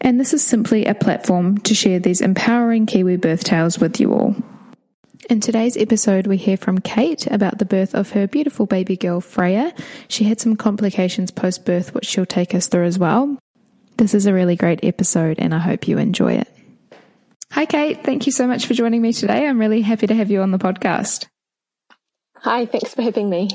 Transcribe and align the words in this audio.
and 0.00 0.18
this 0.18 0.32
is 0.32 0.44
simply 0.44 0.84
a 0.86 0.94
platform 0.94 1.58
to 1.58 1.74
share 1.74 1.98
these 1.98 2.20
empowering 2.20 2.86
Kiwi 2.86 3.16
birth 3.16 3.44
tales 3.44 3.78
with 3.78 4.00
you 4.00 4.12
all. 4.12 4.36
In 5.28 5.40
today's 5.40 5.76
episode, 5.76 6.26
we 6.26 6.36
hear 6.38 6.56
from 6.56 6.78
Kate 6.78 7.26
about 7.26 7.58
the 7.58 7.66
birth 7.66 7.94
of 7.94 8.10
her 8.10 8.26
beautiful 8.26 8.66
baby 8.66 8.96
girl, 8.96 9.20
Freya. 9.20 9.74
She 10.08 10.24
had 10.24 10.40
some 10.40 10.56
complications 10.56 11.30
post 11.30 11.66
birth, 11.66 11.94
which 11.94 12.06
she'll 12.06 12.24
take 12.24 12.54
us 12.54 12.68
through 12.68 12.86
as 12.86 12.98
well. 12.98 13.38
This 13.98 14.14
is 14.14 14.26
a 14.26 14.32
really 14.32 14.56
great 14.56 14.84
episode, 14.84 15.38
and 15.38 15.54
I 15.54 15.58
hope 15.58 15.86
you 15.86 15.98
enjoy 15.98 16.34
it. 16.34 16.48
Hi, 17.52 17.66
Kate. 17.66 18.04
Thank 18.04 18.26
you 18.26 18.32
so 18.32 18.46
much 18.46 18.66
for 18.66 18.74
joining 18.74 19.02
me 19.02 19.12
today. 19.12 19.46
I'm 19.46 19.58
really 19.58 19.82
happy 19.82 20.06
to 20.06 20.14
have 20.14 20.30
you 20.30 20.40
on 20.40 20.50
the 20.50 20.58
podcast. 20.58 21.26
Hi, 22.36 22.66
thanks 22.66 22.94
for 22.94 23.02
having 23.02 23.28
me. 23.28 23.48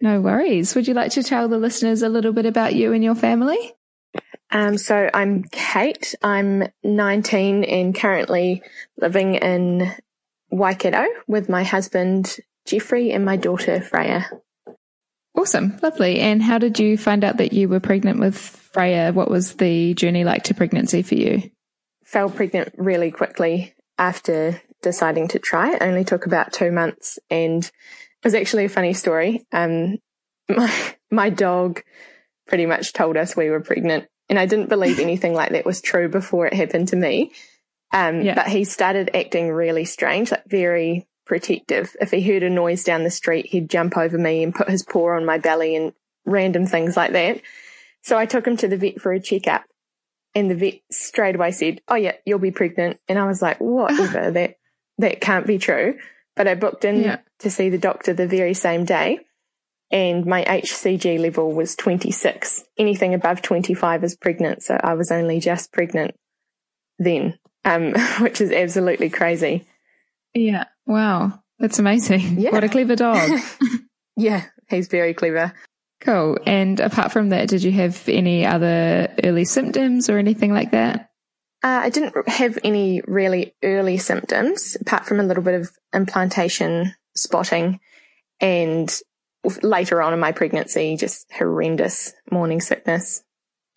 No 0.00 0.20
worries. 0.20 0.74
Would 0.74 0.86
you 0.86 0.94
like 0.94 1.12
to 1.12 1.22
tell 1.22 1.48
the 1.48 1.58
listeners 1.58 2.02
a 2.02 2.08
little 2.08 2.32
bit 2.32 2.46
about 2.46 2.74
you 2.74 2.92
and 2.92 3.02
your 3.02 3.14
family? 3.14 3.74
Um, 4.50 4.78
so 4.78 5.10
I'm 5.12 5.44
Kate. 5.44 6.14
I'm 6.22 6.64
19 6.82 7.64
and 7.64 7.94
currently 7.94 8.62
living 8.96 9.34
in 9.34 9.94
Waikato 10.50 11.04
with 11.26 11.48
my 11.48 11.64
husband 11.64 12.36
Jeffrey 12.66 13.12
and 13.12 13.24
my 13.24 13.36
daughter 13.36 13.80
Freya. 13.80 14.30
Awesome. 15.34 15.78
Lovely. 15.82 16.18
And 16.20 16.42
how 16.42 16.58
did 16.58 16.78
you 16.78 16.96
find 16.96 17.24
out 17.24 17.36
that 17.36 17.52
you 17.52 17.68
were 17.68 17.80
pregnant 17.80 18.18
with 18.18 18.36
Freya? 18.36 19.12
What 19.12 19.30
was 19.30 19.54
the 19.54 19.94
journey 19.94 20.24
like 20.24 20.44
to 20.44 20.54
pregnancy 20.54 21.02
for 21.02 21.14
you? 21.14 21.50
Fell 22.04 22.30
pregnant 22.30 22.74
really 22.76 23.10
quickly 23.10 23.74
after 23.98 24.60
deciding 24.82 25.28
to 25.28 25.38
try. 25.38 25.74
It 25.74 25.82
only 25.82 26.04
took 26.04 26.26
about 26.26 26.52
two 26.52 26.72
months 26.72 27.18
and 27.30 27.64
it 27.64 28.24
was 28.24 28.34
actually 28.34 28.64
a 28.64 28.70
funny 28.70 28.94
story. 28.94 29.46
Um, 29.52 29.98
my, 30.48 30.72
my 31.10 31.30
dog 31.30 31.82
pretty 32.46 32.66
much 32.66 32.94
told 32.94 33.16
us 33.16 33.36
we 33.36 33.50
were 33.50 33.60
pregnant 33.60 34.08
and 34.28 34.38
I 34.38 34.46
didn't 34.46 34.68
believe 34.68 34.98
anything 34.98 35.34
like 35.34 35.52
that 35.52 35.64
was 35.66 35.80
true 35.80 36.08
before 36.08 36.46
it 36.46 36.54
happened 36.54 36.88
to 36.88 36.96
me. 36.96 37.32
Um, 37.92 38.20
Yeah. 38.22 38.34
but 38.34 38.48
he 38.48 38.64
started 38.64 39.10
acting 39.14 39.48
really 39.50 39.84
strange, 39.84 40.30
like 40.30 40.44
very 40.46 41.06
protective. 41.24 41.96
If 42.00 42.10
he 42.10 42.20
heard 42.22 42.42
a 42.42 42.50
noise 42.50 42.84
down 42.84 43.04
the 43.04 43.10
street, 43.10 43.46
he'd 43.46 43.70
jump 43.70 43.96
over 43.96 44.18
me 44.18 44.42
and 44.42 44.54
put 44.54 44.68
his 44.68 44.82
paw 44.82 45.10
on 45.16 45.24
my 45.24 45.38
belly 45.38 45.74
and 45.76 45.92
random 46.26 46.66
things 46.66 46.96
like 46.96 47.12
that. 47.12 47.40
So 48.02 48.16
I 48.18 48.26
took 48.26 48.46
him 48.46 48.56
to 48.58 48.68
the 48.68 48.76
vet 48.76 49.00
for 49.00 49.12
a 49.12 49.20
checkup 49.20 49.64
and 50.34 50.50
the 50.50 50.54
vet 50.54 50.80
straight 50.90 51.34
away 51.34 51.50
said, 51.50 51.80
Oh 51.88 51.94
yeah, 51.96 52.12
you'll 52.26 52.38
be 52.38 52.50
pregnant. 52.50 52.98
And 53.08 53.18
I 53.18 53.26
was 53.26 53.40
like, 53.42 53.58
whatever, 53.60 54.30
that, 54.32 54.56
that 54.98 55.20
can't 55.20 55.46
be 55.46 55.58
true. 55.58 55.98
But 56.36 56.46
I 56.48 56.54
booked 56.54 56.84
in 56.84 57.02
Yeah. 57.02 57.18
to 57.40 57.50
see 57.50 57.70
the 57.70 57.78
doctor 57.78 58.12
the 58.12 58.26
very 58.28 58.54
same 58.54 58.84
day 58.84 59.20
and 59.90 60.26
my 60.26 60.44
HCG 60.44 61.18
level 61.18 61.52
was 61.52 61.74
26. 61.76 62.64
Anything 62.78 63.14
above 63.14 63.42
25 63.42 64.04
is 64.04 64.16
pregnant. 64.16 64.62
So 64.62 64.78
I 64.82 64.94
was 64.94 65.10
only 65.10 65.40
just 65.40 65.72
pregnant 65.72 66.14
then, 66.98 67.38
um, 67.64 67.92
which 68.20 68.40
is 68.40 68.52
absolutely 68.52 69.08
crazy. 69.10 69.66
Yeah. 70.34 70.64
Wow. 70.86 71.40
That's 71.58 71.78
amazing. 71.78 72.38
Yeah. 72.40 72.50
What 72.50 72.64
a 72.64 72.68
clever 72.68 72.96
dog. 72.96 73.40
Yeah, 74.20 74.46
he's 74.68 74.88
very 74.88 75.14
clever. 75.14 75.52
cool. 76.00 76.38
And 76.44 76.80
apart 76.80 77.12
from 77.12 77.28
that, 77.28 77.48
did 77.48 77.62
you 77.62 77.70
have 77.70 78.08
any 78.08 78.44
other 78.44 79.14
early 79.22 79.44
symptoms 79.44 80.10
or 80.10 80.18
anything 80.18 80.52
like 80.52 80.72
that? 80.72 81.10
Uh, 81.62 81.82
I 81.84 81.90
didn't 81.90 82.28
have 82.28 82.58
any 82.64 83.00
really 83.06 83.54
early 83.62 83.96
symptoms 83.96 84.76
apart 84.80 85.06
from 85.06 85.20
a 85.20 85.22
little 85.22 85.44
bit 85.44 85.54
of 85.54 85.70
implantation 85.94 86.94
spotting 87.14 87.78
and 88.40 88.92
later 89.62 90.02
on 90.02 90.12
in 90.12 90.20
my 90.20 90.32
pregnancy, 90.32 90.96
just 90.96 91.30
horrendous 91.32 92.12
morning 92.30 92.60
sickness. 92.60 93.22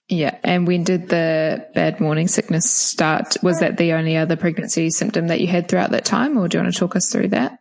Yeah. 0.07 0.37
And 0.43 0.67
when 0.67 0.83
did 0.83 1.07
the 1.07 1.67
bad 1.73 2.01
morning 2.01 2.27
sickness 2.27 2.69
start? 2.69 3.37
Was 3.41 3.61
that 3.61 3.77
the 3.77 3.93
only 3.93 4.17
other 4.17 4.35
pregnancy 4.35 4.89
symptom 4.89 5.27
that 5.27 5.39
you 5.39 5.47
had 5.47 5.69
throughout 5.69 5.91
that 5.91 6.03
time, 6.03 6.37
or 6.37 6.47
do 6.47 6.57
you 6.57 6.63
want 6.63 6.73
to 6.73 6.79
talk 6.79 6.95
us 6.95 7.09
through 7.11 7.29
that? 7.29 7.59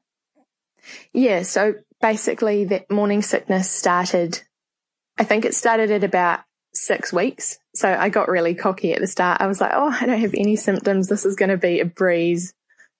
Yeah, 1.12 1.42
so 1.42 1.74
basically 2.00 2.64
that 2.66 2.90
morning 2.90 3.22
sickness 3.22 3.70
started, 3.70 4.42
I 5.18 5.24
think 5.24 5.44
it 5.44 5.54
started 5.54 5.90
at 5.90 6.02
about 6.02 6.40
six 6.72 7.12
weeks. 7.12 7.58
So 7.74 7.92
I 7.92 8.08
got 8.08 8.28
really 8.28 8.54
cocky 8.54 8.92
at 8.94 9.00
the 9.00 9.06
start. 9.06 9.40
I 9.40 9.46
was 9.46 9.60
like, 9.60 9.72
oh, 9.74 9.96
I 10.00 10.06
don't 10.06 10.20
have 10.20 10.34
any 10.34 10.56
symptoms. 10.56 11.08
This 11.08 11.24
is 11.24 11.36
going 11.36 11.50
to 11.50 11.56
be 11.56 11.80
a 11.80 11.84
breeze, 11.84 12.52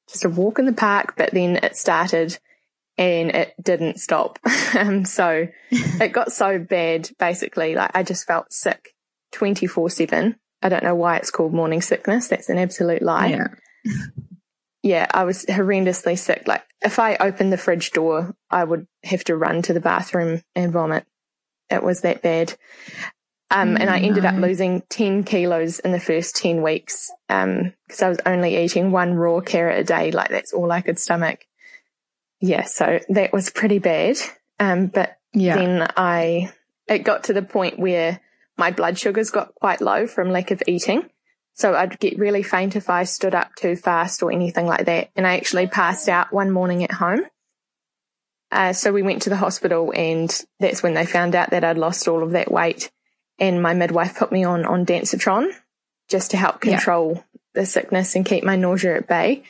just 0.09 0.25
a 0.25 0.29
walk 0.29 0.59
in 0.59 0.67
the 0.67 0.73
park. 0.73 1.15
But 1.17 1.33
then 1.33 1.57
it 1.57 1.77
started 1.77 2.39
and 3.01 3.31
it 3.31 3.55
didn't 3.61 3.99
stop. 3.99 4.39
um, 4.79 5.05
so 5.07 5.49
it 5.71 6.13
got 6.13 6.31
so 6.31 6.59
bad, 6.59 7.09
basically, 7.19 7.75
like 7.75 7.91
I 7.95 8.05
just 8.05 8.27
felt 8.27 8.53
sick 8.53 8.95
24 9.33 9.91
seven. 9.91 10.37
I 10.63 10.69
don't 10.69 10.85
know 10.85 10.95
why 10.95 11.17
it's 11.17 11.31
called 11.31 11.55
morning 11.55 11.81
sickness. 11.81 12.29
That's 12.29 12.51
an 12.51 12.59
absolute 12.59 13.01
lie 13.01 13.29
yeah. 13.29 13.47
yeah, 14.83 15.07
I 15.13 15.25
was 15.25 15.47
horrendously 15.47 16.19
sick. 16.19 16.47
Like 16.47 16.63
if 16.83 16.99
I 16.99 17.17
opened 17.17 17.51
the 17.51 17.57
fridge 17.57 17.93
door, 17.93 18.37
I 18.51 18.63
would 18.63 18.87
have 19.05 19.25
to 19.25 19.37
run 19.37 19.63
to 19.63 19.73
the 19.73 19.81
bathroom 19.81 20.43
and 20.55 20.71
vomit. 20.71 21.07
It 21.71 21.83
was 21.83 22.03
that 22.03 22.21
bad. 22.21 22.55
Um, 23.53 23.77
and 23.79 23.91
I 23.91 23.99
ended 23.99 24.25
up 24.25 24.37
losing 24.37 24.83
10 24.91 25.25
kilos 25.25 25.81
in 25.81 25.91
the 25.91 25.99
first 25.99 26.37
10 26.37 26.63
weeks. 26.63 27.11
Um, 27.29 27.73
cause 27.89 28.03
I 28.03 28.09
was 28.09 28.21
only 28.25 28.63
eating 28.63 28.93
one 28.93 29.15
raw 29.15 29.41
carrot 29.41 29.81
a 29.81 29.85
day. 29.85 30.13
Like 30.13 30.29
that's 30.29 30.53
all 30.53 30.71
I 30.71 30.83
could 30.83 30.99
stomach. 30.99 31.47
Yeah. 32.41 32.65
So 32.65 33.01
that 33.11 33.33
was 33.33 33.51
pretty 33.51 33.79
bad. 33.79 34.17
Um, 34.59 34.87
but 34.89 35.19
Yeah. 35.33 35.57
then 35.57 35.89
I, 35.97 36.53
it 36.89 37.01
got 37.01 37.25
to 37.25 37.33
the 37.33 37.43
point 37.43 37.79
where 37.79 38.21
my 38.57 38.71
blood 38.71 38.99
sugars 38.99 39.31
got 39.31 39.55
quite 39.55 39.81
low 39.81 40.07
from 40.07 40.31
lack 40.31 40.51
of 40.51 40.63
eating. 40.67 41.09
So 41.55 41.75
I'd 41.75 41.99
get 42.01 42.19
really 42.19 42.43
faint 42.43 42.77
if 42.77 42.89
I 42.89 43.05
stood 43.05 43.35
up 43.35 43.55
too 43.55 43.77
fast 43.77 44.23
or 44.23 44.33
anything 44.33 44.67
like 44.67 44.87
that. 44.87 45.11
And 45.17 45.27
I 45.27 45.37
actually 45.37 45.67
passed 45.67 46.09
out 46.09 46.33
one 46.33 46.51
morning 46.51 46.83
at 46.85 46.93
home. 46.93 47.21
Uh, 48.53 48.73
so 48.73 48.93
we 48.93 49.03
went 49.03 49.23
to 49.23 49.31
the 49.31 49.37
hospital 49.37 49.93
and 49.95 50.29
that's 50.59 50.83
when 50.83 50.95
they 50.95 51.07
found 51.07 51.35
out 51.37 51.51
that 51.51 51.63
I'd 51.65 51.79
lost 51.79 52.09
all 52.09 52.23
of 52.23 52.33
that 52.33 52.51
weight. 52.51 52.91
And 53.39 53.63
my 53.63 53.75
midwife 53.75 54.17
put 54.17 54.33
me 54.33 54.45
on, 54.45 54.65
on 54.67 54.85
Dancitron 54.85 55.53
just 56.09 56.33
to 56.33 56.37
help 56.37 56.65
Yeah. 56.65 56.73
control 56.77 57.25
the 57.55 57.65
sickness 57.67 58.17
and 58.17 58.27
keep 58.27 58.45
my 58.45 58.57
nausea 58.57 58.97
at 58.97 59.07
bay. 59.09 59.45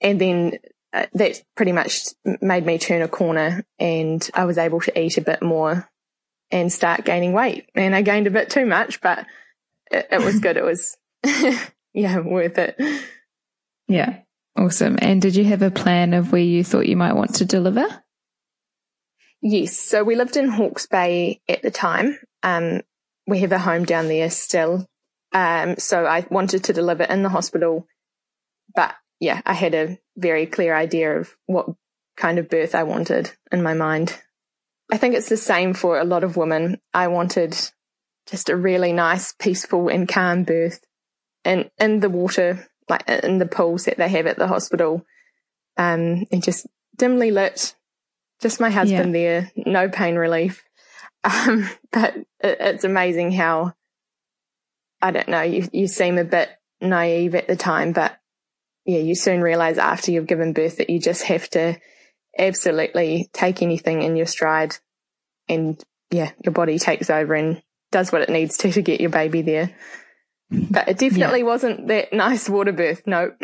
And 0.00 0.20
then 0.20 0.58
that 0.92 1.42
pretty 1.56 1.72
much 1.72 2.08
made 2.40 2.66
me 2.66 2.78
turn 2.78 3.02
a 3.02 3.08
corner 3.08 3.64
and 3.78 4.28
I 4.34 4.44
was 4.44 4.58
able 4.58 4.80
to 4.80 4.98
eat 4.98 5.18
a 5.18 5.22
bit 5.22 5.42
more 5.42 5.88
and 6.50 6.72
start 6.72 7.04
gaining 7.04 7.32
weight. 7.32 7.68
And 7.74 7.94
I 7.94 8.02
gained 8.02 8.26
a 8.26 8.30
bit 8.30 8.50
too 8.50 8.66
much, 8.66 9.00
but 9.00 9.26
it, 9.90 10.08
it 10.10 10.20
was 10.20 10.40
good. 10.40 10.56
It 10.56 10.64
was, 10.64 10.96
yeah, 11.94 12.18
worth 12.18 12.58
it. 12.58 12.80
Yeah. 13.86 14.20
Awesome. 14.56 14.98
And 15.00 15.22
did 15.22 15.36
you 15.36 15.44
have 15.44 15.62
a 15.62 15.70
plan 15.70 16.12
of 16.12 16.32
where 16.32 16.42
you 16.42 16.64
thought 16.64 16.86
you 16.86 16.96
might 16.96 17.14
want 17.14 17.36
to 17.36 17.44
deliver? 17.44 17.86
Yes. 19.40 19.78
So 19.78 20.04
we 20.04 20.16
lived 20.16 20.36
in 20.36 20.48
Hawke's 20.48 20.86
Bay 20.86 21.40
at 21.48 21.62
the 21.62 21.70
time. 21.70 22.18
Um, 22.42 22.82
we 23.26 23.40
have 23.40 23.52
a 23.52 23.58
home 23.58 23.84
down 23.84 24.08
there 24.08 24.28
still. 24.28 24.86
Um, 25.32 25.76
so 25.78 26.04
I 26.04 26.26
wanted 26.30 26.64
to 26.64 26.72
deliver 26.72 27.04
in 27.04 27.22
the 27.22 27.28
hospital, 27.28 27.86
but 28.74 28.94
yeah, 29.20 29.42
I 29.44 29.52
had 29.52 29.74
a 29.74 29.98
very 30.16 30.46
clear 30.46 30.74
idea 30.74 31.18
of 31.18 31.36
what 31.46 31.66
kind 32.16 32.38
of 32.38 32.48
birth 32.48 32.74
I 32.74 32.82
wanted 32.82 33.30
in 33.52 33.62
my 33.62 33.74
mind. 33.74 34.18
I 34.90 34.96
think 34.96 35.14
it's 35.14 35.28
the 35.28 35.36
same 35.36 35.74
for 35.74 35.98
a 35.98 36.04
lot 36.04 36.24
of 36.24 36.36
women. 36.36 36.80
I 36.92 37.08
wanted 37.08 37.56
just 38.28 38.48
a 38.48 38.56
really 38.56 38.92
nice, 38.92 39.32
peaceful 39.32 39.88
and 39.88 40.08
calm 40.08 40.44
birth 40.44 40.80
And 41.44 41.70
in 41.78 42.00
the 42.00 42.10
water, 42.10 42.68
like 42.88 43.08
in 43.08 43.38
the 43.38 43.46
pools 43.46 43.84
that 43.84 43.98
they 43.98 44.08
have 44.08 44.26
at 44.26 44.36
the 44.36 44.48
hospital, 44.48 45.04
um, 45.76 46.26
and 46.30 46.42
just 46.42 46.66
dimly 46.96 47.30
lit, 47.30 47.74
just 48.40 48.60
my 48.60 48.70
husband 48.70 49.14
yeah. 49.14 49.20
there, 49.20 49.52
no 49.66 49.88
pain 49.88 50.16
relief. 50.16 50.64
Um, 51.22 51.68
but 51.92 52.16
it, 52.16 52.26
it's 52.60 52.84
amazing 52.84 53.32
how 53.32 53.74
I 55.02 55.10
don't 55.10 55.28
know. 55.28 55.42
You 55.42 55.68
you 55.70 55.86
seem 55.86 56.16
a 56.16 56.24
bit 56.24 56.48
naive 56.80 57.34
at 57.34 57.46
the 57.46 57.56
time, 57.56 57.92
but 57.92 58.18
yeah, 58.90 58.98
you 58.98 59.14
soon 59.14 59.40
realize 59.40 59.78
after 59.78 60.10
you've 60.10 60.26
given 60.26 60.52
birth 60.52 60.78
that 60.78 60.90
you 60.90 60.98
just 60.98 61.22
have 61.24 61.48
to 61.50 61.78
absolutely 62.36 63.30
take 63.32 63.62
anything 63.62 64.02
in 64.02 64.16
your 64.16 64.26
stride 64.26 64.76
and 65.48 65.80
yeah, 66.10 66.32
your 66.44 66.52
body 66.52 66.78
takes 66.78 67.08
over 67.08 67.34
and 67.34 67.62
does 67.92 68.10
what 68.10 68.22
it 68.22 68.30
needs 68.30 68.56
to 68.58 68.72
to 68.72 68.82
get 68.82 69.00
your 69.00 69.10
baby 69.10 69.42
there. 69.42 69.72
But 70.50 70.88
it 70.88 70.98
definitely 70.98 71.40
yeah. 71.40 71.46
wasn't 71.46 71.86
that 71.86 72.12
nice 72.12 72.48
water 72.48 72.72
birth. 72.72 73.06
No. 73.06 73.30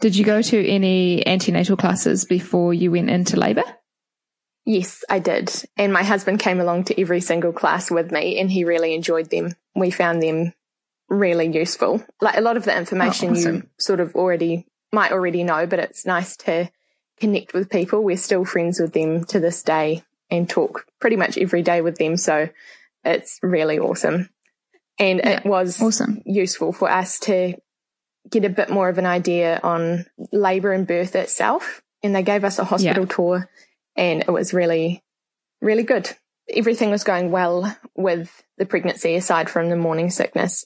Did 0.00 0.16
you 0.16 0.24
go 0.24 0.42
to 0.42 0.68
any 0.68 1.24
antenatal 1.24 1.76
classes 1.76 2.24
before 2.24 2.74
you 2.74 2.90
went 2.90 3.08
into 3.08 3.38
labour? 3.38 3.62
Yes, 4.64 5.04
I 5.08 5.20
did. 5.20 5.52
And 5.76 5.92
my 5.92 6.02
husband 6.02 6.40
came 6.40 6.58
along 6.58 6.84
to 6.84 7.00
every 7.00 7.20
single 7.20 7.52
class 7.52 7.88
with 7.88 8.10
me 8.10 8.40
and 8.40 8.50
he 8.50 8.64
really 8.64 8.94
enjoyed 8.94 9.30
them. 9.30 9.54
We 9.76 9.92
found 9.92 10.20
them 10.20 10.52
really 11.08 11.46
useful. 11.46 12.04
Like 12.20 12.36
a 12.36 12.40
lot 12.40 12.56
of 12.56 12.64
the 12.64 12.76
information 12.76 13.30
oh, 13.30 13.32
awesome. 13.32 13.56
you 13.56 13.62
sort 13.78 14.00
of 14.00 14.14
already 14.14 14.66
might 14.92 15.12
already 15.12 15.44
know, 15.44 15.66
but 15.66 15.78
it's 15.78 16.06
nice 16.06 16.36
to 16.38 16.70
connect 17.18 17.54
with 17.54 17.70
people. 17.70 18.02
We're 18.02 18.16
still 18.16 18.44
friends 18.44 18.80
with 18.80 18.92
them 18.92 19.24
to 19.26 19.40
this 19.40 19.62
day 19.62 20.02
and 20.30 20.48
talk 20.48 20.86
pretty 21.00 21.16
much 21.16 21.38
every 21.38 21.62
day 21.62 21.80
with 21.80 21.96
them. 21.96 22.16
So 22.16 22.48
it's 23.04 23.38
really 23.42 23.78
awesome. 23.78 24.30
And 24.98 25.20
yeah, 25.22 25.38
it 25.38 25.46
was 25.46 25.80
awesome. 25.80 26.22
useful 26.24 26.72
for 26.72 26.90
us 26.90 27.18
to 27.20 27.54
get 28.30 28.44
a 28.44 28.50
bit 28.50 28.70
more 28.70 28.88
of 28.88 28.98
an 28.98 29.06
idea 29.06 29.60
on 29.62 30.06
labour 30.32 30.72
and 30.72 30.86
birth 30.86 31.14
itself. 31.14 31.82
And 32.02 32.14
they 32.14 32.22
gave 32.22 32.44
us 32.44 32.58
a 32.58 32.64
hospital 32.64 33.04
yeah. 33.04 33.14
tour 33.14 33.50
and 33.96 34.22
it 34.22 34.30
was 34.30 34.54
really, 34.54 35.02
really 35.60 35.82
good. 35.82 36.10
Everything 36.48 36.90
was 36.90 37.04
going 37.04 37.30
well 37.30 37.76
with 37.96 38.42
the 38.58 38.66
pregnancy 38.66 39.16
aside 39.16 39.50
from 39.50 39.68
the 39.68 39.76
morning 39.76 40.10
sickness. 40.10 40.64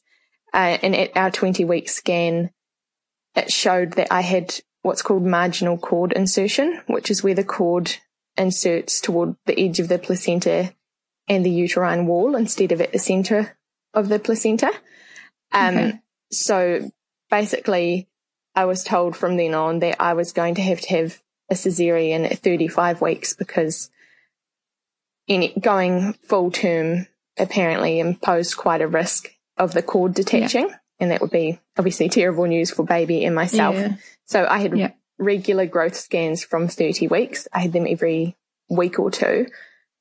Uh, 0.52 0.78
and 0.82 0.96
at 0.96 1.16
our 1.16 1.30
20 1.30 1.64
week 1.64 1.88
scan, 1.88 2.50
it 3.34 3.50
showed 3.50 3.92
that 3.92 4.08
I 4.10 4.22
had 4.22 4.54
what's 4.82 5.02
called 5.02 5.24
marginal 5.24 5.78
cord 5.78 6.12
insertion, 6.12 6.80
which 6.86 7.10
is 7.10 7.22
where 7.22 7.34
the 7.34 7.44
cord 7.44 7.96
inserts 8.36 9.00
toward 9.00 9.36
the 9.46 9.58
edge 9.58 9.80
of 9.80 9.88
the 9.88 9.98
placenta 9.98 10.74
and 11.28 11.44
the 11.44 11.50
uterine 11.50 12.06
wall 12.06 12.34
instead 12.34 12.72
of 12.72 12.80
at 12.80 12.92
the 12.92 12.98
center 12.98 13.56
of 13.94 14.08
the 14.08 14.18
placenta. 14.18 14.72
Um, 15.52 15.76
okay. 15.76 16.00
so 16.30 16.90
basically 17.28 18.08
I 18.54 18.64
was 18.64 18.84
told 18.84 19.16
from 19.16 19.36
then 19.36 19.54
on 19.54 19.80
that 19.80 20.00
I 20.00 20.14
was 20.14 20.32
going 20.32 20.54
to 20.56 20.62
have 20.62 20.80
to 20.82 20.96
have 20.96 21.20
a 21.50 21.54
cesarean 21.54 22.30
at 22.30 22.38
35 22.38 23.00
weeks 23.00 23.34
because 23.34 23.90
any, 25.28 25.52
going 25.58 26.14
full 26.24 26.50
term 26.50 27.06
apparently 27.38 28.00
imposed 28.00 28.56
quite 28.56 28.80
a 28.80 28.88
risk 28.88 29.32
of 29.60 29.74
the 29.74 29.82
cord 29.82 30.14
detaching. 30.14 30.68
Yeah. 30.68 30.76
And 30.98 31.10
that 31.10 31.20
would 31.20 31.30
be 31.30 31.60
obviously 31.78 32.08
terrible 32.08 32.46
news 32.46 32.70
for 32.70 32.84
baby 32.84 33.24
and 33.24 33.34
myself. 33.34 33.74
Yeah. 33.74 33.94
So 34.26 34.46
I 34.48 34.58
had 34.58 34.76
yeah. 34.76 34.92
regular 35.18 35.66
growth 35.66 35.94
scans 35.94 36.42
from 36.42 36.68
30 36.68 37.08
weeks. 37.08 37.46
I 37.52 37.60
had 37.60 37.72
them 37.72 37.86
every 37.88 38.36
week 38.68 38.98
or 38.98 39.10
two, 39.10 39.46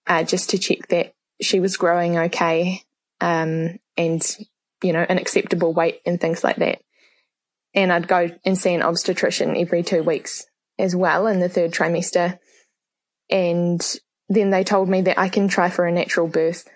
uh, 0.07 0.23
just 0.23 0.49
to 0.51 0.57
check 0.57 0.87
that 0.87 1.13
she 1.41 1.59
was 1.59 1.77
growing 1.77 2.17
okay, 2.17 2.81
um, 3.21 3.79
and, 3.95 4.37
you 4.83 4.93
know, 4.93 5.05
an 5.07 5.17
acceptable 5.17 5.73
weight 5.73 6.01
and 6.05 6.19
things 6.19 6.43
like 6.43 6.57
that. 6.57 6.81
And 7.73 7.93
I'd 7.93 8.07
go 8.07 8.29
and 8.43 8.57
see 8.57 8.73
an 8.73 8.81
obstetrician 8.81 9.55
every 9.55 9.83
two 9.83 10.03
weeks 10.03 10.45
as 10.77 10.95
well 10.95 11.27
in 11.27 11.39
the 11.39 11.49
third 11.49 11.71
trimester. 11.71 12.39
And 13.29 13.81
then 14.27 14.49
they 14.49 14.63
told 14.63 14.89
me 14.89 15.01
that 15.01 15.19
I 15.19 15.29
can 15.29 15.47
try 15.47 15.69
for 15.69 15.85
a 15.85 15.91
natural 15.91 16.27
birth. 16.27 16.67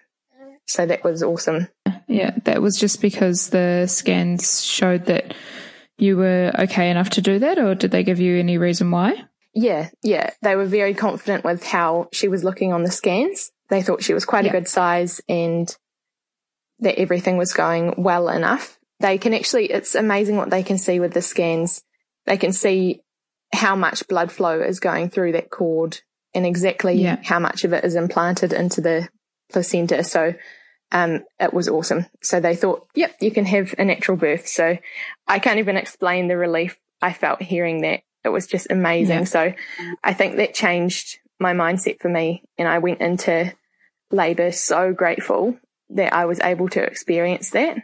So 0.65 0.85
that 0.85 1.03
was 1.03 1.23
awesome. 1.23 1.67
Yeah, 2.07 2.31
that 2.43 2.61
was 2.61 2.79
just 2.79 3.01
because 3.01 3.49
the 3.49 3.87
scans 3.87 4.63
showed 4.63 5.05
that 5.05 5.33
you 5.97 6.17
were 6.17 6.51
okay 6.59 6.89
enough 6.89 7.11
to 7.11 7.21
do 7.21 7.39
that, 7.39 7.59
or 7.59 7.75
did 7.75 7.91
they 7.91 8.03
give 8.03 8.19
you 8.19 8.37
any 8.37 8.57
reason 8.57 8.91
why? 8.91 9.25
Yeah, 9.53 9.89
yeah. 10.01 10.31
They 10.41 10.55
were 10.55 10.65
very 10.65 10.93
confident 10.93 11.43
with 11.43 11.63
how 11.63 12.09
she 12.11 12.27
was 12.27 12.43
looking 12.43 12.73
on 12.73 12.83
the 12.83 12.91
scans. 12.91 13.51
They 13.69 13.81
thought 13.83 14.03
she 14.03 14.13
was 14.13 14.25
quite 14.25 14.45
yeah. 14.45 14.49
a 14.49 14.53
good 14.53 14.67
size 14.67 15.21
and 15.29 15.75
that 16.79 16.99
everything 16.99 17.37
was 17.37 17.53
going 17.53 17.95
well 17.97 18.29
enough. 18.29 18.79
They 18.99 19.17
can 19.17 19.33
actually, 19.33 19.71
it's 19.71 19.95
amazing 19.95 20.37
what 20.37 20.49
they 20.49 20.63
can 20.63 20.77
see 20.77 20.99
with 20.99 21.13
the 21.13 21.21
scans. 21.21 21.83
They 22.25 22.37
can 22.37 22.51
see 22.51 23.01
how 23.53 23.75
much 23.75 24.07
blood 24.07 24.31
flow 24.31 24.59
is 24.59 24.79
going 24.79 25.09
through 25.09 25.33
that 25.33 25.51
cord 25.51 26.01
and 26.33 26.45
exactly 26.45 26.95
yeah. 26.95 27.17
how 27.23 27.39
much 27.39 27.63
of 27.63 27.73
it 27.73 27.83
is 27.83 27.95
implanted 27.95 28.53
into 28.53 28.81
the 28.81 29.07
placenta. 29.51 30.03
So 30.03 30.33
um, 30.93 31.25
it 31.39 31.53
was 31.53 31.67
awesome. 31.67 32.05
So 32.21 32.39
they 32.39 32.55
thought, 32.55 32.87
yep, 32.93 33.15
you 33.19 33.31
can 33.31 33.45
have 33.45 33.73
a 33.77 33.83
natural 33.83 34.15
birth. 34.15 34.47
So 34.47 34.77
I 35.27 35.39
can't 35.39 35.59
even 35.59 35.75
explain 35.75 36.27
the 36.27 36.37
relief 36.37 36.79
I 37.01 37.11
felt 37.11 37.41
hearing 37.41 37.81
that. 37.81 38.01
It 38.23 38.29
was 38.29 38.47
just 38.47 38.67
amazing. 38.69 39.19
Yeah. 39.19 39.23
So 39.25 39.53
I 40.03 40.13
think 40.13 40.37
that 40.37 40.53
changed 40.53 41.17
my 41.39 41.53
mindset 41.53 41.99
for 41.99 42.09
me. 42.09 42.43
And 42.57 42.67
I 42.67 42.77
went 42.77 43.01
into 43.01 43.51
labor 44.11 44.51
so 44.51 44.93
grateful 44.93 45.57
that 45.89 46.13
I 46.13 46.25
was 46.25 46.39
able 46.39 46.69
to 46.69 46.83
experience 46.83 47.49
that. 47.49 47.77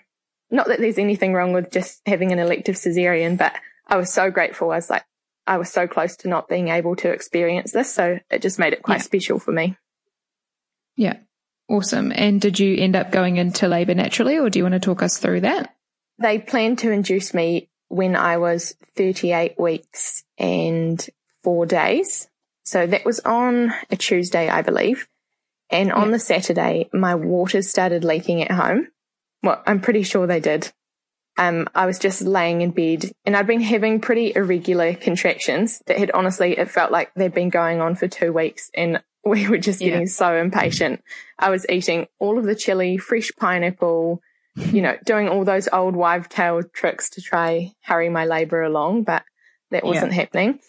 Not 0.52 0.68
that 0.68 0.80
there's 0.80 1.00
anything 1.00 1.34
wrong 1.34 1.52
with 1.52 1.72
just 1.72 2.02
having 2.06 2.32
an 2.32 2.40
elective 2.40 2.76
cesarean, 2.76 3.38
but 3.38 3.54
I 3.88 3.98
was 3.98 4.14
so 4.14 4.30
grateful. 4.30 4.72
I 4.72 4.76
was 4.76 4.90
like, 4.90 5.04
I 5.48 5.58
was 5.58 5.72
so 5.72 5.88
close 5.88 6.16
to 6.18 6.28
not 6.28 6.48
being 6.48 6.68
able 6.68 6.96
to 6.98 7.12
experience 7.12 7.72
this. 7.72 7.92
So 7.92 8.20
it 8.30 8.44
just 8.44 8.60
made 8.60 8.74
it 8.74 8.84
quite 8.84 9.00
yeah. 9.00 9.04
special 9.04 9.40
for 9.40 9.52
me. 9.52 9.78
Yeah. 10.96 11.18
Awesome. 11.70 12.12
And 12.14 12.42
did 12.42 12.60
you 12.60 12.76
end 12.76 12.96
up 12.96 13.12
going 13.12 13.38
into 13.38 13.68
labour 13.68 13.94
naturally, 13.94 14.40
or 14.40 14.50
do 14.50 14.58
you 14.58 14.66
want 14.66 14.74
to 14.74 14.80
talk 14.80 15.04
us 15.04 15.20
through 15.20 15.42
that? 15.42 15.76
They 16.18 16.40
planned 16.40 16.80
to 16.80 16.92
induce 16.92 17.34
me 17.34 17.70
when 17.90 18.16
I 18.16 18.38
was 18.38 18.76
38 18.96 19.60
weeks 19.60 20.24
and 20.38 21.08
four 21.44 21.68
days. 21.68 22.28
So 22.64 22.88
that 22.88 23.06
was 23.06 23.20
on 23.22 23.72
a 23.90 23.96
Tuesday, 23.96 24.50
I 24.50 24.64
believe. 24.64 25.08
And 25.70 25.92
on 25.92 26.08
yeah. 26.08 26.14
the 26.14 26.20
Saturday, 26.20 26.90
my 26.92 27.14
waters 27.14 27.70
started 27.70 28.04
leaking 28.04 28.42
at 28.42 28.52
home. 28.52 28.88
Well, 29.44 29.62
I'm 29.66 29.80
pretty 29.80 30.04
sure 30.04 30.26
they 30.26 30.40
did. 30.40 30.72
Um, 31.38 31.70
I 31.74 31.86
was 31.86 32.00
just 32.00 32.22
laying 32.22 32.62
in 32.62 32.72
bed 32.72 33.12
and 33.26 33.38
I'd 33.38 33.48
been 33.48 33.62
having 33.62 34.02
pretty 34.02 34.34
irregular 34.36 34.94
contractions 34.96 35.82
that 35.86 35.98
had 35.98 36.12
honestly, 36.12 36.58
it 36.58 36.70
felt 36.70 36.92
like 36.92 37.14
they'd 37.14 37.34
been 37.34 37.50
going 37.50 37.80
on 37.80 37.96
for 37.96 38.08
two 38.08 38.34
weeks 38.34 38.70
and 38.76 39.02
we 39.34 39.48
were 39.48 39.60
just 39.60 39.80
getting 39.80 40.02
yeah. 40.02 40.08
so 40.08 40.36
impatient. 40.36 41.04
I 41.38 41.52
was 41.52 41.66
eating 41.70 42.08
all 42.18 42.40
of 42.40 42.46
the 42.46 42.56
chili, 42.56 42.98
fresh 42.98 43.32
pineapple, 43.38 44.22
you 44.56 44.82
know, 44.82 44.98
doing 45.06 45.30
all 45.30 45.46
those 45.46 45.70
old 45.72 45.96
wives' 45.96 46.28
tale 46.30 46.64
tricks 46.64 47.12
to 47.12 47.22
try 47.22 47.74
hurry 47.84 48.10
my 48.10 48.26
labor 48.26 48.64
along, 48.64 49.04
but 49.04 49.24
that 49.70 49.84
wasn't 49.84 50.12
yeah. 50.12 50.22
happening. 50.22 50.60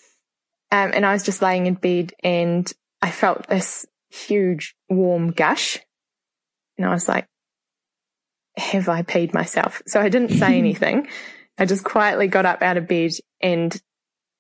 Um, 0.71 0.91
and 0.93 1.07
I 1.07 1.13
was 1.13 1.23
just 1.23 1.41
laying 1.41 1.67
in 1.67 1.75
bed 1.75 2.13
and 2.23 2.71
I 3.01 3.11
felt 3.11 3.49
this 3.49 3.87
huge 4.11 4.77
warm 4.91 5.31
gush. 5.31 5.79
And 6.77 6.87
I 6.87 6.91
was 6.91 7.09
like, 7.09 7.27
have 8.59 8.91
I 8.91 9.03
peed 9.03 9.33
myself? 9.33 9.83
So 9.87 10.01
I 10.01 10.11
didn't 10.11 10.39
say 10.39 10.59
anything. 10.59 11.09
I 11.59 11.65
just 11.65 11.85
quietly 11.85 12.29
got 12.29 12.47
up 12.47 12.63
out 12.63 12.77
of 12.77 12.87
bed 12.87 13.13
and 13.41 13.81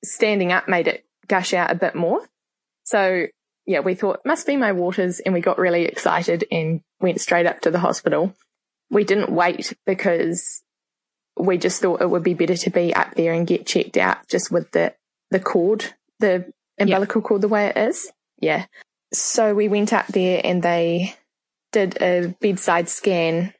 standing 0.05 0.53
up 0.53 0.69
made 0.69 0.89
it 0.89 1.05
gush 1.27 1.55
out 1.55 1.71
a 1.71 1.75
bit 1.75 1.95
more. 1.95 2.21
So 2.85 3.27
yeah, 3.71 3.79
we 3.79 3.95
thought 3.95 4.27
must 4.27 4.49
be 4.49 4.57
my 4.57 4.73
waters 4.73 5.21
and 5.21 5.33
we 5.33 5.41
got 5.41 5.57
really 5.57 5.85
excited 5.85 6.45
and 6.50 6.81
went 7.00 7.21
straight 7.21 7.47
up 7.47 7.61
to 7.61 7.71
the 7.71 7.79
hospital. 7.79 8.35
We 8.91 9.05
didn't 9.05 9.31
wait 9.31 9.73
because 9.87 10.62
we 11.39 11.57
just 11.57 11.81
thought 11.81 12.03
it 12.03 12.11
would 12.11 12.25
be 12.25 12.35
better 12.35 12.57
to 12.57 12.71
be 12.71 12.93
up 12.93 13.15
there 13.15 13.33
and 13.33 13.47
get 13.47 13.69
checked 13.69 13.97
out 13.97 14.27
just 14.29 14.50
with 14.50 14.73
the, 14.73 14.93
the 15.31 15.39
cord, 15.39 15.95
the 16.19 16.53
umbilical 16.81 17.21
yep. 17.21 17.29
cord 17.29 17.43
the 17.43 17.49
way 17.49 17.67
it 17.67 17.77
is. 17.77 18.11
Yeah. 18.41 18.67
So 19.12 19.55
we 19.55 19.69
went 19.69 19.93
up 19.93 20.09
there 20.09 20.41
and 20.43 20.65
they 20.65 21.15
did 21.71 22.03
a 22.03 22.35
bedside 22.41 22.89
scan 22.89 23.55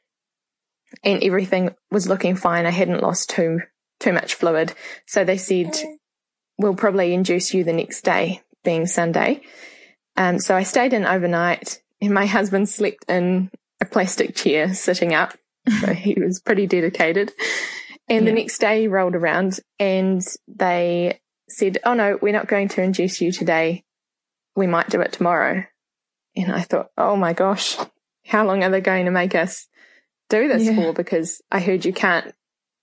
and 1.05 1.23
everything 1.23 1.73
was 1.89 2.09
looking 2.09 2.35
fine. 2.35 2.65
I 2.65 2.71
hadn't 2.71 3.01
lost 3.01 3.29
too, 3.29 3.61
too 4.01 4.11
much 4.11 4.35
fluid. 4.35 4.73
So 5.07 5.23
they 5.23 5.37
said, 5.37 5.73
we'll 6.57 6.75
probably 6.75 7.13
induce 7.13 7.53
you 7.53 7.63
the 7.63 7.71
next 7.71 8.01
day 8.01 8.41
being 8.65 8.87
Sunday. 8.87 9.41
Um, 10.17 10.39
so 10.39 10.55
I 10.55 10.63
stayed 10.63 10.93
in 10.93 11.05
overnight 11.05 11.81
and 12.01 12.13
my 12.13 12.25
husband 12.25 12.69
slept 12.69 13.05
in 13.09 13.51
a 13.79 13.85
plastic 13.85 14.35
chair 14.35 14.73
sitting 14.73 15.13
up. 15.13 15.33
So 15.79 15.93
he 15.93 16.19
was 16.19 16.39
pretty 16.39 16.67
dedicated. 16.67 17.31
And 18.09 18.25
yeah. 18.25 18.31
the 18.31 18.35
next 18.35 18.57
day 18.59 18.81
he 18.81 18.87
rolled 18.87 19.15
around 19.15 19.59
and 19.79 20.21
they 20.47 21.19
said, 21.47 21.77
Oh 21.85 21.93
no, 21.93 22.17
we're 22.21 22.33
not 22.33 22.47
going 22.47 22.67
to 22.69 22.81
induce 22.81 23.21
you 23.21 23.31
today. 23.31 23.83
We 24.55 24.67
might 24.67 24.89
do 24.89 25.01
it 25.01 25.13
tomorrow. 25.13 25.65
And 26.35 26.51
I 26.51 26.61
thought, 26.61 26.89
Oh 26.97 27.15
my 27.15 27.33
gosh, 27.33 27.77
how 28.25 28.45
long 28.45 28.63
are 28.63 28.69
they 28.69 28.81
going 28.81 29.05
to 29.05 29.11
make 29.11 29.35
us 29.35 29.67
do 30.29 30.47
this 30.47 30.63
yeah. 30.63 30.75
for 30.75 30.93
because 30.93 31.41
I 31.51 31.59
heard 31.59 31.85
you 31.85 31.93
can't 31.93 32.33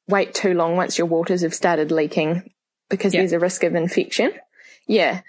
wait 0.06 0.35
too 0.35 0.54
long 0.54 0.76
once 0.76 0.99
your 0.99 1.06
waters 1.06 1.42
have 1.42 1.54
started 1.54 1.90
leaking 1.90 2.50
because 2.88 3.12
yeah. 3.12 3.20
there's 3.20 3.32
a 3.32 3.38
risk 3.38 3.64
of 3.64 3.75
infection. 3.75 4.32
Yeah. 4.87 5.23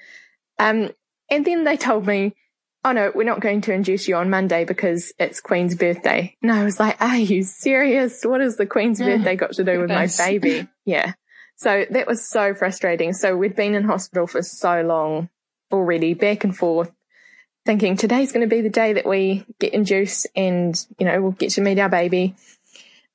Um, 0.58 0.92
and 1.30 1.46
then 1.46 1.64
they 1.64 1.78
told 1.78 2.06
me, 2.06 2.36
oh 2.84 2.92
no, 2.92 3.12
we're 3.14 3.24
not 3.24 3.42
going 3.42 3.62
to 3.62 3.74
induce 3.74 4.08
you 4.08 4.16
on 4.16 4.30
Monday 4.30 4.66
because 4.66 5.14
it's 5.20 5.42
Queen's 5.42 5.76
birthday. 5.76 6.36
And 6.42 6.52
I 6.52 6.64
was 6.64 6.80
like, 6.80 7.02
are 7.02 7.18
you 7.18 7.44
serious? 7.44 8.24
What 8.24 8.42
has 8.42 8.58
the 8.58 8.66
Queen's 8.66 9.00
birthday 9.00 9.36
got 9.36 9.54
to 9.54 9.64
do 9.64 9.80
with 9.80 9.90
my 9.90 10.08
baby? 10.18 10.68
Yeah. 10.86 11.14
So 11.56 11.86
that 11.92 12.08
was 12.08 12.28
so 12.28 12.56
frustrating. 12.56 13.14
So 13.14 13.36
we'd 13.36 13.56
been 13.56 13.76
in 13.76 13.84
hospital 13.84 14.26
for 14.26 14.42
so 14.42 14.82
long 14.82 15.30
already, 15.72 16.14
back 16.16 16.46
and 16.46 16.56
forth, 16.58 16.92
thinking 17.66 17.96
today's 17.96 18.32
going 18.32 18.48
to 18.48 18.56
be 18.56 18.62
the 18.62 18.70
day 18.70 18.94
that 18.94 19.06
we 19.06 19.46
get 19.60 19.74
induced 19.74 20.26
and, 20.36 20.84
you 20.98 21.06
know, 21.06 21.22
we'll 21.22 21.32
get 21.32 21.52
to 21.52 21.62
meet 21.62 21.78
our 21.78 21.90
baby. 21.90 22.34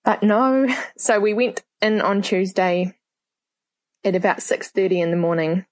But 0.04 0.23
no. 0.23 0.68
So 0.99 1.18
we 1.18 1.33
went 1.33 1.62
in 1.80 2.02
on 2.02 2.21
Tuesday 2.23 2.94
at 4.04 4.14
about 4.14 4.38
6.30 4.38 5.02
in 5.02 5.11
the 5.11 5.16
morning 5.16 5.64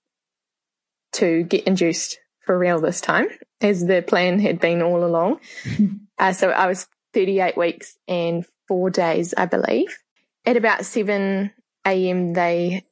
to 1.12 1.42
get 1.44 1.64
induced 1.64 2.18
for 2.44 2.58
real 2.58 2.80
this 2.80 3.00
time, 3.00 3.28
as 3.61 3.87
the 3.87 4.02
plan 4.02 4.40
had 4.40 4.61
been 4.61 4.82
all 4.82 5.04
along. 5.04 5.40
uh, 6.18 6.32
so 6.32 6.50
I 6.50 6.66
was 6.66 6.87
38 7.14 7.56
weeks 7.56 7.99
and 8.08 8.44
four 8.68 8.90
days, 8.90 9.34
I 9.37 9.46
believe. 9.46 9.99
At 10.44 10.56
about 10.56 10.84
7 10.84 11.52
a.m., 11.87 12.32
they 12.32 12.84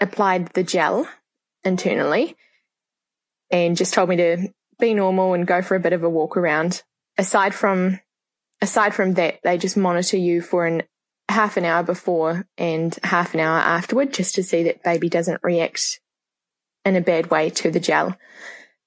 applied 0.00 0.48
the 0.48 0.62
gel 0.62 1.08
internally 1.62 2.36
and 3.50 3.76
just 3.76 3.94
told 3.94 4.08
me 4.08 4.16
to 4.16 4.48
be 4.78 4.94
normal 4.94 5.34
and 5.34 5.46
go 5.46 5.62
for 5.62 5.74
a 5.74 5.80
bit 5.80 5.92
of 5.92 6.02
a 6.02 6.10
walk 6.10 6.36
around. 6.36 6.82
Aside 7.18 7.54
from, 7.54 8.00
aside 8.60 8.94
from 8.94 9.14
that, 9.14 9.40
they 9.42 9.58
just 9.58 9.76
monitor 9.76 10.16
you 10.16 10.40
for 10.40 10.66
an 10.66 10.82
half 11.28 11.56
an 11.56 11.64
hour 11.64 11.82
before 11.82 12.46
and 12.58 12.98
half 13.04 13.34
an 13.34 13.40
hour 13.40 13.58
afterward 13.58 14.12
just 14.12 14.34
to 14.34 14.42
see 14.42 14.64
that 14.64 14.82
baby 14.82 15.08
doesn't 15.08 15.40
react 15.44 16.00
in 16.84 16.96
a 16.96 17.00
bad 17.00 17.30
way 17.30 17.50
to 17.50 17.70
the 17.70 17.80
gel. 17.80 18.16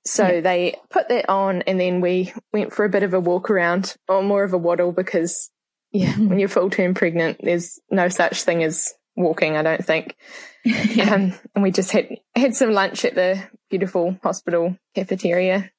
So 0.05 0.27
yeah. 0.27 0.41
they 0.41 0.75
put 0.89 1.09
that 1.09 1.29
on 1.29 1.61
and 1.63 1.79
then 1.79 2.01
we 2.01 2.33
went 2.51 2.73
for 2.73 2.83
a 2.83 2.89
bit 2.89 3.03
of 3.03 3.13
a 3.13 3.19
walk 3.19 3.49
around 3.49 3.95
or 4.07 4.21
more 4.21 4.43
of 4.43 4.53
a 4.53 4.57
waddle 4.57 4.91
because 4.91 5.49
yeah, 5.91 6.11
mm-hmm. 6.11 6.29
when 6.29 6.39
you're 6.39 6.49
full 6.49 6.69
term 6.69 6.93
pregnant, 6.93 7.39
there's 7.41 7.79
no 7.89 8.09
such 8.09 8.43
thing 8.43 8.63
as 8.63 8.93
walking, 9.15 9.55
I 9.55 9.61
don't 9.61 9.85
think. 9.85 10.15
yeah. 10.65 11.13
um, 11.13 11.33
and 11.55 11.63
we 11.63 11.71
just 11.71 11.91
had, 11.91 12.17
had 12.35 12.55
some 12.55 12.71
lunch 12.71 13.05
at 13.05 13.15
the 13.15 13.41
beautiful 13.69 14.17
hospital 14.23 14.75
cafeteria. 14.95 15.71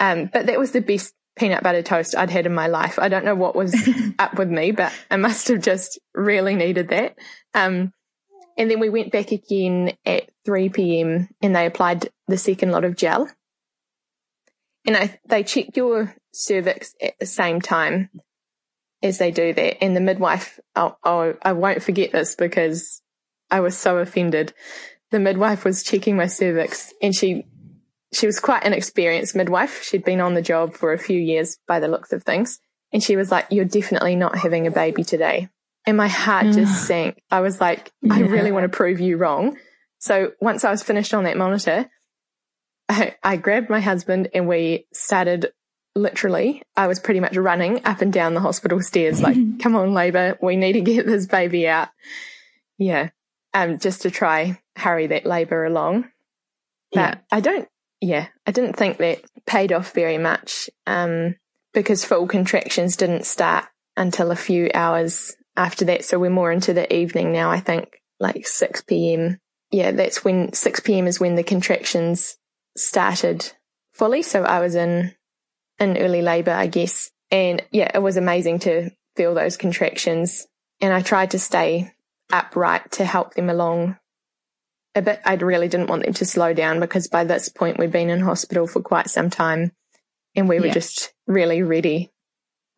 Um, 0.00 0.30
but 0.32 0.46
that 0.46 0.58
was 0.58 0.72
the 0.72 0.80
best 0.80 1.14
peanut 1.36 1.62
butter 1.62 1.82
toast 1.82 2.16
I'd 2.16 2.30
had 2.30 2.46
in 2.46 2.54
my 2.54 2.66
life. 2.66 2.98
I 2.98 3.08
don't 3.08 3.24
know 3.24 3.34
what 3.34 3.54
was 3.54 3.74
up 4.18 4.38
with 4.38 4.48
me, 4.48 4.72
but 4.72 4.92
I 5.10 5.16
must 5.16 5.48
have 5.48 5.60
just 5.60 6.00
really 6.14 6.54
needed 6.54 6.88
that. 6.88 7.16
Um, 7.52 7.92
and 8.56 8.70
then 8.70 8.80
we 8.80 8.88
went 8.88 9.12
back 9.12 9.30
again 9.32 9.92
at 10.06 10.30
3 10.44 10.68
p.m. 10.70 11.28
and 11.42 11.54
they 11.54 11.66
applied 11.66 12.08
the 12.28 12.38
second 12.38 12.70
lot 12.70 12.84
of 12.84 12.96
gel 12.96 13.28
and 14.86 14.96
I, 14.96 15.18
they 15.26 15.42
check 15.42 15.76
your 15.76 16.14
cervix 16.32 16.94
at 17.02 17.18
the 17.18 17.26
same 17.26 17.60
time 17.60 18.10
as 19.02 19.18
they 19.18 19.30
do 19.30 19.52
that. 19.52 19.82
And 19.82 19.96
the 19.96 20.00
midwife, 20.00 20.60
oh, 20.76 20.96
oh, 21.04 21.34
I 21.42 21.52
won't 21.52 21.82
forget 21.82 22.12
this 22.12 22.34
because 22.34 23.02
I 23.50 23.60
was 23.60 23.76
so 23.76 23.98
offended. 23.98 24.52
The 25.10 25.20
midwife 25.20 25.64
was 25.64 25.82
checking 25.82 26.16
my 26.16 26.26
cervix 26.26 26.92
and 27.00 27.14
she, 27.14 27.46
she 28.12 28.26
was 28.26 28.40
quite 28.40 28.64
an 28.64 28.72
experienced 28.72 29.36
midwife. 29.36 29.82
She'd 29.82 30.04
been 30.04 30.20
on 30.20 30.34
the 30.34 30.42
job 30.42 30.74
for 30.74 30.92
a 30.92 30.98
few 30.98 31.20
years 31.20 31.58
by 31.66 31.80
the 31.80 31.88
looks 31.88 32.12
of 32.12 32.22
things. 32.22 32.60
And 32.92 33.02
she 33.02 33.16
was 33.16 33.30
like, 33.30 33.46
you're 33.50 33.64
definitely 33.64 34.16
not 34.16 34.38
having 34.38 34.66
a 34.66 34.70
baby 34.70 35.02
today. 35.02 35.48
And 35.86 35.96
my 35.96 36.08
heart 36.08 36.46
just 36.46 36.84
mm. 36.84 36.86
sank. 36.86 37.22
I 37.30 37.40
was 37.40 37.60
like, 37.60 37.90
yeah. 38.02 38.14
I 38.14 38.20
really 38.20 38.52
want 38.52 38.64
to 38.64 38.74
prove 38.74 39.00
you 39.00 39.16
wrong. 39.16 39.58
So 39.98 40.32
once 40.40 40.64
I 40.64 40.70
was 40.70 40.82
finished 40.82 41.12
on 41.12 41.24
that 41.24 41.36
monitor, 41.36 41.90
I, 42.88 43.16
I 43.22 43.36
grabbed 43.36 43.70
my 43.70 43.80
husband 43.80 44.28
and 44.34 44.48
we 44.48 44.86
started 44.92 45.52
literally, 45.94 46.62
I 46.76 46.86
was 46.86 47.00
pretty 47.00 47.20
much 47.20 47.36
running 47.36 47.84
up 47.84 48.00
and 48.02 48.12
down 48.12 48.34
the 48.34 48.40
hospital 48.40 48.80
stairs, 48.80 49.22
like, 49.22 49.36
come 49.60 49.76
on, 49.76 49.94
labor, 49.94 50.36
we 50.42 50.56
need 50.56 50.74
to 50.74 50.80
get 50.80 51.06
this 51.06 51.26
baby 51.26 51.68
out. 51.68 51.88
Yeah. 52.78 53.10
Um, 53.52 53.78
just 53.78 54.02
to 54.02 54.10
try 54.10 54.60
hurry 54.76 55.06
that 55.08 55.26
labor 55.26 55.64
along. 55.64 56.10
But 56.92 57.00
yeah. 57.00 57.14
I 57.30 57.40
don't, 57.40 57.68
yeah, 58.00 58.28
I 58.46 58.50
didn't 58.50 58.74
think 58.74 58.98
that 58.98 59.22
paid 59.46 59.72
off 59.72 59.92
very 59.92 60.18
much. 60.18 60.68
Um, 60.86 61.36
because 61.74 62.04
full 62.04 62.26
contractions 62.26 62.96
didn't 62.96 63.26
start 63.26 63.66
until 63.96 64.30
a 64.30 64.36
few 64.36 64.70
hours 64.72 65.36
after 65.56 65.84
that. 65.86 66.04
So 66.04 66.18
we're 66.18 66.30
more 66.30 66.52
into 66.52 66.72
the 66.72 66.92
evening 66.94 67.32
now, 67.32 67.50
I 67.50 67.60
think, 67.60 68.00
like 68.18 68.46
6 68.46 68.82
p.m. 68.82 69.40
Yeah, 69.70 69.90
that's 69.90 70.24
when 70.24 70.52
6 70.52 70.80
p.m. 70.80 71.06
is 71.06 71.20
when 71.20 71.34
the 71.34 71.42
contractions 71.42 72.36
started 72.76 73.52
fully. 73.92 74.22
So 74.22 74.42
I 74.42 74.60
was 74.60 74.74
in, 74.74 75.14
in 75.78 75.96
early 75.96 76.22
labor, 76.22 76.52
I 76.52 76.66
guess. 76.66 77.10
And 77.30 77.62
yeah, 77.70 77.90
it 77.94 78.00
was 78.00 78.16
amazing 78.16 78.60
to 78.60 78.90
feel 79.16 79.34
those 79.34 79.56
contractions. 79.56 80.46
And 80.80 80.92
I 80.92 81.02
tried 81.02 81.30
to 81.32 81.38
stay 81.38 81.92
upright 82.32 82.92
to 82.92 83.04
help 83.04 83.34
them 83.34 83.48
along 83.48 83.96
a 84.94 85.02
bit. 85.02 85.20
I 85.24 85.34
really 85.34 85.68
didn't 85.68 85.88
want 85.88 86.04
them 86.04 86.14
to 86.14 86.24
slow 86.24 86.52
down 86.52 86.80
because 86.80 87.08
by 87.08 87.24
this 87.24 87.48
point 87.48 87.78
we'd 87.78 87.92
been 87.92 88.10
in 88.10 88.20
hospital 88.20 88.66
for 88.66 88.80
quite 88.80 89.08
some 89.08 89.30
time 89.30 89.72
and 90.34 90.48
we 90.48 90.58
were 90.58 90.66
yeah. 90.66 90.74
just 90.74 91.12
really 91.26 91.62
ready, 91.62 92.10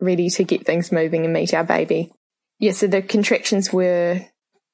ready 0.00 0.29
to 0.31 0.45
get 0.45 0.67
things 0.67 0.93
moving 0.93 1.25
and 1.25 1.33
meet 1.33 1.55
our 1.55 1.65
baby. 1.65 2.12
Yeah. 2.59 2.73
So 2.73 2.87
the 2.87 3.03
contractions 3.03 3.73
were, 3.73 4.21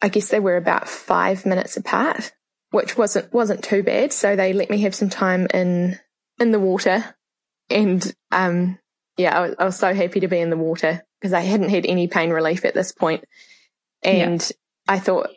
I 0.00 0.08
guess 0.08 0.28
they 0.28 0.40
were 0.40 0.56
about 0.56 0.88
five 0.88 1.46
minutes 1.46 1.76
apart 1.76 2.32
which 2.72 2.96
wasn't 2.96 3.32
wasn't 3.32 3.62
too 3.62 3.84
bad. 3.84 4.12
So 4.12 4.34
they 4.34 4.52
let 4.52 4.70
me 4.70 4.80
have 4.80 4.94
some 4.94 5.10
time 5.10 5.46
in 5.54 6.00
in 6.40 6.50
the 6.50 6.58
water, 6.58 7.14
and 7.70 8.12
um, 8.32 8.78
yeah, 9.16 9.38
I 9.38 9.40
was, 9.42 9.54
I 9.58 9.64
was 9.66 9.78
so 9.78 9.94
happy 9.94 10.20
to 10.20 10.28
be 10.28 10.40
in 10.40 10.50
the 10.50 10.56
water 10.56 11.04
because 11.20 11.32
I 11.32 11.42
hadn't 11.42 11.68
had 11.68 11.86
any 11.86 12.08
pain 12.08 12.30
relief 12.30 12.64
at 12.64 12.74
this 12.74 12.90
point, 12.90 13.24
and 14.02 14.40
yeah. 14.42 14.94
I 14.94 14.98
thought 14.98 15.28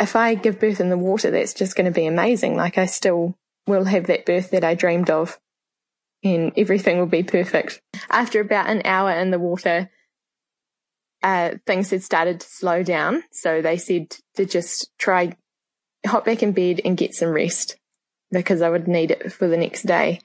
if 0.00 0.16
I 0.16 0.34
give 0.34 0.60
birth 0.60 0.80
in 0.80 0.88
the 0.88 0.96
water, 0.96 1.30
that's 1.30 1.54
just 1.54 1.76
going 1.76 1.86
to 1.86 1.90
be 1.90 2.06
amazing. 2.06 2.56
Like 2.56 2.78
I 2.78 2.86
still 2.86 3.36
will 3.66 3.84
have 3.84 4.06
that 4.06 4.24
birth 4.24 4.50
that 4.52 4.64
I 4.64 4.74
dreamed 4.74 5.10
of, 5.10 5.38
and 6.22 6.52
everything 6.56 6.98
will 6.98 7.06
be 7.06 7.24
perfect. 7.24 7.82
After 8.08 8.40
about 8.40 8.70
an 8.70 8.82
hour 8.86 9.10
in 9.10 9.30
the 9.30 9.38
water. 9.38 9.90
Uh, 11.22 11.56
things 11.66 11.90
had 11.90 12.04
started 12.04 12.38
to 12.38 12.46
slow 12.46 12.84
down. 12.84 13.24
So 13.32 13.60
they 13.60 13.78
said 13.78 14.14
to 14.36 14.44
just 14.44 14.96
try 14.96 15.34
hop 16.06 16.24
back 16.24 16.42
in 16.42 16.52
bed 16.52 16.80
and 16.84 16.96
get 16.96 17.14
some 17.14 17.30
rest 17.30 17.76
because 18.30 18.62
I 18.62 18.70
would 18.70 18.88
need 18.88 19.10
it 19.10 19.32
for 19.32 19.48
the 19.48 19.56
next 19.56 19.82
day. 19.82 20.20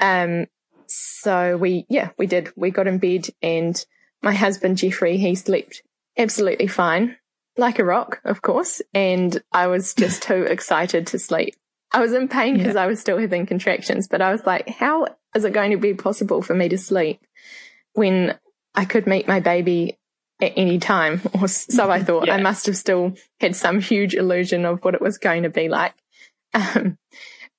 Um, 0.00 0.46
so 0.86 1.56
we, 1.56 1.86
yeah, 1.88 2.10
we 2.18 2.26
did. 2.26 2.52
We 2.56 2.70
got 2.70 2.86
in 2.86 2.98
bed 2.98 3.28
and 3.42 3.84
my 4.22 4.32
husband, 4.32 4.78
Jeffrey, 4.78 5.18
he 5.18 5.34
slept 5.34 5.82
absolutely 6.16 6.66
fine, 6.66 7.16
like 7.56 7.78
a 7.78 7.84
rock, 7.84 8.20
of 8.24 8.42
course. 8.42 8.80
And 8.92 9.40
I 9.52 9.66
was 9.66 9.94
just 9.94 10.22
too 10.22 10.42
excited 10.48 11.06
to 11.08 11.18
sleep. 11.18 11.54
I 11.92 12.00
was 12.00 12.12
in 12.12 12.26
pain 12.26 12.56
because 12.56 12.74
yeah. 12.74 12.82
I 12.82 12.86
was 12.86 13.00
still 13.00 13.18
having 13.18 13.46
contractions, 13.46 14.08
but 14.08 14.20
I 14.20 14.32
was 14.32 14.44
like, 14.44 14.68
how 14.68 15.06
is 15.34 15.44
it 15.44 15.52
going 15.52 15.70
to 15.70 15.76
be 15.76 15.94
possible 15.94 16.42
for 16.42 16.54
me 16.54 16.68
to 16.70 16.78
sleep 16.78 17.20
when 17.92 18.36
I 18.74 18.84
could 18.84 19.06
meet 19.06 19.28
my 19.28 19.40
baby 19.40 19.98
at 20.44 20.52
any 20.56 20.78
time, 20.78 21.20
or 21.40 21.48
so 21.48 21.90
I 21.90 22.02
thought. 22.02 22.26
yeah. 22.26 22.34
I 22.34 22.40
must 22.40 22.66
have 22.66 22.76
still 22.76 23.14
had 23.40 23.56
some 23.56 23.80
huge 23.80 24.14
illusion 24.14 24.64
of 24.64 24.84
what 24.84 24.94
it 24.94 25.00
was 25.00 25.18
going 25.18 25.42
to 25.42 25.50
be 25.50 25.68
like. 25.68 25.94
Um, 26.56 26.98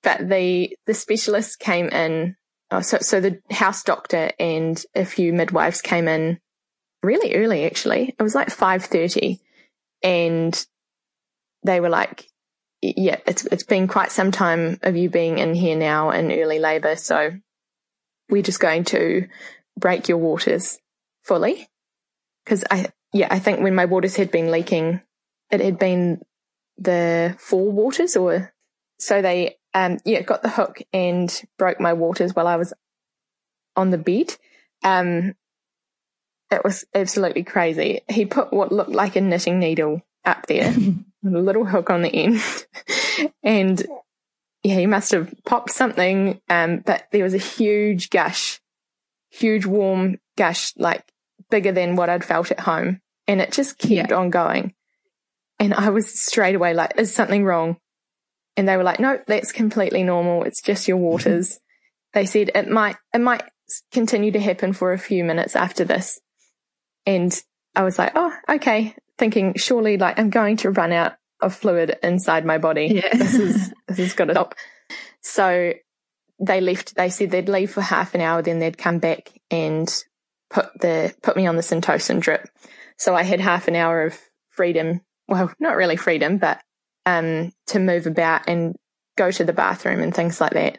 but 0.03 0.29
the 0.29 0.77
the 0.85 0.93
specialist 0.93 1.59
came 1.59 1.89
in. 1.89 2.37
Oh, 2.71 2.79
so 2.79 2.99
so 3.01 3.19
the 3.19 3.41
house 3.51 3.83
doctor 3.83 4.31
and 4.39 4.81
a 4.95 5.03
few 5.03 5.33
midwives 5.33 5.81
came 5.81 6.07
in 6.07 6.39
really 7.03 7.35
early. 7.35 7.65
Actually, 7.65 8.15
it 8.17 8.23
was 8.23 8.35
like 8.35 8.49
five 8.49 8.85
thirty, 8.85 9.41
and 10.01 10.65
they 11.63 11.81
were 11.81 11.89
like, 11.89 12.29
"Yeah, 12.81 13.17
it's 13.27 13.45
it's 13.47 13.63
been 13.63 13.89
quite 13.89 14.13
some 14.13 14.31
time 14.31 14.79
of 14.81 14.95
you 14.95 15.09
being 15.09 15.39
in 15.39 15.55
here 15.55 15.75
now 15.75 16.11
in 16.11 16.31
early 16.31 16.59
labour, 16.59 16.95
so 16.95 17.31
we're 18.29 18.43
just 18.43 18.61
going 18.61 18.85
to 18.85 19.27
break 19.77 20.07
your 20.07 20.19
waters 20.19 20.79
fully." 21.23 21.67
Because 22.45 22.63
I, 22.69 22.87
yeah, 23.11 23.27
I 23.31 23.39
think 23.39 23.59
when 23.59 23.75
my 23.75 23.85
waters 23.85 24.15
had 24.15 24.31
been 24.31 24.51
leaking, 24.51 25.01
it 25.51 25.61
had 25.61 25.79
been 25.79 26.21
the 26.77 27.35
fore 27.39 27.71
waters 27.71 28.15
or 28.15 28.53
so 28.99 29.21
they, 29.21 29.57
um, 29.73 29.97
yeah, 30.05 30.21
got 30.21 30.41
the 30.41 30.49
hook 30.49 30.81
and 30.93 31.43
broke 31.57 31.79
my 31.79 31.93
waters 31.93 32.33
while 32.33 32.47
I 32.47 32.55
was 32.55 32.73
on 33.75 33.89
the 33.89 33.97
bed. 33.97 34.35
Um, 34.83 35.35
it 36.51 36.63
was 36.63 36.85
absolutely 36.93 37.43
crazy. 37.43 38.01
He 38.07 38.25
put 38.25 38.53
what 38.53 38.71
looked 38.71 38.91
like 38.91 39.15
a 39.15 39.21
knitting 39.21 39.59
needle 39.59 40.01
up 40.23 40.47
there, 40.47 40.73
a 41.25 41.29
little 41.29 41.65
hook 41.65 41.89
on 41.89 42.03
the 42.03 42.09
end. 42.09 42.41
and 43.43 43.85
yeah, 44.63 44.75
he 44.75 44.85
must 44.85 45.11
have 45.11 45.33
popped 45.45 45.71
something. 45.71 46.39
Um, 46.49 46.79
but 46.85 47.07
there 47.11 47.23
was 47.23 47.33
a 47.33 47.39
huge 47.39 48.09
gush, 48.09 48.61
huge 49.29 49.65
warm 49.65 50.19
gush, 50.37 50.73
like 50.77 51.03
bigger 51.49 51.71
than 51.71 51.95
what 51.95 52.09
I'd 52.09 52.23
felt 52.23 52.51
at 52.51 52.61
home. 52.61 53.01
And 53.27 53.41
it 53.41 53.51
just 53.51 53.77
kept 53.77 54.11
yeah. 54.11 54.17
on 54.17 54.29
going. 54.29 54.73
And 55.59 55.73
I 55.73 55.89
was 55.89 56.19
straight 56.19 56.55
away 56.55 56.73
like, 56.73 56.93
is 56.97 57.13
something 57.13 57.45
wrong? 57.45 57.77
And 58.57 58.67
they 58.67 58.77
were 58.77 58.83
like, 58.83 58.99
no, 58.99 59.19
that's 59.27 59.51
completely 59.51 60.03
normal. 60.03 60.43
It's 60.43 60.61
just 60.61 60.87
your 60.87 60.97
mm-hmm. 60.97 61.05
waters. 61.05 61.59
they 62.13 62.25
said 62.25 62.51
it 62.53 62.69
might, 62.69 62.97
it 63.13 63.19
might 63.19 63.43
continue 63.91 64.31
to 64.31 64.39
happen 64.39 64.73
for 64.73 64.93
a 64.93 64.97
few 64.97 65.23
minutes 65.23 65.55
after 65.55 65.83
this. 65.83 66.19
And 67.05 67.37
I 67.75 67.83
was 67.83 67.99
like, 67.99 68.13
oh, 68.15 68.33
okay. 68.49 68.95
Thinking 69.17 69.53
surely 69.55 69.97
like 69.97 70.19
I'm 70.19 70.29
going 70.29 70.57
to 70.57 70.71
run 70.71 70.91
out 70.91 71.13
of 71.41 71.55
fluid 71.55 71.97
inside 72.03 72.45
my 72.45 72.57
body. 72.57 72.87
Yeah. 72.87 73.15
this 73.15 73.35
is, 73.35 73.73
this 73.87 73.97
has 73.97 74.13
got 74.13 74.25
to 74.25 74.33
stop. 74.33 74.55
So 75.21 75.73
they 76.39 76.61
left, 76.61 76.95
they 76.95 77.09
said 77.09 77.31
they'd 77.31 77.49
leave 77.49 77.71
for 77.71 77.81
half 77.81 78.15
an 78.15 78.21
hour, 78.21 78.41
then 78.41 78.59
they'd 78.59 78.77
come 78.77 78.99
back 78.99 79.31
and 79.49 79.93
put 80.49 80.79
the, 80.79 81.13
put 81.21 81.35
me 81.35 81.47
on 81.47 81.55
the 81.55 81.61
Syntocin 81.61 82.19
drip. 82.19 82.47
So 82.97 83.15
I 83.15 83.23
had 83.23 83.39
half 83.39 83.67
an 83.67 83.75
hour 83.75 84.03
of 84.03 84.19
freedom. 84.49 85.01
Well, 85.27 85.51
not 85.59 85.75
really 85.75 85.97
freedom, 85.97 86.37
but, 86.37 86.61
um, 87.05 87.51
to 87.67 87.79
move 87.79 88.07
about 88.07 88.47
and 88.47 88.75
go 89.17 89.31
to 89.31 89.43
the 89.43 89.53
bathroom 89.53 90.01
and 90.01 90.13
things 90.13 90.39
like 90.39 90.53
that. 90.53 90.77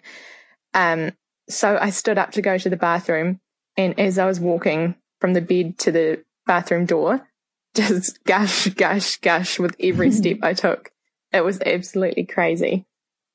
Um, 0.75 1.13
so 1.49 1.79
I 1.81 1.91
stood 1.91 2.19
up 2.19 2.33
to 2.33 2.43
go 2.43 2.59
to 2.59 2.69
the 2.69 2.77
bathroom 2.77 3.41
and 3.77 3.99
as 3.99 4.19
I 4.19 4.27
was 4.27 4.41
walking 4.41 4.97
from 5.21 5.35
the 5.35 5.41
bed 5.41 5.79
to 5.79 5.93
the 5.93 6.25
bathroom 6.47 6.87
door, 6.87 7.29
just 7.75 8.23
gush, 8.25 8.69
gush, 8.69 9.19
gush 9.19 9.59
with 9.59 9.77
every 9.81 10.11
step 10.13 10.39
I 10.43 10.55
took. 10.55 10.91
It 11.33 11.45
was 11.45 11.61
absolutely 11.61 12.25
crazy. 12.25 12.87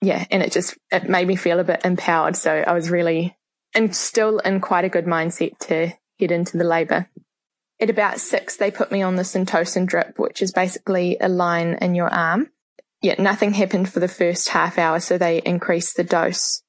Yeah. 0.02 0.26
And 0.32 0.42
it 0.42 0.52
just, 0.52 0.78
it 0.92 1.10
made 1.10 1.28
me 1.28 1.36
feel 1.36 1.60
a 1.60 1.64
bit 1.64 1.86
empowered. 1.86 2.36
So 2.36 2.52
I 2.52 2.74
was 2.74 2.90
really, 2.90 3.38
and 3.76 3.96
still 3.96 4.40
in 4.40 4.60
quite 4.60 4.86
a 4.86 4.90
good 4.90 5.06
mindset 5.06 5.58
to 5.60 5.94
head 6.22 6.32
into 6.32 6.58
the 6.58 6.63
labor. 6.63 7.10
At 7.82 7.90
about 7.90 8.20
six, 8.20 8.58
they 8.58 8.72
put 8.72 8.92
me 8.92 9.01
on 9.01 9.16
the 9.16 9.24
Syntocin 9.24 9.88
drip, 9.88 10.18
which 10.18 10.42
is 10.42 10.51
basically 10.51 11.18
a 11.20 11.28
line 11.28 11.80
in 11.82 11.96
your 11.96 12.13
arm. 12.13 12.51
Yet 13.01 13.20
nothing 13.20 13.54
happened 13.54 13.90
for 13.90 14.00
the 14.00 14.08
first 14.08 14.50
half 14.50 14.78
hour, 14.78 15.00
so 15.00 15.18
they 15.18 15.42
increased 15.42 15.98
the 15.98 16.04
dose 16.04 16.62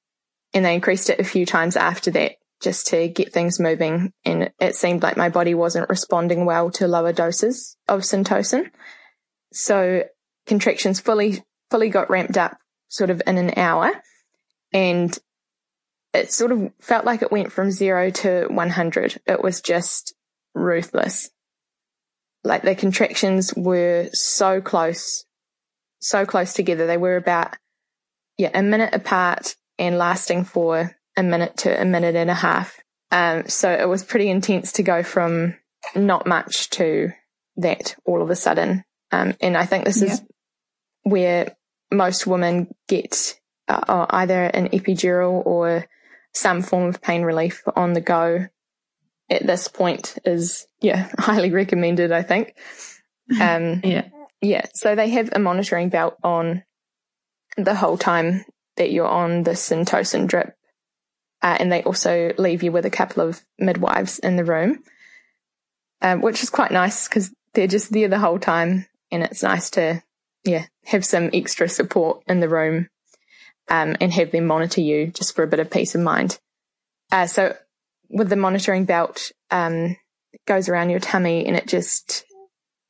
and 0.55 0.65
they 0.65 0.75
increased 0.75 1.11
it 1.11 1.21
a 1.21 1.25
few 1.25 1.47
times 1.47 1.77
after 1.77 2.11
that 2.13 2.33
just 2.63 2.87
to 2.89 3.09
get 3.09 3.33
things 3.33 3.61
moving. 3.61 4.13
And 4.25 4.51
it 4.61 4.75
seemed 4.75 5.03
like 5.03 5.17
my 5.17 5.29
body 5.29 5.55
wasn't 5.55 5.91
responding 5.91 6.45
well 6.45 6.71
to 6.73 6.89
lower 6.89 7.13
doses 7.13 7.77
of 7.89 8.01
Syntocin. 8.01 8.71
So 9.53 10.05
contractions 10.47 11.01
fully, 11.01 11.43
fully 11.71 11.91
got 11.91 12.11
ramped 12.11 12.39
up 12.39 12.57
sort 12.89 13.11
of 13.11 13.23
in 13.27 13.39
an 13.39 13.53
hour. 13.57 13.93
And 14.73 15.17
it 16.15 16.33
sort 16.33 16.53
of 16.53 16.73
felt 16.81 17.05
like 17.05 17.23
it 17.23 17.33
went 17.33 17.53
from 17.53 17.71
zero 17.71 18.11
to 18.11 18.47
100. 18.49 19.21
It 19.27 19.43
was 19.43 19.61
just 19.61 20.15
ruthless. 20.55 21.31
Like 22.45 22.63
the 22.63 22.75
contractions 22.75 23.55
were 23.55 24.09
so 24.13 24.61
close, 24.61 25.25
so 26.01 26.27
close 26.27 26.53
together. 26.53 26.87
They 26.87 26.97
were 26.97 27.17
about, 27.17 27.57
yeah, 28.37 28.51
a 28.53 28.63
minute 28.63 28.95
apart 28.95 29.55
and 29.79 29.97
lasting 29.97 30.45
for 30.45 30.97
a 31.17 31.23
minute 31.23 31.59
to 31.59 31.81
a 31.81 31.85
minute 31.85 32.17
and 32.17 32.31
a 32.31 32.35
half. 32.35 32.79
Um, 33.11 33.49
so 33.49 33.71
it 33.71 33.89
was 33.89 34.05
pretty 34.05 34.29
intense 34.29 34.73
to 34.73 34.83
go 34.83 35.03
from 35.03 35.55
not 35.95 36.27
much 36.27 36.71
to 36.71 37.13
that 37.57 37.95
all 38.05 38.23
of 38.23 38.31
a 38.31 38.37
sudden. 38.37 38.85
Um, 39.11 39.35
and 39.41 39.57
I 39.57 39.67
think 39.67 39.85
this 39.85 40.03
yeah. 40.03 40.13
is 40.13 40.23
where 41.03 41.57
most 41.91 42.27
women 42.27 42.75
get 42.89 43.39
uh, 43.69 44.07
either 44.11 44.43
an 44.43 44.69
epidural 44.71 45.45
or 45.45 45.87
some 46.35 46.63
form 46.63 46.89
of 46.89 47.03
pain 47.03 47.23
relief 47.23 47.63
on 47.77 47.93
the 47.93 48.01
go 48.01 48.47
at 49.31 49.47
this 49.47 49.69
point 49.69 50.19
is, 50.25 50.67
yeah, 50.81 51.09
highly 51.19 51.51
recommended, 51.51 52.13
I 52.13 52.23
think. 52.23 52.57
Um, 53.41 53.81
yeah. 53.83 54.09
Yeah. 54.43 54.67
So 54.75 54.95
they 54.95 55.09
have 55.11 55.31
a 55.33 55.39
monitoring 55.39 55.89
belt 55.89 56.19
on 56.23 56.65
the 57.57 57.75
whole 57.75 57.97
time 57.97 58.45
that 58.77 58.91
you're 58.91 59.09
on 59.09 59.45
the 59.45 59.53
Syntocin 59.53 60.27
drip. 60.27 60.55
Uh, 61.41 61.57
and 61.59 61.73
they 61.73 61.83
also 61.83 62.33
leave 62.37 62.63
you 62.63 62.73
with 62.73 62.85
a 62.85 62.91
couple 62.91 63.27
of 63.27 63.41
midwives 63.59 64.19
in 64.19 64.37
the 64.37 64.45
room, 64.45 64.83
um, 66.03 66.21
which 66.21 66.43
is 66.43 66.51
quite 66.51 66.73
nice 66.73 67.09
because 67.09 67.33
they're 67.55 67.67
just 67.67 67.91
there 67.91 68.09
the 68.09 68.19
whole 68.19 68.39
time. 68.39 68.87
And 69.11 69.23
it's 69.23 69.43
nice 69.43 69.71
to, 69.71 70.03
yeah, 70.45 70.67
have 70.85 71.07
some 71.07 71.31
extra 71.33 71.69
support 71.69 72.23
in 72.27 72.41
the 72.41 72.51
room 72.51 72.89
um, 73.73 73.97
and 74.03 74.13
have 74.13 74.31
them 74.31 74.47
monitor 74.47 74.83
you 74.83 75.07
just 75.07 75.35
for 75.35 75.43
a 75.43 75.47
bit 75.47 75.59
of 75.59 75.71
peace 75.71 75.95
of 75.95 76.03
mind. 76.03 76.39
Uh, 77.11 77.27
so 77.27 77.57
with 78.11 78.29
the 78.29 78.37
monitoring 78.37 78.85
belt, 78.85 79.33
um, 79.51 79.97
it 80.33 80.45
goes 80.47 80.69
around 80.69 80.91
your 80.91 81.01
tummy 81.01 81.47
and 81.47 81.57
it 81.57 81.67
just 81.67 82.25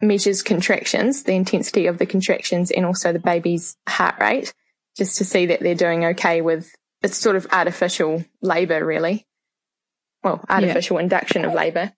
measures 0.01 0.43
contractions, 0.43 1.23
the 1.23 1.35
intensity 1.35 1.87
of 1.87 1.99
the 1.99 2.07
contractions 2.07 2.73
and 2.73 2.85
also 2.85 3.13
the 3.13 3.21
baby's 3.21 3.77
heart 3.89 4.17
rate 4.21 4.53
just 4.97 5.19
to 5.19 5.25
see 5.25 5.47
that 5.47 5.61
they're 5.61 5.77
doing 5.77 6.05
okay 6.05 6.41
with 6.41 6.75
it's 7.01 7.17
sort 7.17 7.37
of 7.37 7.47
artificial 7.53 8.25
labor, 8.43 8.85
really. 8.85 9.27
Well, 10.25 10.45
artificial 10.49 10.97
yeah. 10.97 11.03
induction 11.05 11.45
of 11.45 11.55
labor. 11.55 11.93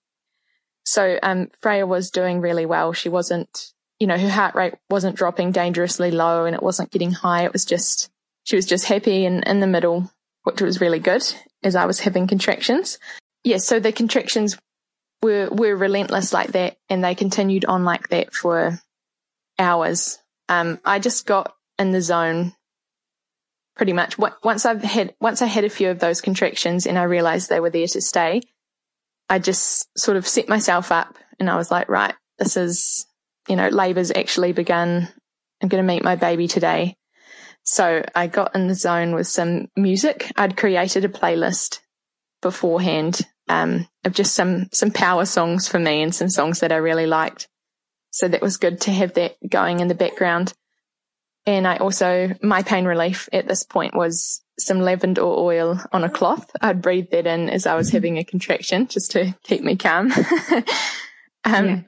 So, 0.85 1.19
um, 1.23 1.49
Freya 1.63 1.87
was 1.87 2.11
doing 2.11 2.41
really 2.41 2.67
well. 2.67 2.93
She 2.93 3.09
wasn't, 3.09 3.73
you 3.99 4.07
know, 4.07 4.19
her 4.19 4.31
heart 4.31 4.55
rate 4.55 4.75
wasn't 4.91 5.17
dropping 5.17 5.53
dangerously 5.53 6.11
low 6.11 6.45
and 6.45 6.55
it 6.55 6.63
wasn't 6.63 6.91
getting 6.91 7.11
high. 7.11 7.45
It 7.45 7.53
was 7.53 7.65
just, 7.65 8.11
she 8.45 8.57
was 8.57 8.67
just 8.67 8.87
happy 8.87 9.27
and 9.27 9.43
in 9.45 9.61
the 9.61 9.67
middle, 9.67 10.11
which 10.45 10.61
was 10.61 10.81
really 10.81 11.01
good 11.01 11.23
as 11.63 11.75
I 11.75 11.87
was 11.87 12.01
having 12.01 12.27
contractions. 12.27 12.99
Yeah. 13.43 13.57
So 13.57 13.81
the 13.81 13.93
contractions 13.93 14.57
were, 15.23 15.49
were 15.51 15.75
relentless 15.75 16.33
like 16.33 16.53
that 16.53 16.77
and 16.89 17.03
they 17.03 17.15
continued 17.15 17.65
on 17.65 17.85
like 17.85 18.09
that 18.11 18.33
for 18.33 18.81
hours. 19.59 20.19
Um, 20.49 20.79
I 20.85 20.99
just 20.99 21.27
got 21.27 21.55
in 21.79 21.91
the 21.91 22.03
zone 22.03 22.55
pretty 23.77 23.93
much. 23.93 24.17
Once 24.19 24.67
I've 24.67 24.83
had, 24.83 25.15
once 25.21 25.43
I 25.43 25.47
had 25.47 25.65
a 25.65 25.71
few 25.71 25.91
of 25.91 25.99
those 25.99 26.21
contractions 26.21 26.87
and 26.87 26.99
I 26.99 27.05
realized 27.05 27.49
they 27.49 27.61
were 27.61 27.71
there 27.71 27.87
to 27.87 28.01
stay, 28.01 28.43
I 29.29 29.39
just 29.39 29.89
sort 29.99 30.17
of 30.17 30.27
set 30.27 30.49
myself 30.49 30.93
up 30.93 31.17
and 31.41 31.49
I 31.49 31.57
was 31.57 31.71
like, 31.71 31.89
right, 31.89 32.15
this 32.39 32.57
is, 32.57 33.07
you 33.49 33.57
know, 33.57 33.69
labor's 33.69 34.13
actually 34.15 34.53
begun. 34.53 35.09
I'm 35.63 35.69
going 35.69 35.83
to 35.83 35.93
meet 35.93 36.05
my 36.05 36.17
baby 36.17 36.47
today. 36.47 36.97
So 37.65 38.05
I 38.15 38.27
got 38.27 38.55
in 38.55 38.69
the 38.69 38.75
zone 38.75 39.15
with 39.15 39.27
some 39.27 39.69
music. 39.77 40.31
I'd 40.37 40.57
created 40.57 41.05
a 41.05 41.09
playlist 41.09 41.81
beforehand, 42.43 43.23
um, 43.49 43.89
of 44.05 44.13
just 44.13 44.35
some, 44.35 44.69
some 44.73 44.91
power 44.91 45.25
songs 45.25 45.67
for 45.67 45.79
me 45.79 46.03
and 46.03 46.15
some 46.15 46.29
songs 46.29 46.61
that 46.61 46.73
I 46.73 46.77
really 46.77 47.07
liked. 47.07 47.49
So 48.11 48.29
that 48.29 48.43
was 48.43 48.59
good 48.59 48.83
to 48.83 48.93
have 48.93 49.15
that 49.15 49.37
going 49.49 49.81
in 49.81 49.89
the 49.89 49.95
background. 49.95 50.53
And 51.47 51.67
I 51.67 51.77
also, 51.77 52.31
my 52.43 52.63
pain 52.63 52.85
relief 52.85 53.29
at 53.33 53.49
this 53.49 53.65
point 53.65 53.95
was 53.95 54.43
some 54.59 54.81
lavender 54.81 55.23
oil 55.23 55.81
on 55.93 56.05
a 56.05 56.11
cloth. 56.11 56.51
I'd 56.61 56.81
breathe 56.81 57.11
that 57.11 57.27
in 57.27 57.51
as 57.51 57.67
I 57.67 57.75
was 57.75 57.89
mm-hmm. 57.89 57.97
having 57.97 58.19
a 58.19 58.25
contraction 58.25 58.87
just 58.87 59.11
to 59.13 59.35
keep 59.43 59.63
me 59.63 59.77
calm. 59.77 60.13
um, 61.45 61.67
yeah. 61.67 61.81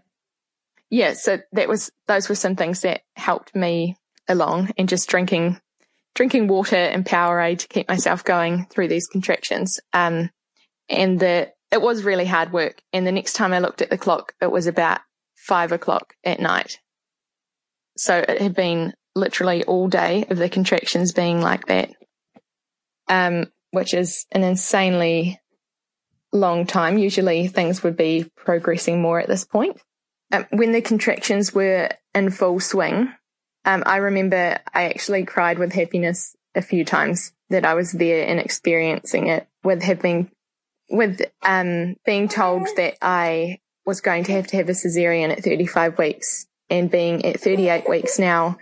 yeah. 0.91 1.13
So 1.15 1.39
that 1.53 1.69
was, 1.69 1.91
those 2.07 2.29
were 2.29 2.35
some 2.35 2.57
things 2.57 2.81
that 2.83 3.03
helped 3.15 3.55
me 3.55 3.97
along 4.29 4.71
and 4.77 4.89
just 4.89 5.09
drinking, 5.09 5.61
drinking 6.17 6.49
water 6.49 6.77
and 6.77 7.05
Powerade 7.05 7.61
to 7.61 7.69
keep 7.69 7.89
myself 7.89 8.25
going 8.25 8.67
through 8.71 8.89
these 8.89 9.07
contractions. 9.07 9.79
Um, 9.93 10.31
and 10.89 11.21
the, 11.21 11.53
it 11.71 11.81
was 11.81 12.03
really 12.03 12.25
hard 12.25 12.53
work. 12.53 12.81
And 12.93 13.07
the 13.07 13.13
next 13.13 13.35
time 13.35 13.53
I 13.53 13.61
looked 13.61 13.83
at 13.83 13.91
the 13.91 13.99
clock, 13.99 14.33
it 14.41 14.51
was 14.51 14.67
about 14.67 15.01
five 15.37 15.71
o'clock 15.71 16.15
at 16.25 16.41
night. 16.41 16.79
So 17.97 18.17
it 18.17 18.41
had 18.41 18.55
been 18.55 18.95
literally 19.15 19.63
all 19.65 19.89
day 19.89 20.25
of 20.29 20.39
the 20.39 20.49
contractions 20.49 21.13
being 21.13 21.41
like 21.41 21.67
that, 21.67 21.91
um, 23.09 23.47
which 23.71 23.95
is 23.95 24.27
an 24.33 24.43
insanely 24.43 25.39
long 26.33 26.67
time. 26.67 26.99
Usually 26.99 27.47
things 27.47 27.83
would 27.83 27.97
be 27.97 28.27
progressing 28.37 29.01
more 29.01 29.21
at 29.21 29.29
this 29.29 29.45
point. 29.45 29.81
Um, 30.33 30.47
when 30.51 30.73
the 30.73 30.83
contractions 30.83 31.55
were 31.55 31.91
in 32.15 32.31
full 32.31 32.59
swing, 32.59 33.13
um, 33.67 33.83
I 33.85 33.97
remember 33.97 34.59
I 34.73 34.85
actually 34.85 35.25
cried 35.25 35.59
with 35.59 35.73
happiness 35.73 36.37
a 36.55 36.63
few 36.63 36.85
times 36.85 37.33
that 37.51 37.67
I 37.67 37.75
was 37.75 37.93
there 37.93 38.27
and 38.27 38.41
experiencing 38.41 39.27
it 39.27 39.47
with 39.63 39.83
having, 39.83 40.31
with, 40.89 41.21
um, 41.43 41.97
being 42.07 42.29
told 42.29 42.69
that 42.77 42.97
I 43.03 43.59
was 43.85 44.01
going 44.01 44.25
to 44.25 44.33
have 44.33 44.47
to 44.49 44.57
have 44.57 44.69
a 44.69 44.73
cesarean 44.73 45.31
at 45.31 45.45
35 45.45 45.99
weeks 45.99 46.47
and 46.71 46.91
being 46.91 47.25
at 47.25 47.41
38 47.41 47.89
weeks 47.89 48.19
now 48.19 48.57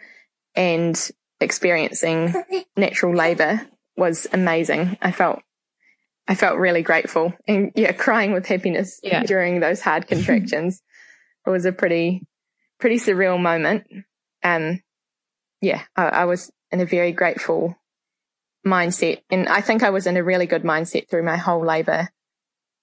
and 0.55 1.11
experiencing 1.41 2.35
natural 2.77 3.15
labor 3.15 3.61
was 3.97 4.27
amazing. 4.33 4.97
I 5.01 5.13
felt 5.13 5.41
I 6.27 6.35
felt 6.35 6.59
really 6.59 6.83
grateful 6.83 7.35
and 7.47 7.71
yeah, 7.75 7.93
crying 7.93 8.33
with 8.33 8.47
happiness 8.47 8.99
yeah. 9.03 9.25
during 9.25 9.61
those 9.61 9.83
hard 9.83 10.07
contractions. 10.09 10.83
it 11.47 11.51
was 11.51 11.67
a 11.67 11.73
pretty 11.73 12.27
pretty 12.81 12.97
surreal 12.97 13.41
moment. 13.41 13.87
Um 14.43 14.81
yeah, 15.65 15.83
I, 15.97 16.05
I 16.05 16.25
was 16.27 16.53
in 16.71 16.81
a 16.81 16.87
very 16.87 17.13
grateful 17.13 17.77
mindset 18.67 19.23
and 19.31 19.49
I 19.49 19.61
think 19.61 19.83
I 19.83 19.91
was 19.91 20.07
in 20.07 20.17
a 20.17 20.25
really 20.25 20.47
good 20.47 20.63
mindset 20.63 21.09
through 21.09 21.23
my 21.23 21.37
whole 21.37 21.65
labor. 21.65 22.09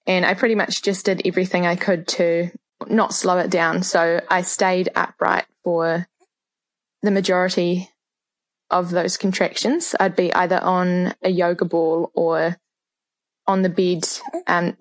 And 0.07 0.25
I 0.25 0.33
pretty 0.33 0.55
much 0.55 0.81
just 0.81 1.05
did 1.05 1.21
everything 1.25 1.65
I 1.65 1.75
could 1.75 2.07
to 2.09 2.49
not 2.87 3.13
slow 3.13 3.37
it 3.37 3.51
down. 3.51 3.83
So 3.83 4.21
I 4.29 4.41
stayed 4.41 4.89
upright 4.95 5.45
for 5.63 6.07
the 7.03 7.11
majority 7.11 7.89
of 8.71 8.89
those 8.89 9.17
contractions. 9.17 9.93
I'd 9.99 10.15
be 10.15 10.33
either 10.33 10.59
on 10.59 11.13
a 11.21 11.29
yoga 11.29 11.65
ball 11.65 12.11
or 12.15 12.57
on 13.45 13.61
the 13.61 13.69
bed. 13.69 14.07
Um, 14.47 14.75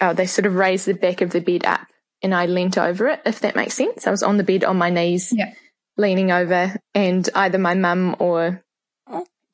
oh, 0.00 0.12
they 0.12 0.26
sort 0.26 0.46
of 0.46 0.54
raised 0.54 0.86
the 0.86 0.94
back 0.94 1.20
of 1.20 1.30
the 1.30 1.40
bed 1.40 1.64
up 1.64 1.88
and 2.22 2.34
I 2.34 2.46
leant 2.46 2.78
over 2.78 3.08
it, 3.08 3.22
if 3.24 3.40
that 3.40 3.56
makes 3.56 3.74
sense. 3.74 4.06
I 4.06 4.10
was 4.10 4.22
on 4.22 4.36
the 4.36 4.44
bed 4.44 4.62
on 4.62 4.76
my 4.76 4.90
knees, 4.90 5.32
yeah. 5.34 5.52
Leaning 6.00 6.32
over, 6.32 6.74
and 6.94 7.28
either 7.34 7.58
my 7.58 7.74
mum 7.74 8.16
or 8.18 8.62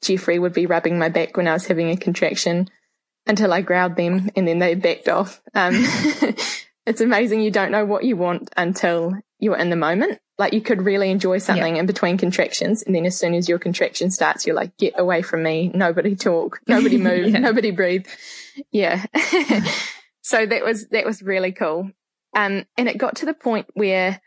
Jeffrey 0.02 0.38
would 0.38 0.52
be 0.52 0.66
rubbing 0.66 0.98
my 0.98 1.08
back 1.08 1.36
when 1.36 1.48
I 1.48 1.52
was 1.52 1.66
having 1.66 1.90
a 1.90 1.96
contraction 1.96 2.68
until 3.26 3.52
I 3.52 3.60
growled 3.60 3.96
them 3.96 4.30
and 4.36 4.46
then 4.46 4.58
they 4.58 4.74
backed 4.74 5.08
off. 5.08 5.42
Um, 5.54 5.74
it's 6.86 7.00
amazing 7.00 7.40
you 7.40 7.50
don't 7.50 7.72
know 7.72 7.84
what 7.84 8.04
you 8.04 8.16
want 8.16 8.50
until 8.56 9.14
you're 9.38 9.56
in 9.56 9.70
the 9.70 9.76
moment. 9.76 10.20
Like 10.38 10.52
you 10.52 10.60
could 10.60 10.82
really 10.82 11.10
enjoy 11.10 11.38
something 11.38 11.76
in 11.76 11.86
between 11.86 12.18
contractions. 12.18 12.82
And 12.82 12.94
then 12.94 13.06
as 13.06 13.18
soon 13.18 13.34
as 13.34 13.48
your 13.48 13.58
contraction 13.58 14.10
starts, 14.10 14.46
you're 14.46 14.54
like, 14.54 14.76
get 14.76 14.98
away 14.98 15.22
from 15.22 15.42
me. 15.42 15.70
Nobody 15.74 16.14
talk, 16.14 16.60
nobody 16.68 16.98
move, 16.98 17.30
yeah. 17.30 17.38
nobody 17.38 17.70
breathe. 17.70 18.06
Yeah. 18.70 19.04
so 20.22 20.46
that 20.46 20.64
was, 20.64 20.86
that 20.88 21.06
was 21.06 21.22
really 21.22 21.52
cool. 21.52 21.90
Um, 22.34 22.66
and 22.76 22.88
it 22.88 22.98
got 22.98 23.16
to 23.16 23.26
the 23.26 23.34
point 23.34 23.66
where 23.72 24.20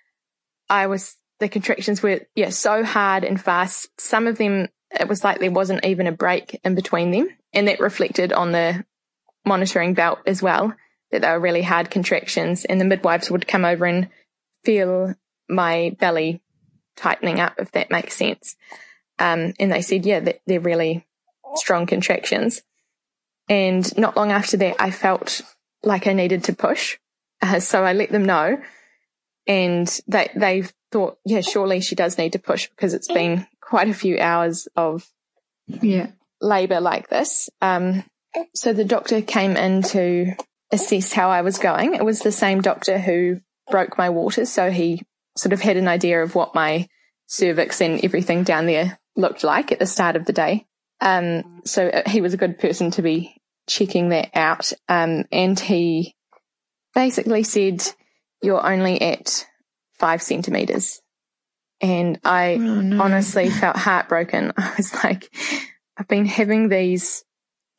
I 0.67 0.88
was, 0.88 1.15
the 1.39 1.49
contractions 1.49 2.04
were, 2.04 2.21
yeah, 2.36 2.49
so 2.49 2.84
hard 2.84 3.23
and 3.23 3.41
fast. 3.41 3.89
Some 3.99 4.28
of 4.28 4.38
them, 4.38 4.67
it 4.99 5.08
was 5.08 5.23
like 5.23 5.39
there 5.39 5.52
wasn't 5.52 5.86
even 5.86 6.08
a 6.08 6.12
break 6.12 6.60
in 6.63 6.75
between 6.75 7.12
them. 7.12 7.30
And 7.54 7.67
that 7.67 7.80
reflected 7.80 8.34
on 8.34 8.52
the 8.52 8.86
monitoring 9.45 9.93
belt 9.93 10.19
as 10.25 10.41
well, 10.41 10.73
that 11.12 11.21
they 11.21 11.30
were 11.30 11.39
really 11.39 11.62
hard 11.62 11.89
contractions. 11.89 12.65
And 12.65 12.80
the 12.80 12.86
midwives 12.86 13.32
would 13.32 13.47
come 13.47 13.65
over 13.65 13.86
and 13.86 14.10
feel 14.63 15.15
my 15.47 15.95
belly 15.99 16.41
tightening 16.95 17.39
up, 17.39 17.56
if 17.58 17.71
that 17.71 17.89
makes 17.89 18.15
sense. 18.15 18.56
Um, 19.17 19.54
and 19.60 19.71
they 19.71 19.82
said, 19.82 20.06
yeah, 20.06 20.34
they're 20.45 20.60
really 20.60 21.08
strong 21.56 21.86
contractions. 21.86 22.62
And 23.47 23.97
not 23.97 24.15
long 24.15 24.32
after 24.32 24.58
that, 24.58 24.75
I 24.80 24.91
felt 24.91 25.41
like 25.84 26.06
I 26.06 26.13
needed 26.13 26.43
to 26.45 26.54
push. 26.54 26.97
Uh, 27.41 27.60
so 27.62 27.84
I 27.84 27.93
let 27.93 28.12
them 28.12 28.25
know 28.25 28.62
and 29.49 29.99
they, 30.07 30.29
they 30.35 30.63
thought, 30.91 31.17
yeah, 31.25 31.41
surely 31.41 31.81
she 31.81 31.95
does 31.95 32.17
need 32.17 32.33
to 32.33 32.39
push 32.39 32.69
because 32.69 32.93
it's 32.93 33.12
been 33.12 33.47
quite 33.59 33.89
a 33.89 33.93
few 33.93 34.19
hours 34.19 34.67
of 34.75 35.05
yeah 35.67 36.12
labor 36.39 36.79
like 36.79 37.09
this. 37.09 37.49
Um, 37.62 38.03
so 38.53 38.73
the 38.73 38.85
doctor 38.85 39.21
came 39.21 39.57
in 39.57 39.81
to 39.83 40.33
assess 40.71 41.12
how 41.12 41.29
I 41.29 41.41
was 41.41 41.57
going. 41.57 41.95
It 41.95 42.05
was 42.05 42.19
the 42.19 42.31
same 42.31 42.62
doctor 42.62 42.99
who 42.99 43.41
broke 43.69 43.97
my 43.97 44.12
waters. 44.12 44.51
So 44.51 44.69
he 44.69 45.01
sort 45.35 45.51
of 45.51 45.62
had 45.62 45.77
an 45.77 45.88
idea 45.88 46.21
of 46.21 46.35
what 46.35 46.55
my 46.55 46.88
cervix 47.25 47.81
and 47.81 48.03
everything 48.05 48.43
down 48.43 48.67
there 48.67 48.99
looked 49.15 49.43
like 49.43 49.71
at 49.71 49.79
the 49.79 49.85
start 49.85 50.15
of 50.15 50.25
the 50.25 50.33
day. 50.33 50.65
Um, 51.01 51.62
so 51.65 51.88
uh, 51.88 52.07
he 52.07 52.21
was 52.21 52.33
a 52.33 52.38
good 52.38 52.59
person 52.59 52.91
to 52.91 53.01
be 53.01 53.35
checking 53.67 54.09
that 54.09 54.29
out. 54.35 54.71
Um, 54.88 55.25
and 55.31 55.59
he 55.59 56.15
basically 56.93 57.43
said, 57.43 57.83
you're 58.41 58.65
only 58.65 59.02
at 59.02 59.45
five 59.99 60.21
centimeters. 60.21 61.02
And 61.82 62.19
I 62.23 62.56
oh, 62.56 62.82
no. 62.82 63.02
honestly 63.02 63.49
felt 63.49 63.78
heartbroken. 63.78 64.54
I 64.58 64.73
was 64.78 64.93
like, 65.04 65.34
I've 65.97 66.08
been 66.08 66.25
having 66.25 66.69
these 66.69 67.23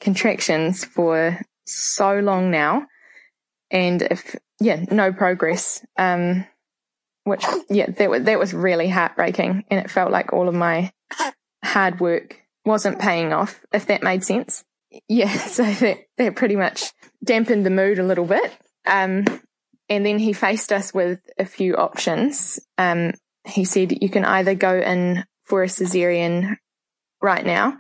contractions 0.01 0.85
for 0.85 1.41
so 1.67 2.19
long 2.19 2.51
now. 2.51 2.87
And 3.71 4.03
if, 4.03 4.37
yeah, 4.61 4.85
no 4.91 5.13
progress. 5.13 5.85
Um, 5.99 6.47
which, 7.25 7.45
yeah, 7.69 7.91
that 7.91 8.11
was, 8.11 8.23
that 8.25 8.39
was 8.39 8.55
really 8.55 8.89
heartbreaking. 8.89 9.65
And 9.71 9.81
it 9.81 9.91
felt 9.91 10.11
like 10.11 10.33
all 10.33 10.49
of 10.49 10.55
my 10.55 10.93
hard 11.63 12.01
work 12.01 12.37
wasn't 12.65 12.99
paying 12.99 13.33
off, 13.33 13.61
if 13.73 13.87
that 13.87 14.03
made 14.03 14.25
sense. 14.25 14.65
Yeah. 15.09 15.31
So 15.51 15.65
that, 15.65 15.99
that 16.17 16.37
pretty 16.37 16.57
much 16.57 16.93
dampened 17.23 17.67
the 17.67 17.71
mood 17.71 17.99
a 17.99 18.03
little 18.05 18.25
bit. 18.25 18.57
Um, 18.87 19.25
and 19.91 20.07
then 20.07 20.21
he 20.21 20.33
faced 20.33 20.73
us 20.73 20.95
with 20.95 21.19
a 21.37 21.45
few 21.45 21.77
options. 21.77 22.61
Um, 22.79 23.13
he 23.45 23.65
said, 23.65 24.01
you 24.01 24.09
can 24.09 24.25
either 24.25 24.55
go 24.55 24.79
in 24.79 25.25
for 25.45 25.65
a 25.65 25.67
cesarean 25.67 26.57
right 27.21 27.45
now, 27.45 27.77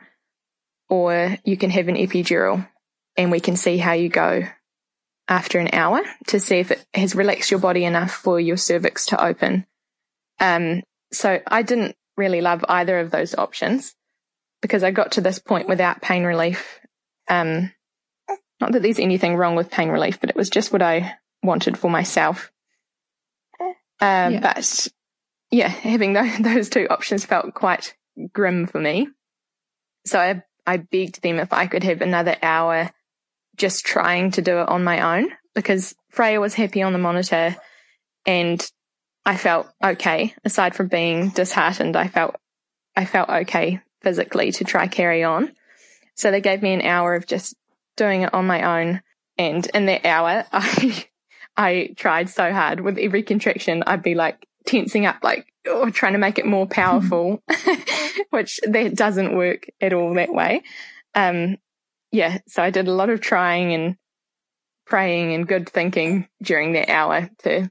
or 0.88 1.38
you 1.44 1.56
can 1.56 1.70
have 1.70 1.86
an 1.86 1.94
epidural 1.94 2.68
and 3.16 3.30
we 3.30 3.38
can 3.38 3.56
see 3.56 3.78
how 3.78 3.92
you 3.92 4.08
go 4.08 4.42
after 5.28 5.60
an 5.60 5.70
hour 5.72 6.02
to 6.26 6.40
see 6.40 6.56
if 6.56 6.72
it 6.72 6.84
has 6.92 7.14
relaxed 7.14 7.52
your 7.52 7.60
body 7.60 7.84
enough 7.84 8.10
for 8.10 8.40
your 8.40 8.56
cervix 8.56 9.06
to 9.06 9.24
open. 9.24 9.64
Um, 10.40 10.82
so 11.12 11.40
I 11.46 11.62
didn't 11.62 11.94
really 12.16 12.40
love 12.40 12.64
either 12.68 12.98
of 12.98 13.12
those 13.12 13.36
options 13.36 13.94
because 14.60 14.82
I 14.82 14.90
got 14.90 15.12
to 15.12 15.20
this 15.20 15.38
point 15.38 15.68
without 15.68 16.02
pain 16.02 16.24
relief. 16.24 16.80
Um, 17.28 17.72
not 18.60 18.72
that 18.72 18.82
there's 18.82 18.98
anything 18.98 19.36
wrong 19.36 19.54
with 19.54 19.70
pain 19.70 19.90
relief, 19.90 20.20
but 20.20 20.30
it 20.30 20.36
was 20.36 20.50
just 20.50 20.72
what 20.72 20.82
I 20.82 21.14
wanted 21.42 21.78
for 21.78 21.90
myself. 21.90 22.50
Uh, 23.60 24.30
yeah. 24.32 24.40
But 24.40 24.88
yeah, 25.50 25.68
having 25.68 26.12
those, 26.12 26.38
those 26.40 26.68
two 26.68 26.86
options 26.88 27.24
felt 27.24 27.54
quite 27.54 27.94
grim 28.32 28.66
for 28.66 28.80
me. 28.80 29.08
So 30.06 30.18
I, 30.18 30.42
I 30.66 30.78
begged 30.78 31.22
them 31.22 31.38
if 31.38 31.52
I 31.52 31.66
could 31.66 31.84
have 31.84 32.00
another 32.00 32.36
hour 32.42 32.90
just 33.56 33.84
trying 33.84 34.30
to 34.32 34.42
do 34.42 34.58
it 34.58 34.68
on 34.68 34.84
my 34.84 35.18
own 35.18 35.30
because 35.54 35.94
Freya 36.08 36.40
was 36.40 36.54
happy 36.54 36.82
on 36.82 36.92
the 36.92 36.98
monitor 36.98 37.56
and 38.26 38.70
I 39.24 39.36
felt 39.36 39.68
okay. 39.84 40.34
Aside 40.44 40.74
from 40.74 40.88
being 40.88 41.28
disheartened, 41.30 41.96
I 41.96 42.08
felt, 42.08 42.36
I 42.96 43.04
felt 43.04 43.28
okay 43.28 43.80
physically 44.00 44.52
to 44.52 44.64
try 44.64 44.86
carry 44.86 45.24
on. 45.24 45.52
So 46.14 46.30
they 46.30 46.40
gave 46.40 46.62
me 46.62 46.72
an 46.72 46.82
hour 46.82 47.14
of 47.14 47.26
just 47.26 47.54
doing 47.96 48.22
it 48.22 48.32
on 48.32 48.46
my 48.46 48.80
own. 48.80 49.02
And 49.36 49.66
in 49.74 49.86
that 49.86 50.06
hour, 50.06 50.44
I, 50.52 51.06
I 51.56 51.94
tried 51.96 52.28
so 52.28 52.52
hard 52.52 52.80
with 52.80 52.98
every 52.98 53.22
contraction. 53.22 53.82
I'd 53.86 54.02
be 54.02 54.14
like 54.14 54.46
tensing 54.66 55.06
up, 55.06 55.18
like 55.22 55.46
oh, 55.66 55.90
trying 55.90 56.14
to 56.14 56.18
make 56.18 56.38
it 56.38 56.46
more 56.46 56.66
powerful, 56.66 57.42
which 58.30 58.60
that 58.64 58.94
doesn't 58.94 59.36
work 59.36 59.66
at 59.80 59.92
all 59.92 60.14
that 60.14 60.32
way. 60.32 60.62
Um, 61.14 61.58
yeah, 62.12 62.38
so 62.48 62.62
I 62.62 62.70
did 62.70 62.88
a 62.88 62.92
lot 62.92 63.10
of 63.10 63.20
trying 63.20 63.72
and 63.72 63.96
praying 64.86 65.32
and 65.32 65.46
good 65.46 65.68
thinking 65.68 66.28
during 66.42 66.72
that 66.72 66.88
hour 66.88 67.30
to 67.44 67.70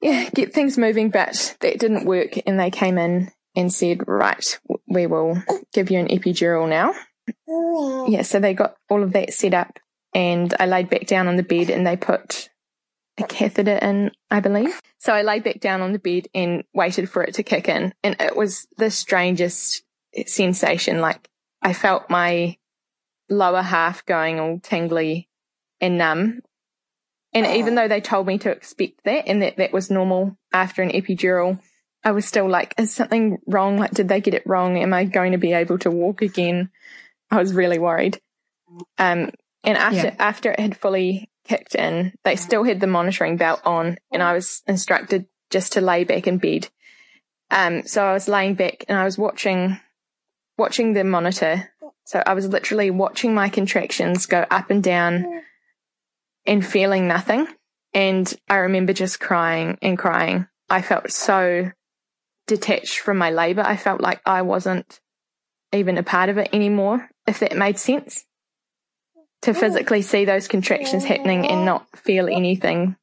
yeah, 0.00 0.28
get 0.34 0.52
things 0.52 0.76
moving, 0.76 1.08
but 1.08 1.56
that 1.60 1.78
didn't 1.78 2.04
work. 2.04 2.34
And 2.46 2.60
they 2.60 2.70
came 2.70 2.98
in 2.98 3.30
and 3.56 3.72
said, 3.72 4.06
right, 4.06 4.58
we 4.86 5.06
will 5.06 5.42
give 5.72 5.90
you 5.90 5.98
an 5.98 6.08
epidural 6.08 6.68
now. 6.68 6.92
Yeah, 8.06 8.20
so 8.20 8.38
they 8.38 8.52
got 8.52 8.76
all 8.90 9.02
of 9.02 9.14
that 9.14 9.32
set 9.32 9.54
up 9.54 9.78
and 10.12 10.52
I 10.60 10.66
laid 10.66 10.90
back 10.90 11.06
down 11.06 11.26
on 11.26 11.36
the 11.36 11.42
bed 11.42 11.70
and 11.70 11.86
they 11.86 11.96
put 11.96 12.50
a 13.18 13.24
catheter 13.24 13.76
in, 13.76 14.10
I 14.30 14.40
believe. 14.40 14.80
So 14.98 15.12
I 15.12 15.22
laid 15.22 15.44
back 15.44 15.60
down 15.60 15.82
on 15.82 15.92
the 15.92 15.98
bed 15.98 16.28
and 16.34 16.64
waited 16.74 17.08
for 17.08 17.22
it 17.22 17.34
to 17.34 17.42
kick 17.42 17.68
in. 17.68 17.94
And 18.02 18.16
it 18.20 18.36
was 18.36 18.66
the 18.76 18.90
strangest 18.90 19.82
sensation. 20.26 21.00
Like 21.00 21.28
I 21.62 21.72
felt 21.72 22.10
my 22.10 22.56
lower 23.28 23.62
half 23.62 24.04
going 24.06 24.40
all 24.40 24.58
tingly 24.60 25.28
and 25.80 25.98
numb. 25.98 26.40
And 27.32 27.46
even 27.46 27.74
though 27.74 27.88
they 27.88 28.00
told 28.00 28.26
me 28.26 28.38
to 28.38 28.50
expect 28.50 29.04
that 29.04 29.26
and 29.26 29.42
that 29.42 29.56
that 29.56 29.72
was 29.72 29.90
normal 29.90 30.36
after 30.52 30.82
an 30.82 30.90
epidural, 30.90 31.60
I 32.04 32.12
was 32.12 32.26
still 32.26 32.48
like, 32.48 32.74
is 32.78 32.92
something 32.92 33.38
wrong? 33.46 33.78
Like, 33.78 33.92
did 33.92 34.08
they 34.08 34.20
get 34.20 34.34
it 34.34 34.46
wrong? 34.46 34.76
Am 34.78 34.92
I 34.92 35.04
going 35.04 35.32
to 35.32 35.38
be 35.38 35.52
able 35.52 35.78
to 35.78 35.90
walk 35.90 36.22
again? 36.22 36.70
I 37.30 37.38
was 37.38 37.52
really 37.52 37.78
worried. 37.78 38.20
Um, 38.98 39.30
and 39.64 39.78
after, 39.78 40.08
yeah. 40.08 40.14
after 40.18 40.52
it 40.52 40.60
had 40.60 40.76
fully 40.76 41.30
kicked 41.44 41.74
in, 41.74 42.12
they 42.24 42.36
still 42.36 42.64
had 42.64 42.80
the 42.80 42.86
monitoring 42.86 43.36
belt 43.36 43.60
on 43.64 43.98
and 44.12 44.22
I 44.22 44.32
was 44.32 44.62
instructed 44.66 45.26
just 45.50 45.72
to 45.74 45.80
lay 45.80 46.04
back 46.04 46.26
in 46.26 46.38
bed. 46.38 46.68
Um, 47.50 47.86
so 47.86 48.04
I 48.04 48.12
was 48.12 48.28
laying 48.28 48.54
back 48.54 48.84
and 48.88 48.98
I 48.98 49.04
was 49.04 49.18
watching, 49.18 49.78
watching 50.56 50.94
the 50.94 51.04
monitor 51.04 51.70
so 52.04 52.22
I 52.24 52.34
was 52.34 52.46
literally 52.46 52.90
watching 52.90 53.34
my 53.34 53.48
contractions 53.48 54.26
go 54.26 54.44
up 54.50 54.70
and 54.70 54.82
down 54.82 55.42
and 56.46 56.64
feeling 56.64 57.08
nothing. 57.08 57.46
And 57.94 58.32
I 58.48 58.56
remember 58.56 58.92
just 58.92 59.20
crying 59.20 59.78
and 59.80 59.98
crying. 59.98 60.46
I 60.68 60.82
felt 60.82 61.10
so 61.10 61.70
detached 62.46 62.98
from 62.98 63.16
my 63.16 63.30
labor. 63.30 63.62
I 63.62 63.76
felt 63.76 64.00
like 64.00 64.20
I 64.26 64.42
wasn't 64.42 65.00
even 65.72 65.96
a 65.96 66.02
part 66.02 66.28
of 66.28 66.36
it 66.36 66.50
anymore, 66.52 67.08
if 67.26 67.38
that 67.40 67.56
made 67.56 67.78
sense. 67.78 68.26
To 69.44 69.54
physically 69.54 70.02
see 70.02 70.24
those 70.24 70.48
contractions 70.48 71.04
happening 71.04 71.46
and 71.46 71.64
not 71.64 71.86
feel 71.96 72.28
anything. 72.28 72.96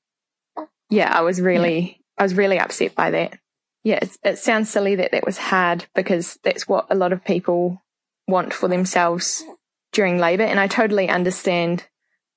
Yeah, 0.90 1.12
I 1.12 1.22
was 1.22 1.40
really, 1.40 2.02
I 2.18 2.24
was 2.24 2.34
really 2.34 2.60
upset 2.60 2.96
by 2.96 3.12
that. 3.12 3.38
Yeah, 3.84 4.00
it, 4.02 4.18
it 4.24 4.38
sounds 4.38 4.70
silly 4.70 4.96
that 4.96 5.12
that 5.12 5.26
was 5.26 5.38
hard 5.38 5.86
because 5.96 6.40
that's 6.44 6.68
what 6.68 6.88
a 6.90 6.96
lot 6.96 7.14
of 7.14 7.24
people 7.24 7.82
want 8.28 8.54
for 8.54 8.68
themselves 8.68 9.44
during 9.92 10.18
labor. 10.18 10.44
And 10.44 10.60
I 10.60 10.68
totally 10.68 11.10
understand 11.10 11.88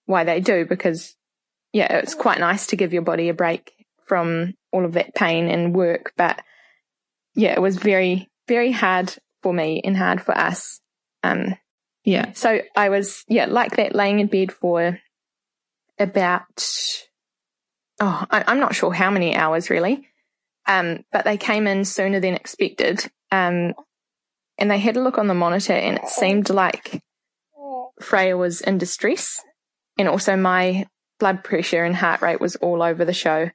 why 0.07 0.25
they 0.25 0.41
do 0.41 0.67
because 0.67 1.17
yeah, 1.73 1.99
it's 1.99 2.15
quite 2.15 2.39
nice 2.39 2.69
to 2.69 2.77
give 2.77 2.93
your 2.93 3.03
body 3.03 3.29
a 3.29 3.35
break 3.35 3.73
from 4.07 4.55
all 4.73 4.85
of 4.85 4.93
that 4.93 5.15
pain 5.15 5.49
and 5.49 5.75
work. 5.75 6.13
But 6.17 6.41
yeah, 7.35 7.53
it 7.53 7.61
was 7.61 7.77
very, 7.77 8.31
very 8.47 8.71
hard 8.71 9.13
for 9.43 9.53
me 9.53 9.81
and 9.85 9.97
hard 9.97 10.23
for 10.23 10.37
us. 10.37 10.81
Um, 11.23 11.57
yeah. 12.05 12.33
So 12.33 12.61
I 12.77 12.91
was, 12.91 13.25
yeah, 13.29 13.47
like 13.47 13.77
that, 13.77 13.95
laying 13.95 14.21
in 14.21 14.27
bed 14.27 14.53
for 14.53 15.01
about, 15.99 16.69
oh, 18.01 18.27
I, 18.31 18.53
am 18.53 18.61
not 18.61 18.75
sure 18.75 18.93
how 18.93 19.11
many 19.11 19.35
hours 19.35 19.71
really. 19.71 20.09
Um, 20.67 21.05
but 21.13 21.25
they 21.25 21.37
came 21.37 21.67
in 21.67 21.85
sooner 21.85 22.21
than 22.21 22.35
expected. 22.35 23.11
Um, 23.31 23.75
and 24.59 24.71
they 24.71 24.79
had 24.79 24.97
a 24.97 25.03
look 25.03 25.19
on 25.19 25.27
the 25.27 25.35
monitor 25.35 25.73
and 25.73 25.99
it 25.99 26.09
seemed 26.09 26.51
like 26.51 27.03
Freya 28.01 28.37
was 28.37 28.61
in 28.61 28.79
distress. 28.79 29.41
And 29.99 30.09
also 30.09 30.37
my 30.37 30.87
blood 31.19 31.43
pressure 31.43 31.85
and 31.85 31.97
heart 31.97 32.23
rate 32.23 32.41
was 32.41 32.57
all 32.57 32.83
over 32.83 33.05
the 33.05 33.13
show. 33.13 33.51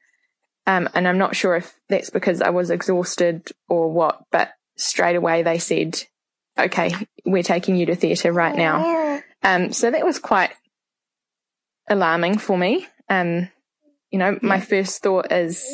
Um, 0.65 0.89
and 0.93 1.07
I'm 1.07 1.17
not 1.17 1.35
sure 1.35 1.55
if 1.55 1.73
that's 1.87 2.09
because 2.09 2.41
I 2.41 2.49
was 2.49 2.69
exhausted 2.69 3.51
or 3.67 3.91
what, 3.91 4.23
but 4.31 4.51
straight 4.77 5.15
away 5.15 5.43
they 5.43 5.57
said, 5.57 6.01
okay, 6.59 6.93
we're 7.25 7.43
taking 7.43 7.75
you 7.75 7.85
to 7.87 7.95
theatre 7.95 8.31
right 8.31 8.55
now. 8.55 9.21
Um, 9.43 9.71
so 9.71 9.89
that 9.89 10.05
was 10.05 10.19
quite 10.19 10.51
alarming 11.89 12.37
for 12.37 12.57
me. 12.57 12.87
Um, 13.09 13.49
you 14.11 14.19
know, 14.19 14.37
my 14.41 14.59
first 14.59 15.01
thought 15.01 15.31
is 15.31 15.65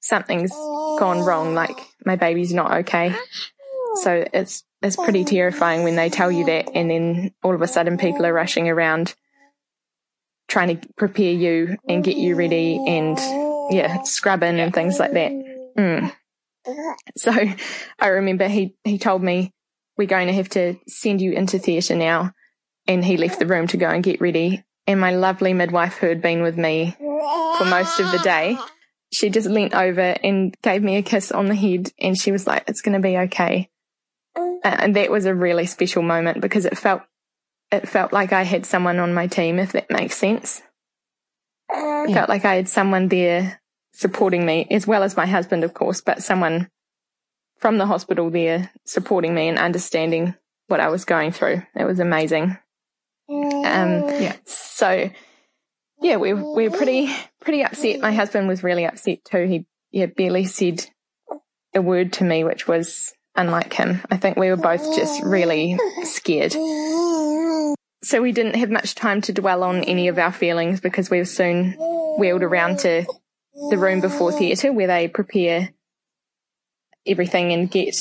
something's 0.00 0.50
gone 0.50 1.20
wrong, 1.20 1.54
like 1.54 1.78
my 2.04 2.16
baby's 2.16 2.52
not 2.52 2.72
okay. 2.80 3.14
So 4.02 4.24
it's 4.32 4.64
it's 4.82 4.96
pretty 4.96 5.24
terrifying 5.24 5.82
when 5.82 5.96
they 5.96 6.08
tell 6.08 6.32
you 6.32 6.46
that 6.46 6.70
and 6.74 6.90
then 6.90 7.34
all 7.42 7.54
of 7.54 7.60
a 7.60 7.68
sudden 7.68 7.98
people 7.98 8.24
are 8.24 8.32
rushing 8.32 8.68
around 8.68 9.14
trying 10.48 10.76
to 10.76 10.88
prepare 10.96 11.32
you 11.32 11.76
and 11.88 12.02
get 12.02 12.16
you 12.16 12.34
ready 12.34 12.82
and 12.86 13.18
yeah, 13.72 14.02
scrubbing 14.02 14.58
and 14.58 14.74
things 14.74 14.98
like 14.98 15.12
that. 15.12 15.32
Mm. 15.76 16.12
So 17.16 17.32
I 17.98 18.06
remember 18.08 18.46
he, 18.46 18.74
he 18.84 18.98
told 18.98 19.22
me 19.22 19.54
we're 20.00 20.06
going 20.06 20.28
to 20.28 20.32
have 20.32 20.48
to 20.48 20.76
send 20.88 21.20
you 21.20 21.32
into 21.32 21.58
theatre 21.58 21.94
now. 21.94 22.32
And 22.86 23.04
he 23.04 23.18
left 23.18 23.38
the 23.38 23.46
room 23.46 23.66
to 23.66 23.76
go 23.76 23.90
and 23.90 24.02
get 24.02 24.18
ready. 24.18 24.64
And 24.86 24.98
my 24.98 25.14
lovely 25.14 25.52
midwife 25.52 25.98
who 25.98 26.08
had 26.08 26.22
been 26.22 26.42
with 26.42 26.56
me 26.56 26.96
for 26.98 27.66
most 27.66 28.00
of 28.00 28.10
the 28.10 28.18
day, 28.24 28.56
she 29.12 29.28
just 29.28 29.46
leant 29.46 29.74
over 29.74 30.16
and 30.24 30.56
gave 30.62 30.82
me 30.82 30.96
a 30.96 31.02
kiss 31.02 31.30
on 31.30 31.48
the 31.48 31.54
head 31.54 31.92
and 32.00 32.16
she 32.16 32.32
was 32.32 32.46
like, 32.46 32.64
it's 32.66 32.80
going 32.80 32.94
to 32.94 33.06
be 33.06 33.18
okay. 33.18 33.68
And 34.64 34.96
that 34.96 35.10
was 35.10 35.26
a 35.26 35.34
really 35.34 35.66
special 35.66 36.02
moment 36.02 36.40
because 36.40 36.64
it 36.64 36.78
felt, 36.78 37.02
it 37.70 37.86
felt 37.86 38.10
like 38.10 38.32
I 38.32 38.44
had 38.44 38.64
someone 38.64 38.98
on 38.98 39.12
my 39.12 39.26
team, 39.26 39.58
if 39.58 39.72
that 39.72 39.90
makes 39.90 40.16
sense. 40.16 40.62
It 41.68 42.14
felt 42.14 42.30
like 42.30 42.46
I 42.46 42.54
had 42.54 42.70
someone 42.70 43.08
there 43.08 43.60
supporting 43.92 44.46
me 44.46 44.66
as 44.70 44.86
well 44.86 45.02
as 45.02 45.14
my 45.14 45.26
husband, 45.26 45.62
of 45.62 45.74
course, 45.74 46.00
but 46.00 46.22
someone 46.22 46.70
from 47.60 47.78
the 47.78 47.86
hospital 47.86 48.30
there 48.30 48.70
supporting 48.84 49.34
me 49.34 49.48
and 49.48 49.58
understanding 49.58 50.34
what 50.66 50.80
I 50.80 50.88
was 50.88 51.04
going 51.04 51.32
through. 51.32 51.62
It 51.74 51.84
was 51.84 52.00
amazing. 52.00 52.56
Um, 53.28 54.08
yeah. 54.08 54.36
So 54.44 55.10
yeah, 56.00 56.16
we 56.16 56.32
we 56.32 56.68
were 56.68 56.76
pretty 56.76 57.14
pretty 57.40 57.62
upset. 57.62 58.00
My 58.00 58.12
husband 58.12 58.48
was 58.48 58.62
really 58.62 58.86
upset 58.86 59.24
too. 59.24 59.46
He 59.46 59.66
yeah 59.90 60.06
barely 60.06 60.46
said 60.46 60.86
a 61.74 61.82
word 61.82 62.12
to 62.14 62.24
me, 62.24 62.44
which 62.44 62.66
was 62.66 63.12
unlike 63.36 63.72
him. 63.72 64.00
I 64.10 64.16
think 64.16 64.36
we 64.36 64.48
were 64.48 64.56
both 64.56 64.96
just 64.96 65.22
really 65.22 65.78
scared. 66.02 66.52
So 68.02 68.22
we 68.22 68.32
didn't 68.32 68.56
have 68.56 68.70
much 68.70 68.94
time 68.94 69.20
to 69.22 69.32
dwell 69.32 69.62
on 69.62 69.84
any 69.84 70.08
of 70.08 70.18
our 70.18 70.32
feelings 70.32 70.80
because 70.80 71.10
we 71.10 71.18
were 71.18 71.26
soon 71.26 71.72
wheeled 72.18 72.42
around 72.42 72.80
to 72.80 73.04
the 73.68 73.78
room 73.78 74.00
before 74.00 74.32
theatre 74.32 74.72
where 74.72 74.86
they 74.86 75.06
prepare 75.06 75.70
everything 77.06 77.52
and 77.52 77.70
get 77.70 77.96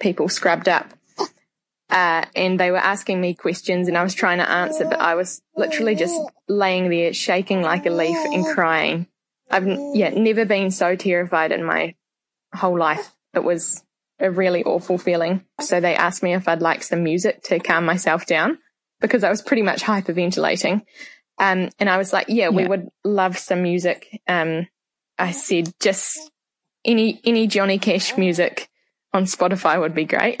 people 0.00 0.28
scrubbed 0.28 0.68
up. 0.68 0.92
Uh, 1.90 2.24
and 2.34 2.58
they 2.58 2.70
were 2.70 2.78
asking 2.78 3.20
me 3.20 3.34
questions 3.34 3.86
and 3.86 3.98
I 3.98 4.02
was 4.02 4.14
trying 4.14 4.38
to 4.38 4.50
answer, 4.50 4.86
but 4.86 4.98
I 4.98 5.14
was 5.14 5.42
literally 5.54 5.94
just 5.94 6.18
laying 6.48 6.88
there 6.88 7.12
shaking 7.12 7.60
like 7.60 7.84
a 7.84 7.90
leaf 7.90 8.16
and 8.32 8.46
crying. 8.46 9.06
I've 9.50 9.66
yeah, 9.66 10.08
never 10.08 10.46
been 10.46 10.70
so 10.70 10.96
terrified 10.96 11.52
in 11.52 11.62
my 11.64 11.94
whole 12.54 12.78
life. 12.78 13.14
It 13.34 13.44
was 13.44 13.84
a 14.18 14.30
really 14.30 14.64
awful 14.64 14.96
feeling. 14.96 15.44
So 15.60 15.80
they 15.80 15.94
asked 15.94 16.22
me 16.22 16.32
if 16.32 16.48
I'd 16.48 16.62
like 16.62 16.82
some 16.82 17.02
music 17.04 17.42
to 17.44 17.58
calm 17.58 17.84
myself 17.84 18.24
down 18.24 18.58
because 19.00 19.22
I 19.22 19.28
was 19.28 19.42
pretty 19.42 19.62
much 19.62 19.82
hyperventilating. 19.82 20.82
Um, 21.38 21.68
and 21.78 21.90
I 21.90 21.98
was 21.98 22.12
like, 22.12 22.28
yeah, 22.28 22.44
yeah, 22.44 22.48
we 22.50 22.66
would 22.66 22.88
love 23.04 23.36
some 23.36 23.62
music. 23.62 24.06
Um, 24.26 24.66
I 25.18 25.32
said 25.32 25.72
just 25.80 26.31
any 26.84 27.20
any 27.24 27.46
Johnny 27.46 27.78
Cash 27.78 28.16
music 28.16 28.68
on 29.12 29.24
Spotify 29.24 29.78
would 29.80 29.94
be 29.94 30.04
great. 30.04 30.40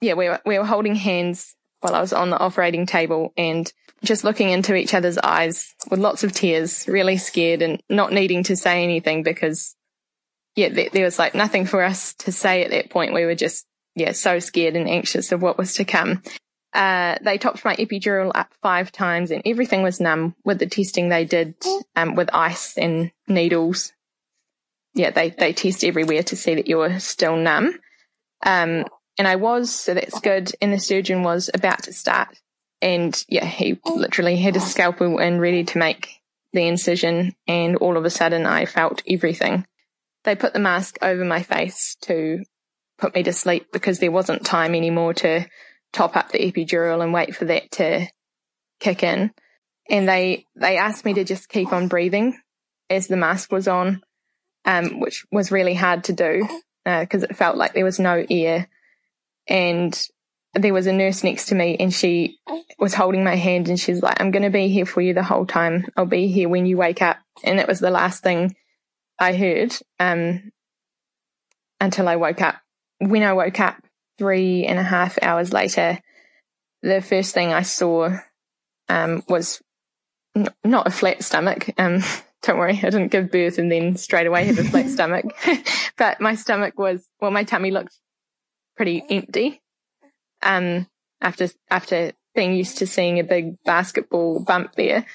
yeah, 0.00 0.14
we 0.14 0.28
were 0.28 0.40
we 0.44 0.58
were 0.58 0.64
holding 0.64 0.94
hands 0.94 1.54
while 1.80 1.94
I 1.94 2.00
was 2.00 2.12
on 2.12 2.30
the 2.30 2.38
operating 2.38 2.86
table 2.86 3.32
and 3.36 3.70
just 4.02 4.24
looking 4.24 4.50
into 4.50 4.74
each 4.74 4.94
other's 4.94 5.18
eyes 5.18 5.74
with 5.90 6.00
lots 6.00 6.24
of 6.24 6.32
tears, 6.32 6.86
really 6.88 7.16
scared 7.16 7.62
and 7.62 7.82
not 7.88 8.12
needing 8.12 8.42
to 8.44 8.56
say 8.56 8.82
anything 8.82 9.22
because 9.22 9.76
yeah, 10.56 10.68
there, 10.68 10.88
there 10.92 11.04
was 11.04 11.18
like 11.18 11.34
nothing 11.34 11.66
for 11.66 11.82
us 11.82 12.14
to 12.14 12.32
say 12.32 12.64
at 12.64 12.70
that 12.70 12.90
point. 12.90 13.12
We 13.12 13.24
were 13.24 13.34
just 13.34 13.66
yeah, 13.94 14.12
so 14.12 14.38
scared 14.38 14.76
and 14.76 14.88
anxious 14.88 15.32
of 15.32 15.42
what 15.42 15.58
was 15.58 15.74
to 15.74 15.84
come. 15.84 16.22
Uh, 16.72 17.16
they 17.22 17.38
topped 17.38 17.64
my 17.64 17.76
epidural 17.76 18.32
up 18.34 18.52
five 18.60 18.90
times 18.90 19.30
and 19.30 19.42
everything 19.46 19.82
was 19.82 20.00
numb 20.00 20.34
with 20.44 20.58
the 20.58 20.66
testing 20.66 21.08
they 21.08 21.24
did 21.24 21.54
um, 21.94 22.16
with 22.16 22.28
ice 22.32 22.76
and 22.76 23.12
needles 23.28 23.92
yeah, 24.94 25.10
they, 25.10 25.30
they 25.30 25.52
test 25.52 25.84
everywhere 25.84 26.22
to 26.24 26.36
see 26.36 26.54
that 26.54 26.68
you're 26.68 26.98
still 27.00 27.36
numb. 27.36 27.78
Um, 28.44 28.84
and 29.18 29.28
I 29.28 29.36
was, 29.36 29.70
so 29.70 29.94
that's 29.94 30.20
good. 30.20 30.52
And 30.60 30.72
the 30.72 30.78
surgeon 30.78 31.22
was 31.22 31.50
about 31.52 31.84
to 31.84 31.92
start. 31.92 32.28
And 32.80 33.24
yeah, 33.28 33.44
he 33.44 33.80
literally 33.84 34.36
had 34.36 34.56
a 34.56 34.60
scalpel 34.60 35.18
and 35.18 35.40
ready 35.40 35.64
to 35.64 35.78
make 35.78 36.20
the 36.52 36.66
incision. 36.66 37.34
And 37.46 37.76
all 37.76 37.96
of 37.96 38.04
a 38.04 38.10
sudden 38.10 38.46
I 38.46 38.66
felt 38.66 39.02
everything. 39.08 39.66
They 40.24 40.36
put 40.36 40.52
the 40.52 40.58
mask 40.58 40.98
over 41.02 41.24
my 41.24 41.42
face 41.42 41.96
to 42.02 42.44
put 42.98 43.14
me 43.14 43.22
to 43.24 43.32
sleep 43.32 43.66
because 43.72 43.98
there 43.98 44.12
wasn't 44.12 44.46
time 44.46 44.74
anymore 44.74 45.14
to 45.14 45.46
top 45.92 46.16
up 46.16 46.30
the 46.30 46.38
epidural 46.38 47.02
and 47.02 47.12
wait 47.12 47.34
for 47.34 47.46
that 47.46 47.70
to 47.72 48.06
kick 48.80 49.02
in. 49.02 49.32
And 49.90 50.08
they, 50.08 50.46
they 50.54 50.78
asked 50.78 51.04
me 51.04 51.14
to 51.14 51.24
just 51.24 51.48
keep 51.48 51.72
on 51.72 51.88
breathing 51.88 52.38
as 52.88 53.06
the 53.06 53.16
mask 53.16 53.52
was 53.52 53.68
on 53.68 54.02
um, 54.64 55.00
which 55.00 55.24
was 55.30 55.52
really 55.52 55.74
hard 55.74 56.04
to 56.04 56.12
do 56.12 56.46
because 56.84 57.22
uh, 57.22 57.26
it 57.30 57.36
felt 57.36 57.56
like 57.56 57.74
there 57.74 57.84
was 57.84 57.98
no 57.98 58.24
air. 58.28 58.68
And 59.48 59.98
there 60.54 60.72
was 60.72 60.86
a 60.86 60.92
nurse 60.92 61.24
next 61.24 61.46
to 61.46 61.54
me 61.54 61.76
and 61.78 61.92
she 61.92 62.38
was 62.78 62.94
holding 62.94 63.24
my 63.24 63.36
hand 63.36 63.68
and 63.68 63.78
she's 63.78 64.02
like, 64.02 64.20
I'm 64.20 64.30
going 64.30 64.44
to 64.44 64.50
be 64.50 64.68
here 64.68 64.86
for 64.86 65.00
you 65.00 65.12
the 65.12 65.22
whole 65.22 65.46
time. 65.46 65.86
I'll 65.96 66.06
be 66.06 66.28
here 66.28 66.48
when 66.48 66.66
you 66.66 66.76
wake 66.76 67.02
up. 67.02 67.18
And 67.42 67.58
that 67.58 67.68
was 67.68 67.80
the 67.80 67.90
last 67.90 68.22
thing 68.22 68.54
I 69.18 69.34
heard 69.34 69.74
um, 69.98 70.52
until 71.80 72.08
I 72.08 72.16
woke 72.16 72.40
up. 72.40 72.56
When 72.98 73.22
I 73.22 73.32
woke 73.32 73.58
up 73.60 73.76
three 74.18 74.64
and 74.64 74.78
a 74.78 74.82
half 74.82 75.18
hours 75.22 75.52
later, 75.52 75.98
the 76.82 77.00
first 77.00 77.34
thing 77.34 77.52
I 77.52 77.62
saw 77.62 78.16
um, 78.88 79.22
was 79.28 79.60
n- 80.36 80.48
not 80.62 80.86
a 80.86 80.90
flat 80.90 81.24
stomach. 81.24 81.70
Um, 81.78 82.02
don't 82.44 82.58
worry, 82.58 82.78
I 82.78 82.90
didn't 82.90 83.08
give 83.08 83.30
birth 83.30 83.58
and 83.58 83.72
then 83.72 83.96
straight 83.96 84.26
away 84.26 84.44
have 84.44 84.58
a 84.58 84.64
flat 84.64 84.88
stomach. 84.90 85.24
but 85.96 86.20
my 86.20 86.34
stomach 86.34 86.78
was, 86.78 87.08
well, 87.20 87.30
my 87.30 87.44
tummy 87.44 87.70
looked 87.70 87.98
pretty 88.76 89.02
empty. 89.08 89.62
Um, 90.42 90.86
after, 91.20 91.48
after 91.70 92.12
being 92.34 92.54
used 92.54 92.78
to 92.78 92.86
seeing 92.86 93.18
a 93.18 93.24
big 93.24 93.62
basketball 93.64 94.40
bump 94.40 94.74
there, 94.74 95.06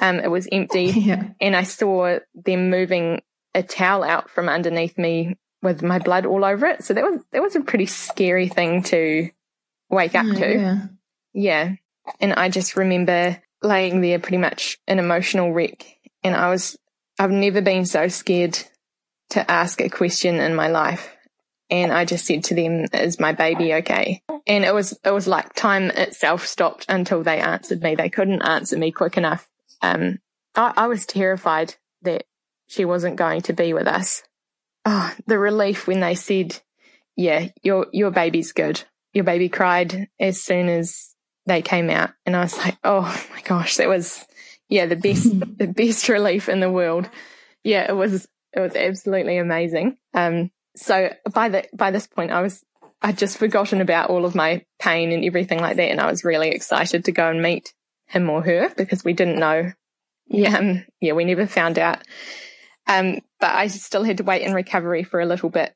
um, 0.00 0.20
it 0.20 0.30
was 0.30 0.48
empty. 0.50 0.86
Yeah. 0.90 1.28
And 1.40 1.54
I 1.54 1.64
saw 1.64 2.18
them 2.34 2.70
moving 2.70 3.22
a 3.54 3.62
towel 3.62 4.02
out 4.02 4.30
from 4.30 4.48
underneath 4.48 4.96
me 4.96 5.36
with 5.62 5.82
my 5.82 5.98
blood 5.98 6.24
all 6.24 6.44
over 6.44 6.66
it. 6.66 6.84
So 6.84 6.94
that 6.94 7.04
was, 7.04 7.20
that 7.32 7.42
was 7.42 7.56
a 7.56 7.60
pretty 7.60 7.86
scary 7.86 8.48
thing 8.48 8.82
to 8.84 9.28
wake 9.90 10.14
up 10.14 10.26
oh, 10.26 10.34
to. 10.34 10.54
Yeah. 10.54 10.78
yeah. 11.34 11.74
And 12.20 12.32
I 12.32 12.48
just 12.48 12.76
remember 12.76 13.40
laying 13.62 14.00
there 14.00 14.18
pretty 14.18 14.38
much 14.38 14.78
an 14.86 14.98
emotional 14.98 15.52
wreck 15.52 15.84
and 16.22 16.34
I 16.34 16.50
was, 16.50 16.76
I've 17.18 17.30
never 17.30 17.60
been 17.60 17.84
so 17.84 18.08
scared 18.08 18.58
to 19.30 19.50
ask 19.50 19.80
a 19.80 19.88
question 19.88 20.40
in 20.40 20.54
my 20.54 20.68
life. 20.68 21.16
And 21.70 21.92
I 21.92 22.04
just 22.04 22.26
said 22.26 22.42
to 22.44 22.54
them, 22.54 22.86
is 22.92 23.20
my 23.20 23.32
baby 23.32 23.74
okay? 23.74 24.22
And 24.46 24.64
it 24.64 24.74
was, 24.74 24.98
it 25.04 25.12
was 25.12 25.28
like 25.28 25.54
time 25.54 25.84
itself 25.90 26.46
stopped 26.46 26.86
until 26.88 27.22
they 27.22 27.38
answered 27.38 27.80
me. 27.80 27.94
They 27.94 28.10
couldn't 28.10 28.42
answer 28.42 28.76
me 28.76 28.90
quick 28.90 29.16
enough. 29.16 29.48
Um, 29.80 30.18
I, 30.56 30.72
I 30.76 30.86
was 30.88 31.06
terrified 31.06 31.76
that 32.02 32.24
she 32.66 32.84
wasn't 32.84 33.16
going 33.16 33.42
to 33.42 33.52
be 33.52 33.72
with 33.72 33.86
us. 33.86 34.24
Oh, 34.84 35.14
the 35.26 35.38
relief 35.38 35.86
when 35.86 36.00
they 36.00 36.16
said, 36.16 36.60
yeah, 37.16 37.48
your, 37.62 37.86
your 37.92 38.10
baby's 38.10 38.50
good. 38.52 38.82
Your 39.12 39.24
baby 39.24 39.48
cried 39.48 40.08
as 40.18 40.42
soon 40.42 40.68
as 40.68 41.14
they 41.46 41.62
came 41.62 41.88
out. 41.88 42.10
And 42.26 42.34
I 42.34 42.40
was 42.40 42.56
like, 42.58 42.78
oh 42.82 43.02
my 43.32 43.42
gosh, 43.42 43.76
that 43.76 43.88
was, 43.88 44.24
yeah, 44.70 44.86
the 44.86 44.96
best, 44.96 45.28
the 45.58 45.66
best 45.66 46.08
relief 46.08 46.48
in 46.48 46.60
the 46.60 46.70
world. 46.70 47.10
Yeah, 47.62 47.86
it 47.88 47.94
was, 47.94 48.26
it 48.54 48.60
was 48.60 48.74
absolutely 48.74 49.36
amazing. 49.36 49.98
Um, 50.14 50.50
so 50.76 51.12
by 51.32 51.50
the, 51.50 51.64
by 51.74 51.90
this 51.90 52.06
point, 52.06 52.30
I 52.30 52.40
was, 52.40 52.64
I'd 53.02 53.18
just 53.18 53.36
forgotten 53.36 53.80
about 53.80 54.08
all 54.08 54.24
of 54.24 54.34
my 54.34 54.64
pain 54.78 55.12
and 55.12 55.24
everything 55.24 55.58
like 55.58 55.76
that. 55.76 55.90
And 55.90 56.00
I 56.00 56.10
was 56.10 56.24
really 56.24 56.50
excited 56.50 57.04
to 57.04 57.12
go 57.12 57.28
and 57.28 57.42
meet 57.42 57.74
him 58.06 58.30
or 58.30 58.42
her 58.42 58.70
because 58.76 59.04
we 59.04 59.12
didn't 59.12 59.38
know. 59.38 59.72
Yeah. 60.26 60.56
Um, 60.56 60.84
yeah, 61.00 61.12
we 61.12 61.24
never 61.24 61.46
found 61.46 61.78
out. 61.78 61.98
Um, 62.86 63.18
but 63.40 63.54
I 63.54 63.66
still 63.66 64.04
had 64.04 64.18
to 64.18 64.24
wait 64.24 64.42
in 64.42 64.54
recovery 64.54 65.02
for 65.02 65.20
a 65.20 65.26
little 65.26 65.50
bit, 65.50 65.74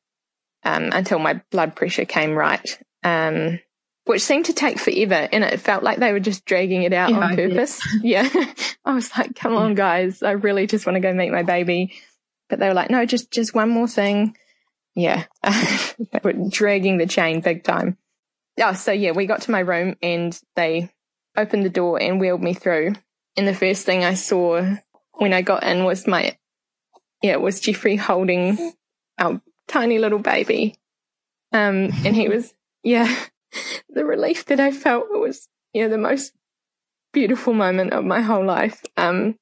um, 0.63 0.89
until 0.93 1.19
my 1.19 1.41
blood 1.51 1.75
pressure 1.75 2.05
came 2.05 2.33
right. 2.33 2.77
Um, 3.03 3.59
which 4.05 4.21
seemed 4.21 4.45
to 4.45 4.53
take 4.53 4.79
forever. 4.79 5.27
And 5.31 5.43
it 5.43 5.59
felt 5.59 5.83
like 5.83 5.99
they 5.99 6.11
were 6.11 6.19
just 6.19 6.45
dragging 6.45 6.83
it 6.83 6.93
out 6.93 7.09
yeah, 7.09 7.19
on 7.19 7.35
purpose. 7.35 7.81
Yeah. 8.01 8.29
I 8.85 8.93
was 8.93 9.11
like, 9.17 9.35
come 9.35 9.55
on, 9.55 9.73
guys. 9.73 10.21
I 10.23 10.31
really 10.31 10.67
just 10.67 10.85
want 10.85 10.95
to 10.95 10.99
go 11.01 11.13
meet 11.13 11.31
my 11.31 11.43
baby. 11.43 11.93
But 12.47 12.59
they 12.59 12.67
were 12.67 12.75
like, 12.75 12.91
no, 12.91 13.05
just, 13.05 13.31
just 13.31 13.55
one 13.55 13.69
more 13.69 13.87
thing. 13.87 14.37
Yeah. 14.93 15.25
they 15.43 16.19
were 16.23 16.33
dragging 16.49 16.97
the 16.97 17.07
chain 17.07 17.41
big 17.41 17.63
time. 17.63 17.97
Oh, 18.61 18.73
so 18.73 18.91
yeah, 18.91 19.11
we 19.11 19.25
got 19.25 19.41
to 19.43 19.51
my 19.51 19.59
room 19.59 19.95
and 20.01 20.39
they 20.55 20.91
opened 21.35 21.65
the 21.65 21.69
door 21.69 22.01
and 22.01 22.19
wheeled 22.19 22.43
me 22.43 22.53
through. 22.53 22.93
And 23.35 23.47
the 23.47 23.55
first 23.55 23.85
thing 23.85 24.05
I 24.05 24.13
saw 24.13 24.75
when 25.13 25.33
I 25.33 25.41
got 25.41 25.63
in 25.63 25.83
was 25.83 26.07
my, 26.07 26.37
yeah, 27.21 27.33
it 27.33 27.41
was 27.41 27.59
Jeffrey 27.59 27.95
holding 27.95 28.73
our 29.17 29.41
tiny 29.67 29.97
little 29.97 30.19
baby. 30.19 30.77
Um, 31.51 31.89
and 32.05 32.15
he 32.15 32.29
was, 32.29 32.53
yeah, 32.83 33.13
the 33.89 34.05
relief 34.05 34.45
that 34.45 34.59
I 34.59 34.71
felt 34.71 35.07
was, 35.09 35.47
yeah, 35.73 35.87
the 35.87 35.97
most 35.97 36.33
beautiful 37.13 37.53
moment 37.53 37.93
of 37.93 38.03
my 38.03 38.21
whole 38.21 38.45
life. 38.45 38.81
Um, 38.97 39.35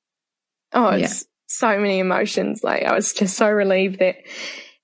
oh, 0.74 0.90
it's 0.90 1.22
yeah. 1.22 1.28
so 1.48 1.80
many 1.80 2.00
emotions. 2.00 2.64
Like 2.64 2.84
I 2.84 2.94
was 2.94 3.14
just 3.14 3.36
so 3.36 3.50
relieved 3.50 4.00
that 4.00 4.18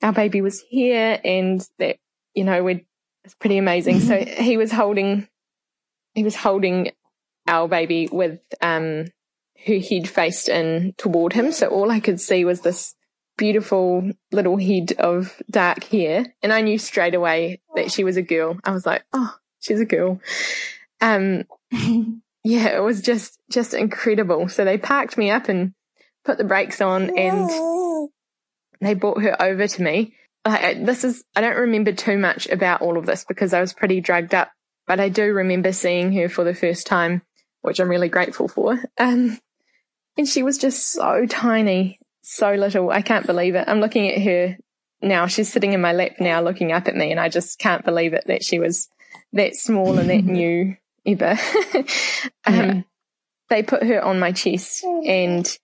our 0.01 0.13
baby 0.13 0.41
was 0.41 0.61
here 0.69 1.19
and 1.23 1.65
that, 1.77 1.97
you 2.33 2.43
know, 2.43 2.63
we 2.63 2.85
it's 3.23 3.35
pretty 3.35 3.57
amazing. 3.57 3.99
so 3.99 4.17
he 4.17 4.57
was 4.57 4.71
holding, 4.71 5.27
he 6.13 6.23
was 6.23 6.35
holding 6.35 6.91
our 7.47 7.67
baby 7.67 8.07
with, 8.11 8.39
um, 8.61 9.05
her 9.65 9.79
head 9.79 10.07
faced 10.07 10.47
in 10.47 10.93
toward 10.97 11.33
him. 11.33 11.51
So 11.51 11.67
all 11.67 11.91
I 11.91 11.99
could 11.99 12.21
see 12.21 12.45
was 12.45 12.61
this 12.61 12.95
beautiful 13.39 14.11
little 14.33 14.57
head 14.57 14.91
of 14.99 15.41
dark 15.49 15.85
hair. 15.85 16.25
And 16.43 16.51
I 16.51 16.61
knew 16.61 16.77
straight 16.77 17.15
away 17.15 17.61
that 17.75 17.89
she 17.89 18.03
was 18.03 18.17
a 18.17 18.21
girl. 18.21 18.59
I 18.65 18.71
was 18.71 18.85
like, 18.85 19.03
oh, 19.13 19.33
she's 19.61 19.79
a 19.79 19.85
girl. 19.85 20.19
Um, 20.99 21.45
yeah, 22.43 22.67
it 22.75 22.83
was 22.83 23.01
just, 23.01 23.39
just 23.49 23.73
incredible. 23.73 24.49
So 24.49 24.65
they 24.65 24.77
parked 24.77 25.17
me 25.17 25.31
up 25.31 25.47
and 25.47 25.73
put 26.25 26.37
the 26.37 26.43
brakes 26.43 26.81
on 26.81 27.17
and 27.17 28.09
they 28.81 28.93
brought 28.93 29.21
her 29.21 29.41
over 29.41 29.67
to 29.67 29.81
me. 29.81 30.13
Like, 30.45 30.85
this 30.85 31.05
is, 31.05 31.23
I 31.35 31.41
don't 31.41 31.57
remember 31.57 31.93
too 31.93 32.17
much 32.17 32.47
about 32.49 32.81
all 32.81 32.97
of 32.97 33.05
this 33.05 33.23
because 33.25 33.53
I 33.53 33.61
was 33.61 33.73
pretty 33.73 34.01
drugged 34.01 34.35
up, 34.35 34.51
but 34.85 34.99
I 34.99 35.07
do 35.07 35.33
remember 35.33 35.71
seeing 35.71 36.11
her 36.13 36.27
for 36.27 36.43
the 36.43 36.53
first 36.53 36.87
time, 36.87 37.21
which 37.61 37.79
I'm 37.79 37.89
really 37.89 38.09
grateful 38.09 38.49
for. 38.49 38.77
Um, 38.97 39.39
and 40.17 40.27
she 40.27 40.43
was 40.43 40.57
just 40.57 40.91
so 40.91 41.25
tiny 41.25 41.98
so 42.21 42.53
little. 42.53 42.89
I 42.89 43.01
can't 43.01 43.25
believe 43.25 43.55
it. 43.55 43.65
I'm 43.67 43.79
looking 43.79 44.09
at 44.09 44.21
her 44.21 44.57
now. 45.01 45.27
She's 45.27 45.51
sitting 45.51 45.73
in 45.73 45.81
my 45.81 45.93
lap 45.93 46.13
now, 46.19 46.41
looking 46.41 46.71
up 46.71 46.87
at 46.87 46.95
me, 46.95 47.11
and 47.11 47.19
I 47.19 47.29
just 47.29 47.59
can't 47.59 47.85
believe 47.85 48.13
it 48.13 48.25
that 48.27 48.43
she 48.43 48.59
was 48.59 48.89
that 49.33 49.55
small 49.55 49.97
and 49.97 50.09
that 50.09 50.23
new 50.23 50.75
ever. 51.05 51.37
um, 52.45 52.55
yeah. 52.55 52.81
They 53.49 53.63
put 53.63 53.83
her 53.83 54.03
on 54.03 54.19
my 54.19 54.31
chest, 54.31 54.83
and 54.83 55.57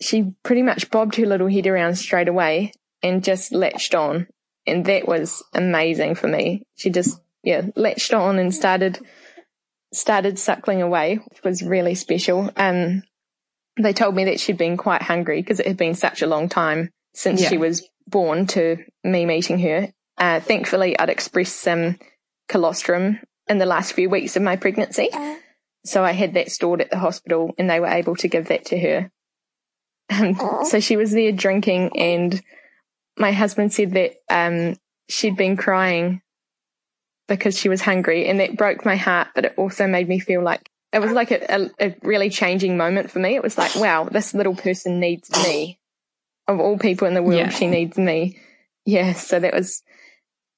she 0.00 0.34
pretty 0.42 0.62
much 0.62 0.90
bobbed 0.90 1.16
her 1.16 1.26
little 1.26 1.48
head 1.48 1.66
around 1.66 1.96
straight 1.96 2.28
away 2.28 2.72
and 3.02 3.22
just 3.22 3.52
latched 3.52 3.94
on, 3.94 4.26
and 4.66 4.84
that 4.86 5.06
was 5.06 5.42
amazing 5.54 6.16
for 6.16 6.28
me. 6.28 6.64
She 6.76 6.90
just 6.90 7.20
yeah 7.44 7.66
latched 7.76 8.12
on 8.12 8.38
and 8.38 8.52
started 8.52 8.98
started 9.92 10.38
suckling 10.38 10.82
away, 10.82 11.16
which 11.16 11.42
was 11.42 11.62
really 11.62 11.94
special. 11.94 12.50
Um, 12.56 13.02
they 13.78 13.92
told 13.92 14.14
me 14.14 14.24
that 14.24 14.40
she'd 14.40 14.58
been 14.58 14.76
quite 14.76 15.02
hungry 15.02 15.40
because 15.40 15.60
it 15.60 15.66
had 15.66 15.76
been 15.76 15.94
such 15.94 16.22
a 16.22 16.26
long 16.26 16.48
time 16.48 16.90
since 17.14 17.42
yeah. 17.42 17.48
she 17.48 17.58
was 17.58 17.86
born 18.06 18.46
to 18.48 18.76
me 19.04 19.26
meeting 19.26 19.58
her. 19.60 19.92
Uh, 20.16 20.40
thankfully, 20.40 20.98
I'd 20.98 21.10
expressed 21.10 21.56
some 21.56 21.98
colostrum 22.48 23.20
in 23.48 23.58
the 23.58 23.66
last 23.66 23.92
few 23.92 24.10
weeks 24.10 24.36
of 24.36 24.42
my 24.42 24.56
pregnancy. 24.56 25.10
So 25.84 26.04
I 26.04 26.12
had 26.12 26.34
that 26.34 26.50
stored 26.50 26.80
at 26.80 26.90
the 26.90 26.98
hospital 26.98 27.52
and 27.58 27.70
they 27.70 27.80
were 27.80 27.86
able 27.86 28.16
to 28.16 28.28
give 28.28 28.48
that 28.48 28.66
to 28.66 28.78
her. 28.78 29.10
Um, 30.10 30.64
so 30.64 30.80
she 30.80 30.96
was 30.96 31.12
there 31.12 31.32
drinking 31.32 31.96
and 31.96 32.40
my 33.16 33.32
husband 33.32 33.72
said 33.72 33.92
that 33.92 34.14
um, 34.30 34.76
she'd 35.08 35.36
been 35.36 35.56
crying 35.56 36.22
because 37.26 37.58
she 37.58 37.68
was 37.68 37.82
hungry 37.82 38.26
and 38.26 38.40
that 38.40 38.56
broke 38.56 38.84
my 38.84 38.96
heart, 38.96 39.28
but 39.34 39.44
it 39.44 39.54
also 39.56 39.86
made 39.86 40.08
me 40.08 40.18
feel 40.18 40.42
like 40.42 40.68
it 40.92 41.00
was 41.00 41.12
like 41.12 41.30
a, 41.30 41.54
a, 41.54 41.70
a, 41.80 41.96
really 42.02 42.30
changing 42.30 42.76
moment 42.76 43.10
for 43.10 43.18
me. 43.18 43.34
It 43.34 43.42
was 43.42 43.58
like, 43.58 43.74
wow, 43.76 44.04
this 44.04 44.34
little 44.34 44.54
person 44.54 45.00
needs 45.00 45.30
me. 45.44 45.78
Of 46.46 46.60
all 46.60 46.78
people 46.78 47.06
in 47.06 47.14
the 47.14 47.22
world, 47.22 47.38
yeah. 47.38 47.50
she 47.50 47.66
needs 47.66 47.98
me. 47.98 48.38
Yeah. 48.86 49.12
So 49.12 49.38
that 49.38 49.52
was, 49.52 49.82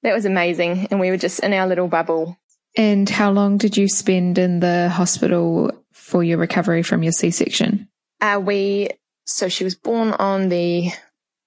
that 0.04 0.14
was 0.14 0.24
amazing. 0.24 0.86
And 0.90 1.00
we 1.00 1.10
were 1.10 1.16
just 1.16 1.40
in 1.40 1.52
our 1.52 1.66
little 1.66 1.88
bubble. 1.88 2.38
And 2.76 3.08
how 3.08 3.32
long 3.32 3.58
did 3.58 3.76
you 3.76 3.88
spend 3.88 4.38
in 4.38 4.60
the 4.60 4.88
hospital 4.88 5.72
for 5.92 6.22
your 6.22 6.38
recovery 6.38 6.84
from 6.84 7.02
your 7.02 7.10
C 7.12 7.32
section? 7.32 7.88
Uh, 8.20 8.40
we, 8.40 8.90
so 9.24 9.48
she 9.48 9.64
was 9.64 9.74
born 9.74 10.12
on 10.12 10.48
the 10.48 10.92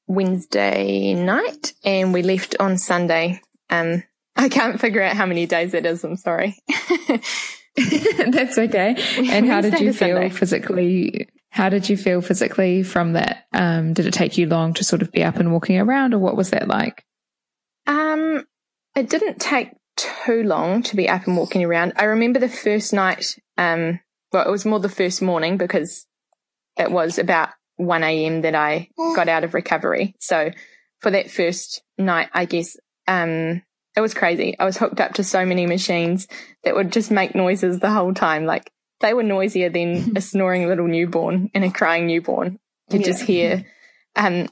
Wednesday 0.08 1.14
night 1.14 1.74
and 1.86 2.14
we 2.14 2.22
left 2.22 2.58
on 2.60 2.78
Sunday. 2.78 3.40
Um, 3.70 4.04
I 4.36 4.50
can't 4.50 4.82
figure 4.82 5.02
out 5.02 5.16
how 5.16 5.26
many 5.26 5.46
days 5.46 5.74
it 5.74 5.86
is. 5.86 6.04
I'm 6.04 6.18
sorry. 6.18 6.58
That's 8.32 8.58
okay. 8.58 8.96
And 9.18 9.48
how 9.48 9.62
did 9.62 9.80
you 9.80 9.94
feel 9.94 10.18
Sunday. 10.18 10.30
physically? 10.30 11.30
How 11.50 11.70
did 11.70 11.90
you 11.90 11.98
feel 11.98 12.22
physically 12.22 12.84
from 12.84 13.14
that? 13.14 13.46
Um, 13.54 13.94
did 13.94 14.06
it 14.06 14.14
take 14.14 14.38
you 14.38 14.48
long 14.48 14.74
to 14.76 14.84
sort 14.84 15.02
of 15.02 15.12
be 15.12 15.24
up 15.24 15.38
and 15.38 15.52
walking 15.52 15.80
around, 15.80 16.14
or 16.14 16.20
what 16.20 16.38
was 16.38 16.52
that 16.52 16.68
like? 16.68 17.04
Um, 17.88 18.46
it 18.96 19.10
didn't 19.10 19.40
take 19.40 19.72
too 19.96 20.44
long 20.44 20.84
to 20.84 20.96
be 20.96 21.10
up 21.10 21.28
and 21.28 21.38
walking 21.38 21.64
around. 21.64 21.94
I 21.96 22.06
remember 22.06 22.40
the 22.40 22.50
first 22.50 22.94
night. 22.94 23.38
Um, 23.58 24.00
well, 24.32 24.48
it 24.48 24.52
was 24.52 24.66
more 24.66 24.80
the 24.80 24.90
first 24.90 25.22
morning 25.22 25.58
because 25.58 26.08
it 26.78 26.92
was 26.92 27.20
about 27.20 27.50
1 27.78 28.04
a.m. 28.04 28.42
that 28.42 28.56
I 28.56 28.90
got 29.16 29.30
out 29.30 29.44
of 29.44 29.54
recovery. 29.54 30.16
So 30.20 30.52
for 31.02 31.12
that 31.12 31.30
first 31.30 31.84
night, 31.98 32.30
I 32.34 32.46
guess, 32.46 32.78
um, 33.08 33.62
it 33.96 34.02
was 34.02 34.14
crazy. 34.14 34.56
I 34.60 34.66
was 34.66 34.78
hooked 34.78 35.00
up 35.00 35.14
to 35.16 35.24
so 35.24 35.46
many 35.46 35.66
machines 35.66 36.28
that 36.64 36.76
would 36.76 36.92
just 36.92 37.12
make 37.12 37.36
noises 37.36 37.80
the 37.80 37.92
whole 37.92 38.14
time. 38.14 38.46
Like 38.46 38.72
they 39.02 39.14
were 39.14 39.24
noisier 39.24 39.70
than 39.70 40.14
a 40.18 40.22
snoring 40.22 40.68
little 40.68 40.88
newborn 40.88 41.52
and 41.54 41.64
a 41.64 41.72
crying 41.72 42.08
newborn. 42.08 42.60
You 42.90 43.00
yeah. 43.00 43.06
just 43.06 43.24
hear. 43.24 43.66
Um, 44.16 44.48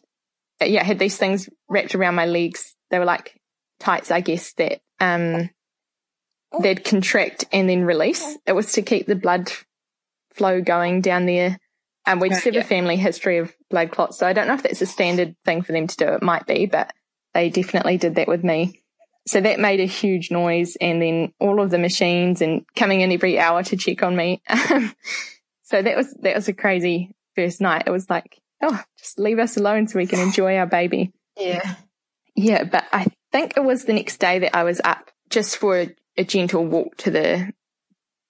yeah, 0.64 0.82
I 0.82 0.86
had 0.86 1.00
these 1.00 1.18
things 1.18 1.50
wrapped 1.70 1.96
around 1.96 2.16
my 2.16 2.26
legs. 2.26 2.76
They 2.92 3.00
were 3.00 3.06
like 3.06 3.40
tights, 3.80 4.12
I 4.12 4.22
guess, 4.22 4.54
that 4.54 4.82
um, 5.00 5.50
they'd 6.62 6.84
contract 6.84 7.46
and 7.52 7.68
then 7.68 7.84
release. 7.84 8.38
It 8.46 8.54
was 8.54 8.74
to 8.74 8.82
keep 8.82 9.08
the 9.08 9.16
blood 9.16 9.52
flow 10.34 10.62
going 10.62 11.02
down 11.02 11.26
there. 11.26 11.58
And 12.06 12.18
um, 12.18 12.20
we 12.20 12.30
just 12.30 12.44
have 12.46 12.56
a 12.56 12.64
family 12.64 12.96
history 12.96 13.38
of 13.38 13.56
blood 13.70 13.92
clots. 13.92 14.18
So 14.18 14.26
I 14.26 14.34
don't 14.34 14.48
know 14.48 14.56
if 14.56 14.64
that's 14.64 14.82
a 14.82 14.88
standard 14.88 15.36
thing 15.46 15.62
for 15.62 15.72
them 15.72 15.88
to 15.88 15.98
do. 15.98 16.08
It 16.08 16.24
might 16.24 16.48
be, 16.48 16.66
but 16.66 16.94
they 17.34 17.50
definitely 17.50 17.98
did 17.98 18.16
that 18.16 18.28
with 18.28 18.44
me. 18.44 18.81
So 19.28 19.40
that 19.42 19.60
made 19.60 19.80
a 19.80 19.86
huge 19.86 20.32
noise. 20.32 20.76
And 20.82 21.02
then 21.02 21.34
all 21.40 21.62
of 21.62 21.70
the 21.70 21.78
machines 21.78 22.42
and 22.42 22.66
coming 22.76 23.02
in 23.02 23.12
every 23.12 23.40
hour 23.40 23.64
to 23.64 23.78
check 23.78 24.04
on 24.04 24.16
me. 24.16 24.42
so 25.62 25.82
that 25.82 25.96
was, 25.96 26.14
that 26.22 26.36
was 26.36 26.48
a 26.48 26.54
crazy 26.54 27.14
first 27.36 27.62
night. 27.62 27.84
It 27.86 27.92
was 27.92 28.10
like, 28.10 28.40
oh, 28.62 28.82
just 28.98 29.20
leave 29.20 29.40
us 29.40 29.58
alone 29.58 29.88
so 29.88 30.00
we 30.00 30.08
can 30.08 30.20
enjoy 30.20 30.58
our 30.58 30.66
baby. 30.66 31.12
Yeah. 31.38 31.76
Yeah. 32.36 32.64
But 32.64 32.86
I 32.92 33.08
think 33.32 33.54
it 33.58 33.64
was 33.64 33.86
the 33.86 33.94
next 33.94 34.18
day 34.18 34.40
that 34.40 34.56
I 34.56 34.64
was 34.64 34.82
up 34.84 35.12
just 35.30 35.58
for 35.58 35.80
a, 35.80 35.96
a 36.18 36.24
gentle 36.24 36.66
walk 36.66 36.98
to 36.98 37.12
the 37.12 37.54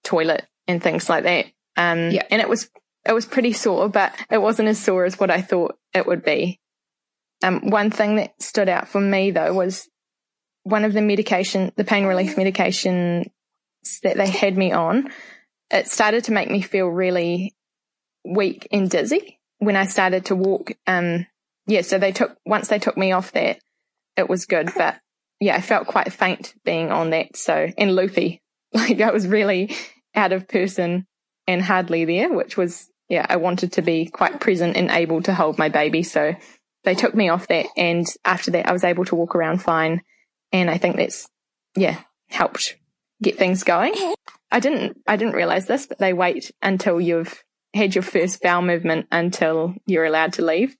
toilet 0.04 0.46
and 0.68 0.82
things 0.82 1.08
like 1.08 1.24
that. 1.24 1.46
Um, 1.76 2.10
yeah. 2.10 2.26
and 2.30 2.42
it 2.42 2.48
was, 2.48 2.68
it 3.06 3.12
was 3.12 3.26
pretty 3.26 3.52
sore, 3.52 3.88
but 3.88 4.14
it 4.30 4.38
wasn't 4.38 4.68
as 4.68 4.78
sore 4.78 5.04
as 5.04 5.18
what 5.18 5.30
I 5.30 5.40
thought 5.40 5.78
it 5.94 6.06
would 6.06 6.22
be. 6.22 6.60
Um, 7.42 7.70
one 7.70 7.90
thing 7.90 8.16
that 8.16 8.40
stood 8.40 8.68
out 8.68 8.88
for 8.88 9.00
me 9.00 9.32
though 9.32 9.52
was 9.52 9.88
one 10.64 10.84
of 10.84 10.92
the 10.92 11.02
medication, 11.02 11.72
the 11.76 11.84
pain 11.84 12.04
relief 12.04 12.36
medication 12.36 13.30
that 14.02 14.16
they 14.16 14.28
had 14.28 14.56
me 14.56 14.72
on, 14.72 15.10
it 15.70 15.88
started 15.88 16.24
to 16.24 16.32
make 16.32 16.50
me 16.50 16.62
feel 16.62 16.86
really 16.86 17.54
weak 18.24 18.68
and 18.70 18.90
dizzy 18.90 19.40
when 19.58 19.76
I 19.76 19.86
started 19.86 20.26
to 20.26 20.36
walk. 20.36 20.72
Um, 20.86 21.26
yeah, 21.66 21.82
so 21.82 21.98
they 21.98 22.12
took, 22.12 22.36
once 22.44 22.68
they 22.68 22.78
took 22.78 22.96
me 22.96 23.12
off 23.12 23.32
that, 23.32 23.58
it 24.16 24.28
was 24.28 24.46
good. 24.46 24.70
But 24.76 25.00
yeah, 25.40 25.56
I 25.56 25.60
felt 25.60 25.86
quite 25.86 26.12
faint 26.12 26.54
being 26.64 26.92
on 26.92 27.10
that. 27.10 27.36
So, 27.36 27.68
and 27.76 27.94
loopy, 27.94 28.40
like 28.72 29.00
I 29.00 29.10
was 29.10 29.26
really 29.26 29.74
out 30.14 30.32
of 30.32 30.48
person 30.48 31.06
and 31.46 31.62
hardly 31.62 32.04
there, 32.04 32.32
which 32.32 32.56
was, 32.56 32.88
yeah, 33.08 33.26
I 33.28 33.36
wanted 33.36 33.72
to 33.72 33.82
be 33.82 34.06
quite 34.06 34.40
present 34.40 34.76
and 34.76 34.90
able 34.90 35.22
to 35.22 35.34
hold 35.34 35.58
my 35.58 35.68
baby. 35.68 36.02
So 36.02 36.34
they 36.84 36.94
took 36.94 37.14
me 37.14 37.28
off 37.28 37.48
that. 37.48 37.66
And 37.76 38.06
after 38.24 38.50
that, 38.52 38.68
I 38.68 38.72
was 38.72 38.84
able 38.84 39.04
to 39.06 39.16
walk 39.16 39.34
around 39.34 39.62
fine. 39.62 40.02
And 40.52 40.70
I 40.70 40.78
think 40.78 40.96
that's, 40.96 41.28
yeah, 41.76 42.00
helped 42.28 42.76
get 43.22 43.38
things 43.38 43.64
going. 43.64 43.94
I 44.50 44.60
didn't, 44.60 45.00
I 45.06 45.16
didn't 45.16 45.34
realize 45.34 45.66
this, 45.66 45.86
but 45.86 45.98
they 45.98 46.12
wait 46.12 46.50
until 46.60 47.00
you've 47.00 47.42
had 47.74 47.94
your 47.94 48.02
first 48.02 48.42
bowel 48.42 48.62
movement 48.62 49.06
until 49.10 49.74
you're 49.86 50.04
allowed 50.04 50.34
to 50.34 50.44
leave. 50.44 50.76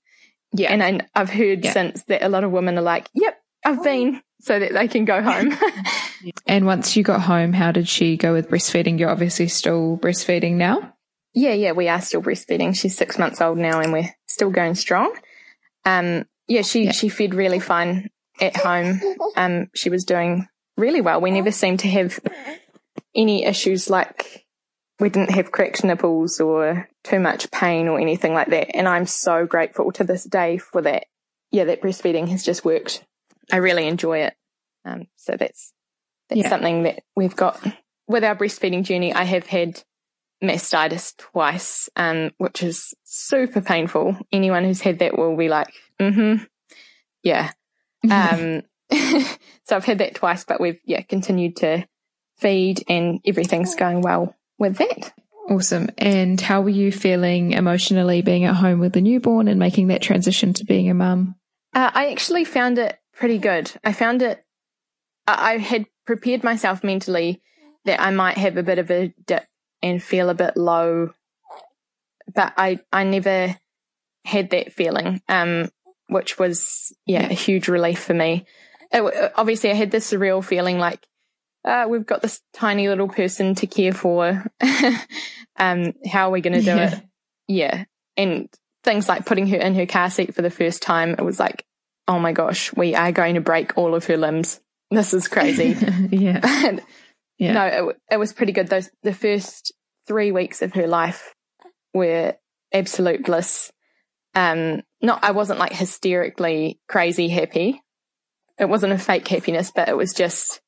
Yeah. 0.53 0.71
And 0.71 0.83
I, 0.83 1.19
have 1.19 1.29
heard 1.29 1.63
yeah. 1.63 1.73
since 1.73 2.03
that 2.03 2.21
a 2.21 2.29
lot 2.29 2.43
of 2.43 2.51
women 2.51 2.77
are 2.77 2.83
like, 2.83 3.09
yep, 3.13 3.41
I've 3.65 3.83
been 3.83 4.21
so 4.41 4.59
that 4.59 4.73
they 4.73 4.87
can 4.87 5.05
go 5.05 5.21
home. 5.23 5.57
and 6.47 6.65
once 6.65 6.95
you 6.95 7.03
got 7.03 7.21
home, 7.21 7.53
how 7.53 7.71
did 7.71 7.87
she 7.87 8.17
go 8.17 8.33
with 8.33 8.49
breastfeeding? 8.49 8.99
You're 8.99 9.09
obviously 9.09 9.47
still 9.47 9.97
breastfeeding 9.97 10.53
now. 10.53 10.93
Yeah, 11.33 11.53
yeah, 11.53 11.71
we 11.71 11.87
are 11.87 12.01
still 12.01 12.21
breastfeeding. 12.21 12.75
She's 12.75 12.95
six 12.95 13.17
months 13.17 13.41
old 13.41 13.57
now 13.57 13.79
and 13.79 13.91
we're 13.91 14.13
still 14.27 14.51
going 14.51 14.75
strong. 14.75 15.17
Um, 15.85 16.25
yeah, 16.47 16.61
she, 16.61 16.85
yeah. 16.85 16.91
she 16.91 17.09
fed 17.09 17.33
really 17.33 17.59
fine 17.59 18.09
at 18.39 18.55
home. 18.55 18.99
Um, 19.35 19.69
she 19.73 19.89
was 19.89 20.05
doing 20.05 20.47
really 20.77 21.01
well. 21.01 21.21
We 21.21 21.31
never 21.31 21.51
seemed 21.51 21.79
to 21.81 21.89
have 21.89 22.19
any 23.15 23.45
issues 23.45 23.89
like 23.89 24.45
we 24.99 25.09
didn't 25.09 25.31
have 25.31 25.51
cracked 25.51 25.83
nipples 25.83 26.39
or 26.39 26.87
too 27.03 27.19
much 27.19 27.51
pain 27.51 27.87
or 27.87 27.99
anything 27.99 28.33
like 28.33 28.49
that. 28.49 28.75
And 28.75 28.87
I'm 28.87 29.05
so 29.05 29.45
grateful 29.45 29.91
to 29.93 30.03
this 30.03 30.23
day 30.23 30.57
for 30.57 30.81
that. 30.81 31.05
Yeah, 31.51 31.65
that 31.65 31.81
breastfeeding 31.81 32.29
has 32.29 32.43
just 32.43 32.65
worked. 32.65 33.03
I 33.51 33.57
really 33.57 33.87
enjoy 33.87 34.19
it. 34.19 34.33
Um, 34.85 35.07
so 35.15 35.35
that's, 35.37 35.73
that's 36.29 36.41
yeah. 36.41 36.49
something 36.49 36.83
that 36.83 37.03
we've 37.15 37.35
got 37.35 37.61
with 38.07 38.23
our 38.23 38.35
breastfeeding 38.35 38.83
journey. 38.83 39.13
I 39.13 39.23
have 39.23 39.45
had 39.45 39.83
mastitis 40.43 41.15
twice, 41.17 41.89
um, 41.95 42.31
which 42.37 42.63
is 42.63 42.93
super 43.03 43.61
painful. 43.61 44.17
Anyone 44.31 44.63
who's 44.63 44.81
had 44.81 44.99
that 44.99 45.17
will 45.17 45.37
be 45.37 45.49
like, 45.49 45.73
mm-hmm. 45.99 46.43
Yeah. 47.23 47.51
Um, 48.09 48.63
so 49.63 49.75
I've 49.75 49.85
had 49.85 49.99
that 49.99 50.15
twice, 50.15 50.43
but 50.43 50.59
we've, 50.59 50.79
yeah, 50.85 51.01
continued 51.01 51.57
to 51.57 51.87
feed 52.37 52.83
and 52.87 53.19
everything's 53.25 53.75
going 53.75 54.01
well 54.01 54.35
with 54.57 54.77
that. 54.77 55.13
Awesome. 55.49 55.89
And 55.97 56.39
how 56.39 56.61
were 56.61 56.69
you 56.69 56.91
feeling 56.91 57.51
emotionally 57.51 58.21
being 58.21 58.45
at 58.45 58.55
home 58.55 58.79
with 58.79 58.93
the 58.93 59.01
newborn 59.01 59.47
and 59.47 59.59
making 59.59 59.87
that 59.87 60.01
transition 60.01 60.53
to 60.53 60.65
being 60.65 60.89
a 60.89 60.93
mum? 60.93 61.35
Uh, 61.73 61.91
I 61.93 62.11
actually 62.11 62.45
found 62.45 62.77
it 62.77 62.97
pretty 63.13 63.37
good. 63.39 63.71
I 63.83 63.93
found 63.93 64.21
it, 64.21 64.43
I 65.27 65.57
had 65.57 65.85
prepared 66.05 66.43
myself 66.43 66.83
mentally 66.83 67.41
that 67.85 68.01
I 68.01 68.11
might 68.11 68.37
have 68.37 68.57
a 68.57 68.63
bit 68.63 68.79
of 68.79 68.89
a 68.89 69.13
dip 69.25 69.45
and 69.81 70.01
feel 70.01 70.29
a 70.29 70.33
bit 70.33 70.55
low, 70.55 71.11
but 72.33 72.53
I, 72.55 72.79
I 72.91 73.03
never 73.03 73.57
had 74.23 74.51
that 74.51 74.71
feeling, 74.71 75.21
um, 75.27 75.69
which 76.07 76.37
was, 76.37 76.93
yeah, 77.05 77.25
a 77.29 77.33
huge 77.33 77.67
relief 77.67 78.03
for 78.03 78.13
me. 78.13 78.45
It, 78.91 79.31
obviously, 79.35 79.71
I 79.71 79.75
had 79.75 79.91
this 79.91 80.11
surreal 80.11 80.43
feeling 80.43 80.79
like, 80.79 81.05
uh, 81.65 81.85
we've 81.89 82.05
got 82.05 82.21
this 82.21 82.41
tiny 82.53 82.89
little 82.89 83.07
person 83.07 83.55
to 83.55 83.67
care 83.67 83.93
for. 83.93 84.43
um, 85.57 85.93
how 86.05 86.27
are 86.27 86.31
we 86.31 86.41
going 86.41 86.53
to 86.53 86.61
do 86.61 86.75
yeah. 86.75 86.91
it? 86.91 87.03
Yeah. 87.47 87.85
And 88.17 88.49
things 88.83 89.07
like 89.07 89.25
putting 89.25 89.47
her 89.47 89.57
in 89.57 89.75
her 89.75 89.85
car 89.85 90.09
seat 90.09 90.35
for 90.35 90.41
the 90.41 90.49
first 90.49 90.81
time, 90.81 91.11
it 91.11 91.23
was 91.23 91.39
like, 91.39 91.65
oh 92.07 92.19
my 92.19 92.33
gosh, 92.33 92.73
we 92.75 92.95
are 92.95 93.11
going 93.11 93.35
to 93.35 93.41
break 93.41 93.77
all 93.77 93.95
of 93.95 94.05
her 94.05 94.17
limbs. 94.17 94.59
This 94.91 95.13
is 95.13 95.27
crazy. 95.27 95.75
yeah. 96.11 96.77
yeah. 97.37 97.53
No, 97.53 97.65
it, 97.65 98.01
it 98.11 98.17
was 98.17 98.33
pretty 98.33 98.51
good. 98.51 98.67
Those, 98.67 98.89
the 99.01 99.13
first 99.13 99.71
three 100.05 100.31
weeks 100.31 100.61
of 100.61 100.73
her 100.73 100.87
life 100.87 101.33
were 101.93 102.35
absolute 102.73 103.23
bliss. 103.23 103.71
Um, 104.35 104.81
not, 105.03 105.23
I 105.23 105.31
wasn't 105.31 105.59
like 105.59 105.73
hysterically 105.73 106.79
crazy 106.87 107.27
happy. 107.27 107.81
It 108.57 108.69
wasn't 108.69 108.93
a 108.93 108.97
fake 108.97 109.27
happiness, 109.27 109.71
but 109.75 109.89
it 109.89 109.97
was 109.97 110.13
just, 110.13 110.61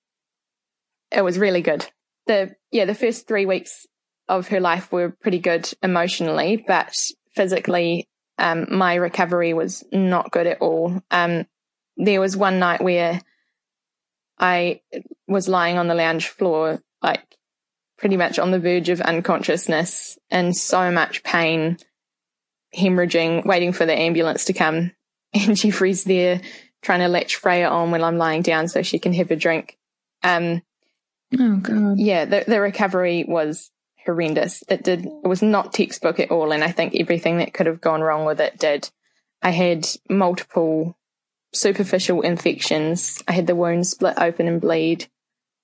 it 1.11 1.23
was 1.23 1.39
really 1.39 1.61
good. 1.61 1.88
The, 2.27 2.55
yeah, 2.71 2.86
the 2.86 2.93
first 2.93 3.27
three 3.27 3.45
weeks 3.45 3.88
of 4.27 4.49
her 4.49 4.59
life 4.59 4.91
were 4.91 5.15
pretty 5.21 5.39
good 5.39 5.71
emotionally, 5.81 6.63
but 6.67 6.93
physically, 7.33 8.07
um, 8.38 8.67
my 8.71 8.95
recovery 8.95 9.53
was 9.53 9.83
not 9.91 10.31
good 10.31 10.47
at 10.47 10.61
all. 10.61 11.01
Um, 11.09 11.45
there 11.95 12.19
was 12.19 12.36
one 12.36 12.59
night 12.59 12.83
where 12.83 13.21
I 14.38 14.81
was 15.27 15.47
lying 15.47 15.77
on 15.77 15.88
the 15.88 15.95
lounge 15.95 16.27
floor, 16.27 16.81
like 17.01 17.23
pretty 17.97 18.17
much 18.17 18.38
on 18.38 18.51
the 18.51 18.59
verge 18.59 18.89
of 18.89 18.99
unconsciousness 18.99 20.17
and 20.29 20.55
so 20.55 20.91
much 20.91 21.23
pain, 21.23 21.77
hemorrhaging, 22.76 23.45
waiting 23.45 23.73
for 23.73 23.86
the 23.86 23.97
ambulance 23.97 24.45
to 24.45 24.53
come. 24.53 24.91
And 25.34 25.57
Jeffrey's 25.57 26.05
there 26.05 26.39
trying 26.82 27.01
to 27.01 27.09
latch 27.09 27.36
Freya 27.36 27.67
on 27.67 27.91
when 27.91 28.01
I'm 28.01 28.17
lying 28.17 28.41
down 28.41 28.69
so 28.69 28.82
she 28.84 28.99
can 28.99 29.11
have 29.11 29.32
a 29.32 29.36
drink. 29.36 29.78
Um, 30.23 30.61
oh 31.38 31.57
God. 31.57 31.99
Yeah, 31.99 32.23
the, 32.23 32.45
the 32.47 32.61
recovery 32.61 33.26
was 33.28 33.69
horrendous. 34.05 34.63
It 34.69 34.84
did, 34.84 35.05
it 35.05 35.28
was 35.28 35.41
not 35.41 35.73
textbook 35.73 36.21
at 36.21 36.32
all. 36.32 36.53
And 36.53 36.63
I 36.63 36.71
think 36.71 36.95
everything 36.95 37.39
that 37.39 37.53
could 37.53 37.65
have 37.65 37.82
gone 37.82 38.01
wrong 38.01 38.23
with 38.23 38.39
it 38.39 38.57
did. 38.57 38.89
I 39.41 39.49
had 39.49 39.88
multiple 40.09 40.95
superficial 41.53 42.21
infections. 42.21 43.21
I 43.28 43.34
had 43.34 43.47
the 43.47 43.55
wound 43.55 43.88
split 43.88 44.15
open 44.17 44.47
and 44.47 44.61
bleed. 44.61 45.07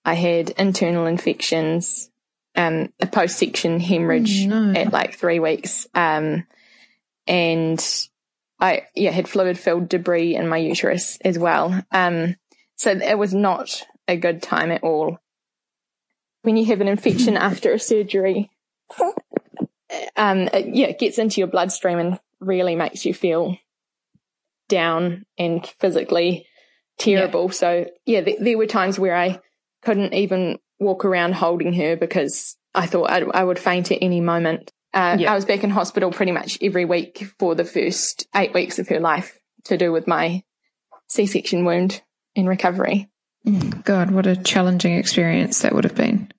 I 0.03 0.15
had 0.15 0.49
internal 0.51 1.05
infections, 1.05 2.09
um, 2.55 2.91
a 2.99 3.05
post 3.05 3.37
section 3.37 3.79
hemorrhage 3.79 4.45
oh, 4.45 4.71
no. 4.71 4.79
at 4.79 4.91
like 4.91 5.15
three 5.15 5.39
weeks. 5.39 5.87
Um, 5.93 6.47
and 7.27 7.83
I, 8.59 8.83
yeah, 8.95 9.11
had 9.11 9.27
fluid 9.27 9.57
filled 9.57 9.89
debris 9.89 10.35
in 10.35 10.47
my 10.47 10.57
uterus 10.57 11.17
as 11.23 11.37
well. 11.39 11.83
Um, 11.91 12.35
so 12.75 12.91
it 12.91 13.17
was 13.17 13.33
not 13.33 13.83
a 14.07 14.17
good 14.17 14.41
time 14.41 14.71
at 14.71 14.83
all 14.83 15.19
when 16.43 16.57
you 16.57 16.65
have 16.65 16.81
an 16.81 16.87
infection 16.87 17.37
after 17.37 17.73
a 17.73 17.79
surgery, 17.79 18.49
um, 20.15 20.49
it, 20.53 20.75
yeah, 20.75 20.87
it 20.87 20.99
gets 20.99 21.17
into 21.17 21.41
your 21.41 21.47
bloodstream 21.47 21.99
and 21.99 22.19
really 22.39 22.75
makes 22.75 23.05
you 23.05 23.13
feel 23.13 23.57
down 24.67 25.25
and 25.37 25.65
physically 25.79 26.45
terrible. 26.97 27.45
Yeah. 27.45 27.51
So 27.51 27.85
yeah, 28.05 28.21
th- 28.21 28.39
there 28.39 28.57
were 28.57 28.67
times 28.67 28.97
where 28.97 29.15
I 29.15 29.39
couldn't 29.83 30.13
even 30.13 30.59
walk 30.79 31.05
around 31.05 31.33
holding 31.33 31.73
her 31.73 31.95
because 31.95 32.57
I 32.73 32.87
thought 32.87 33.11
I'd, 33.11 33.23
I 33.33 33.43
would 33.43 33.59
faint 33.59 33.91
at 33.91 33.99
any 34.01 34.21
moment. 34.21 34.71
Uh. 34.93 35.17
I 35.25 35.35
was 35.35 35.45
back 35.45 35.63
in 35.63 35.69
hospital 35.69 36.11
pretty 36.11 36.31
much 36.31 36.57
every 36.61 36.85
week 36.85 37.25
for 37.39 37.55
the 37.55 37.63
first 37.63 38.27
eight 38.35 38.53
weeks 38.53 38.79
of 38.79 38.89
her 38.89 38.99
life 38.99 39.39
to 39.65 39.77
do 39.77 39.91
with 39.91 40.07
my 40.07 40.43
C-section 41.07 41.65
wound 41.65 42.01
in 42.35 42.45
recovery. 42.45 43.09
Mm, 43.45 43.83
God, 43.83 44.11
what 44.11 44.27
a 44.27 44.35
challenging 44.35 44.97
experience 44.97 45.61
that 45.61 45.73
would 45.73 45.83
have 45.83 45.95
been. 45.95 46.31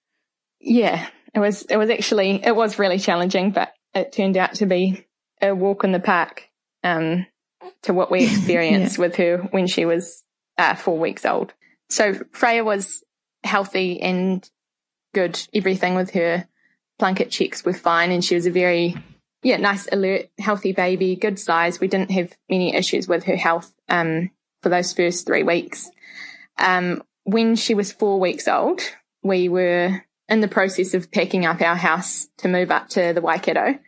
Yeah, 0.61 1.07
it 1.35 1.41
was, 1.41 1.63
it 1.63 1.77
was 1.77 1.91
actually, 1.91 2.45
it 2.45 2.55
was 2.55 2.79
really 2.79 2.99
challenging, 2.99 3.51
but 3.51 3.73
it 3.95 4.13
turned 4.13 4.37
out 4.37 4.55
to 4.57 4.67
be 4.67 5.07
a 5.41 5.55
walk 5.55 5.85
in 5.85 5.93
the 5.93 6.01
park, 6.01 6.49
um, 6.85 7.27
to 7.83 7.95
what 7.95 8.11
we 8.11 8.25
experienced 8.31 8.99
yeah. 8.99 9.03
with 9.03 9.17
her 9.17 9.39
when 9.51 9.67
she 9.67 9.85
was 9.85 10.23
uh, 10.59 10.75
four 10.75 10.99
weeks 10.99 11.25
old. 11.25 11.55
So 11.89 12.15
Freya 12.33 12.65
was 12.65 13.03
healthy 13.45 14.01
and 14.01 14.49
good. 15.13 15.41
Everything 15.53 15.95
with 15.95 16.13
her 16.13 16.47
Plunket 17.03 17.31
checks 17.31 17.65
were 17.65 17.73
fine 17.73 18.13
and 18.13 18.25
she 18.25 18.37
was 18.37 18.47
a 18.47 18.51
very, 18.53 18.95
yeah, 19.43 19.57
nice, 19.57 19.89
alert, 19.91 20.29
healthy 20.39 20.73
baby, 20.73 21.17
good 21.17 21.37
size. 21.37 21.81
We 21.81 21.89
didn't 21.89 22.13
have 22.13 22.33
many 22.49 22.77
issues 22.77 23.09
with 23.09 23.25
her 23.25 23.35
health, 23.35 23.75
um, 23.89 24.31
for 24.63 24.69
those 24.69 24.93
first 24.93 25.27
three 25.27 25.43
weeks. 25.43 25.91
Um, 26.61 27.03
when 27.25 27.57
she 27.57 27.75
was 27.75 27.91
four 27.91 28.21
weeks 28.21 28.47
old, 28.47 28.83
we 29.21 29.49
were 29.49 30.05
in 30.29 30.41
the 30.43 30.47
process 30.47 30.95
of 30.95 31.11
packing 31.11 31.45
up 31.45 31.61
our 31.61 31.75
house 31.75 32.29
to 32.39 32.47
move 32.47 32.71
up 32.71 32.89
to 32.91 33.13
the 33.13 33.21
Waikato, 33.21 33.81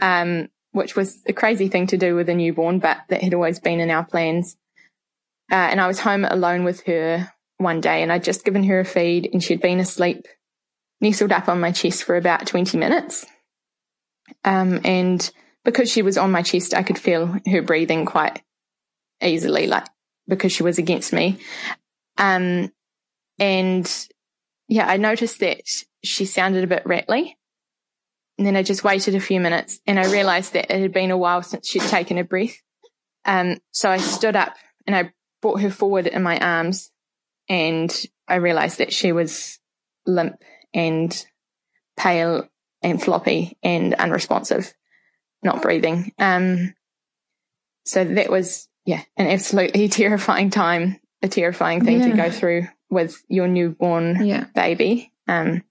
um, 0.00 0.48
which 0.72 0.96
was 0.96 1.22
a 1.26 1.34
crazy 1.34 1.68
thing 1.68 1.86
to 1.88 1.98
do 1.98 2.14
with 2.14 2.30
a 2.30 2.34
newborn, 2.34 2.78
but 2.78 2.96
that 3.10 3.22
had 3.22 3.34
always 3.34 3.60
been 3.60 3.78
in 3.78 3.90
our 3.90 4.06
plans. 4.06 4.56
Uh, 5.52 5.54
and 5.54 5.82
I 5.82 5.86
was 5.86 6.00
home 6.00 6.24
alone 6.24 6.64
with 6.64 6.84
her 6.86 7.30
one 7.58 7.82
day 7.82 8.02
and 8.02 8.10
I'd 8.10 8.24
just 8.24 8.46
given 8.46 8.64
her 8.64 8.80
a 8.80 8.86
feed 8.86 9.28
and 9.34 9.44
she'd 9.44 9.60
been 9.60 9.80
asleep, 9.80 10.26
nestled 11.00 11.32
up 11.32 11.48
on 11.48 11.60
my 11.60 11.72
chest 11.72 12.04
for 12.04 12.16
about 12.16 12.46
20 12.46 12.76
minutes. 12.78 13.24
Um, 14.44 14.80
and 14.84 15.30
because 15.64 15.90
she 15.90 16.02
was 16.02 16.18
on 16.18 16.30
my 16.30 16.42
chest, 16.42 16.74
I 16.74 16.82
could 16.82 16.98
feel 16.98 17.38
her 17.46 17.62
breathing 17.62 18.06
quite 18.06 18.42
easily, 19.22 19.66
like 19.66 19.86
because 20.26 20.52
she 20.52 20.62
was 20.62 20.78
against 20.78 21.12
me. 21.12 21.38
Um, 22.16 22.72
and 23.38 24.08
yeah, 24.68 24.86
I 24.86 24.96
noticed 24.96 25.40
that 25.40 25.62
she 26.04 26.24
sounded 26.24 26.64
a 26.64 26.68
bit 26.68 26.82
rattly. 26.84 27.36
And 28.36 28.46
then 28.46 28.56
I 28.56 28.62
just 28.62 28.84
waited 28.84 29.14
a 29.14 29.20
few 29.20 29.40
minutes 29.40 29.80
and 29.86 29.98
I 29.98 30.10
realized 30.12 30.52
that 30.52 30.70
it 30.70 30.80
had 30.80 30.92
been 30.92 31.10
a 31.10 31.16
while 31.16 31.42
since 31.42 31.68
she'd 31.68 31.82
taken 31.82 32.18
a 32.18 32.24
breath. 32.24 32.56
Um, 33.24 33.58
so 33.72 33.90
I 33.90 33.96
stood 33.96 34.36
up 34.36 34.54
and 34.86 34.94
I 34.94 35.12
brought 35.42 35.60
her 35.60 35.70
forward 35.70 36.06
in 36.06 36.22
my 36.22 36.38
arms 36.38 36.92
and 37.48 37.92
I 38.28 38.36
realized 38.36 38.78
that 38.78 38.92
she 38.92 39.10
was 39.10 39.58
limp 40.06 40.40
and 40.74 41.26
pale 41.96 42.48
and 42.82 43.02
floppy 43.02 43.58
and 43.62 43.94
unresponsive. 43.94 44.72
not 45.42 45.62
breathing. 45.62 46.12
Um, 46.18 46.74
so 47.84 48.04
that 48.04 48.30
was, 48.30 48.68
yeah, 48.84 49.02
an 49.16 49.28
absolutely 49.28 49.88
terrifying 49.88 50.50
time, 50.50 51.00
a 51.22 51.28
terrifying 51.28 51.84
thing 51.84 52.00
yeah. 52.00 52.08
to 52.08 52.16
go 52.16 52.30
through 52.30 52.68
with 52.90 53.22
your 53.28 53.46
newborn 53.46 54.24
yeah. 54.24 54.46
baby. 54.54 55.12
Um, 55.26 55.62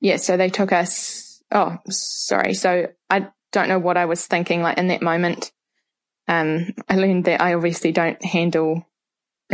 yeah, 0.00 0.16
so 0.16 0.36
they 0.36 0.50
took 0.50 0.72
us, 0.72 1.42
oh, 1.52 1.78
sorry. 1.88 2.54
So 2.54 2.88
I 3.10 3.28
don't 3.52 3.68
know 3.68 3.78
what 3.78 3.96
I 3.96 4.06
was 4.06 4.26
thinking 4.26 4.62
like 4.62 4.78
in 4.78 4.88
that 4.88 5.02
moment. 5.02 5.52
Um, 6.26 6.74
I 6.88 6.96
learned 6.96 7.26
that 7.26 7.40
I 7.40 7.54
obviously 7.54 7.92
don't 7.92 8.22
handle 8.24 8.86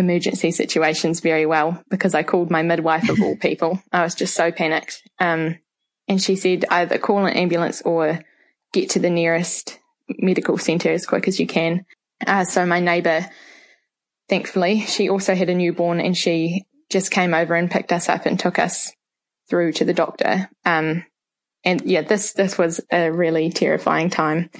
emergency 0.01 0.51
situations 0.51 1.20
very 1.20 1.46
well 1.46 1.82
because 1.88 2.14
I 2.14 2.24
called 2.24 2.51
my 2.51 2.62
midwife 2.62 3.09
of 3.09 3.20
all 3.22 3.36
people. 3.36 3.80
I 3.92 4.03
was 4.03 4.14
just 4.14 4.34
so 4.34 4.51
panicked. 4.51 5.03
Um, 5.20 5.59
and 6.09 6.20
she 6.20 6.34
said 6.34 6.64
either 6.70 6.98
call 6.98 7.26
an 7.26 7.36
ambulance 7.36 7.82
or 7.82 8.18
get 8.72 8.90
to 8.90 8.98
the 8.98 9.11
nearest 9.11 9.78
medical 10.09 10.59
centre 10.59 10.90
as 10.90 11.07
quick 11.07 11.28
as 11.28 11.38
you 11.38 11.46
can. 11.46 11.84
Uh, 12.26 12.44
so 12.44 12.66
my 12.66 12.80
neighbour, 12.80 13.26
thankfully, 14.28 14.80
she 14.80 15.09
also 15.09 15.34
had 15.34 15.48
a 15.48 15.55
newborn 15.55 16.01
and 16.01 16.16
she 16.16 16.64
just 16.90 17.12
came 17.12 17.32
over 17.32 17.55
and 17.55 17.70
picked 17.70 17.92
us 17.92 18.09
up 18.09 18.26
and 18.26 18.38
took 18.38 18.59
us 18.59 18.92
through 19.48 19.72
to 19.72 19.84
the 19.84 19.94
doctor. 19.94 20.51
Um, 20.64 21.05
and 21.64 21.82
yeah, 21.82 22.03
this, 22.03 22.32
this 22.32 22.59
was 22.59 22.80
a 22.90 23.11
really 23.11 23.51
terrifying 23.51 24.11
time. 24.11 24.51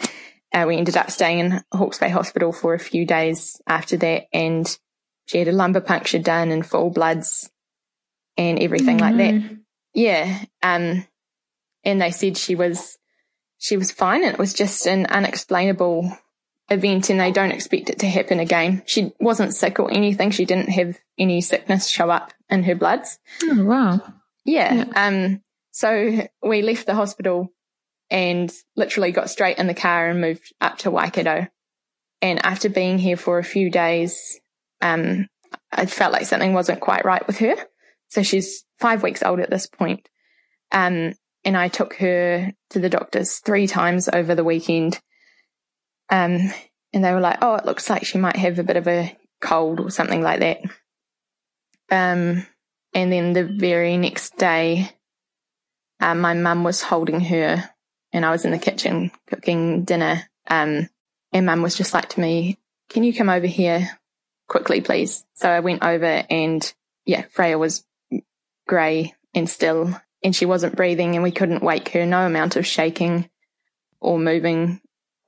Uh, 0.53 0.65
we 0.67 0.77
ended 0.77 0.97
up 0.97 1.11
staying 1.11 1.39
in 1.39 1.65
Hawke's 1.73 1.99
Bay 1.99 2.09
Hospital 2.09 2.53
for 2.53 2.75
a 2.75 2.79
few 2.79 3.07
days 3.07 3.61
after 3.67 3.97
that 3.99 4.25
and 4.33 4.79
she 5.31 5.39
had 5.39 5.47
a 5.47 5.53
lumbar 5.53 5.81
puncture 5.81 6.19
done 6.19 6.51
and 6.51 6.67
full 6.67 6.91
bloods 6.91 7.49
and 8.37 8.59
everything 8.59 9.01
oh, 9.01 9.05
like 9.05 9.17
that. 9.17 9.59
Yeah. 9.95 10.43
Um, 10.61 11.07
and 11.85 12.03
they 12.03 12.11
said 12.11 12.37
she 12.37 12.57
was, 12.57 12.99
she 13.57 13.77
was 13.77 13.93
fine. 13.93 14.25
And 14.25 14.33
it 14.33 14.41
was 14.41 14.53
just 14.53 14.87
an 14.87 15.07
unexplainable 15.07 16.19
event 16.69 17.11
and 17.11 17.21
they 17.21 17.31
don't 17.31 17.53
expect 17.53 17.91
it 17.91 18.01
to 18.01 18.09
happen 18.09 18.41
again. 18.41 18.83
She 18.87 19.13
wasn't 19.21 19.55
sick 19.55 19.79
or 19.79 19.89
anything. 19.93 20.33
She 20.33 20.45
didn't 20.45 20.71
have 20.71 20.99
any 21.17 21.41
sickness 21.43 21.87
show 21.87 22.11
up 22.11 22.33
in 22.49 22.65
her 22.65 22.75
bloods. 22.75 23.21
Oh, 23.45 23.65
wow. 23.65 24.01
Yeah. 24.45 24.75
yeah. 24.75 24.85
Um, 24.97 25.43
so 25.71 26.27
we 26.43 26.63
left 26.63 26.87
the 26.87 26.97
hospital 26.97 27.53
and 28.11 28.53
literally 28.75 29.13
got 29.13 29.31
straight 29.31 29.59
in 29.59 29.69
the 29.69 29.75
car 29.75 30.09
and 30.09 30.21
moved 30.21 30.53
up 30.61 30.79
to 30.79 30.91
Waikato. 30.91 31.47
And 32.21 32.45
after 32.45 32.69
being 32.69 32.99
here 32.99 33.17
for 33.17 33.39
a 33.39 33.45
few 33.45 33.71
days, 33.71 34.41
um, 34.81 35.29
I 35.73 35.87
felt 35.87 36.13
like 36.13 36.27
something 36.27 36.53
wasn't 36.53 36.81
quite 36.81 37.05
right 37.05 37.27
with 37.27 37.39
her. 37.39 37.55
So 38.09 38.23
she's 38.23 38.65
five 38.79 39.03
weeks 39.03 39.23
old 39.23 39.41
at 39.41 39.51
this 39.51 39.67
point. 39.67 40.09
Um, 40.73 41.15
and 41.45 41.57
I 41.57 41.69
took 41.69 41.95
her 41.95 42.53
to 42.71 42.79
the 42.79 42.91
doctors 42.91 43.39
three 43.39 43.67
times 43.67 44.09
over 44.13 44.35
the 44.35 44.45
weekend. 44.45 45.01
Um, 46.11 46.53
and 46.93 47.05
they 47.05 47.13
were 47.13 47.21
like, 47.21 47.39
oh, 47.41 47.55
it 47.55 47.65
looks 47.65 47.89
like 47.89 48.05
she 48.05 48.19
might 48.19 48.37
have 48.37 48.59
a 48.59 48.65
bit 48.65 48.77
of 48.77 48.89
a 48.89 49.17
cold 49.41 49.81
or 49.81 49.91
something 49.91 50.23
like 50.23 50.41
that. 50.41 50.61
Um, 51.91 52.47
and 52.93 53.13
then 53.13 53.33
the 53.33 53.45
very 53.45 53.97
next 53.97 54.37
day, 54.37 54.91
um, 56.01 56.21
my 56.21 56.35
mum 56.35 56.65
was 56.65 56.83
holding 56.83 57.21
her 57.21 57.71
and 58.13 58.25
I 58.25 58.31
was 58.31 58.45
in 58.45 58.51
the 58.51 58.59
kitchen 58.59 59.11
cooking 59.29 59.85
dinner. 59.85 60.23
Um, 60.49 60.89
and 61.33 61.47
mum 61.47 61.63
was 61.63 61.77
just 61.77 61.95
like 61.95 62.09
to 62.11 62.21
me, 62.21 62.59
can 62.89 63.05
you 63.05 63.15
come 63.15 63.29
over 63.29 63.47
here? 63.47 63.89
Quickly, 64.51 64.81
please. 64.81 65.25
So 65.35 65.49
I 65.49 65.61
went 65.61 65.83
over 65.83 66.25
and 66.29 66.75
yeah, 67.07 67.23
Freya 67.31 67.57
was 67.57 67.85
grey 68.67 69.15
and 69.33 69.49
still 69.49 69.99
and 70.23 70.37
she 70.37 70.45
wasn't 70.45 70.77
breathing 70.77 71.15
and 71.15 71.23
we 71.23 71.31
couldn't 71.31 71.63
wake 71.63 71.91
her. 71.91 72.05
No 72.05 72.27
amount 72.27 72.57
of 72.57 72.67
shaking 72.67 73.31
or 74.01 74.19
moving 74.19 74.81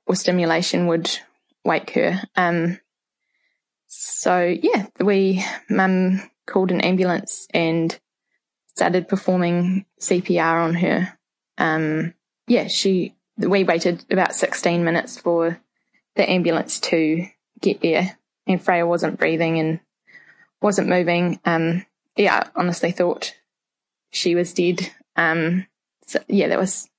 or 0.05 0.15
stimulation 0.15 0.87
would 0.87 1.09
wake 1.63 1.91
her. 1.91 2.21
Um, 2.35 2.79
so 3.87 4.55
yeah, 4.61 4.87
we, 4.99 5.43
mum 5.69 6.21
called 6.45 6.71
an 6.71 6.81
ambulance 6.81 7.47
and 7.53 7.97
started 8.75 9.07
performing 9.07 9.85
CPR 10.01 10.65
on 10.65 10.73
her. 10.75 11.17
Um, 11.57 12.13
yeah, 12.47 12.67
she, 12.67 13.15
we 13.37 13.63
waited 13.63 14.03
about 14.11 14.35
16 14.35 14.83
minutes 14.83 15.17
for 15.17 15.61
the 16.15 16.29
ambulance 16.29 16.81
to 16.81 17.25
get 17.61 17.81
there 17.81 18.17
and 18.47 18.61
Freya 18.61 18.85
wasn't 18.85 19.19
breathing 19.19 19.59
and 19.59 19.79
wasn't 20.61 20.89
moving. 20.89 21.39
Um, 21.45 21.85
yeah, 22.15 22.43
I 22.43 22.59
honestly 22.59 22.91
thought 22.91 23.35
she 24.11 24.35
was 24.35 24.53
dead. 24.53 24.91
Um, 25.15 25.67
so 26.05 26.19
yeah, 26.27 26.47
that 26.49 26.59
was, 26.59 26.89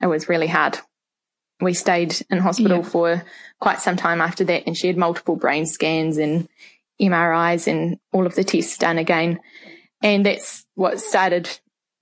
it 0.00 0.06
was 0.06 0.28
really 0.28 0.46
hard. 0.46 0.78
We 1.60 1.74
stayed 1.74 2.14
in 2.30 2.38
hospital 2.38 2.78
yeah. 2.78 2.84
for 2.84 3.24
quite 3.60 3.80
some 3.80 3.96
time 3.96 4.20
after 4.20 4.44
that 4.44 4.64
and 4.66 4.76
she 4.76 4.88
had 4.88 4.96
multiple 4.96 5.36
brain 5.36 5.66
scans 5.66 6.18
and 6.18 6.48
MRIs 7.00 7.66
and 7.66 7.98
all 8.12 8.26
of 8.26 8.34
the 8.34 8.44
tests 8.44 8.78
done 8.78 8.98
again. 8.98 9.40
And 10.02 10.26
that's 10.26 10.66
what 10.74 11.00
started 11.00 11.48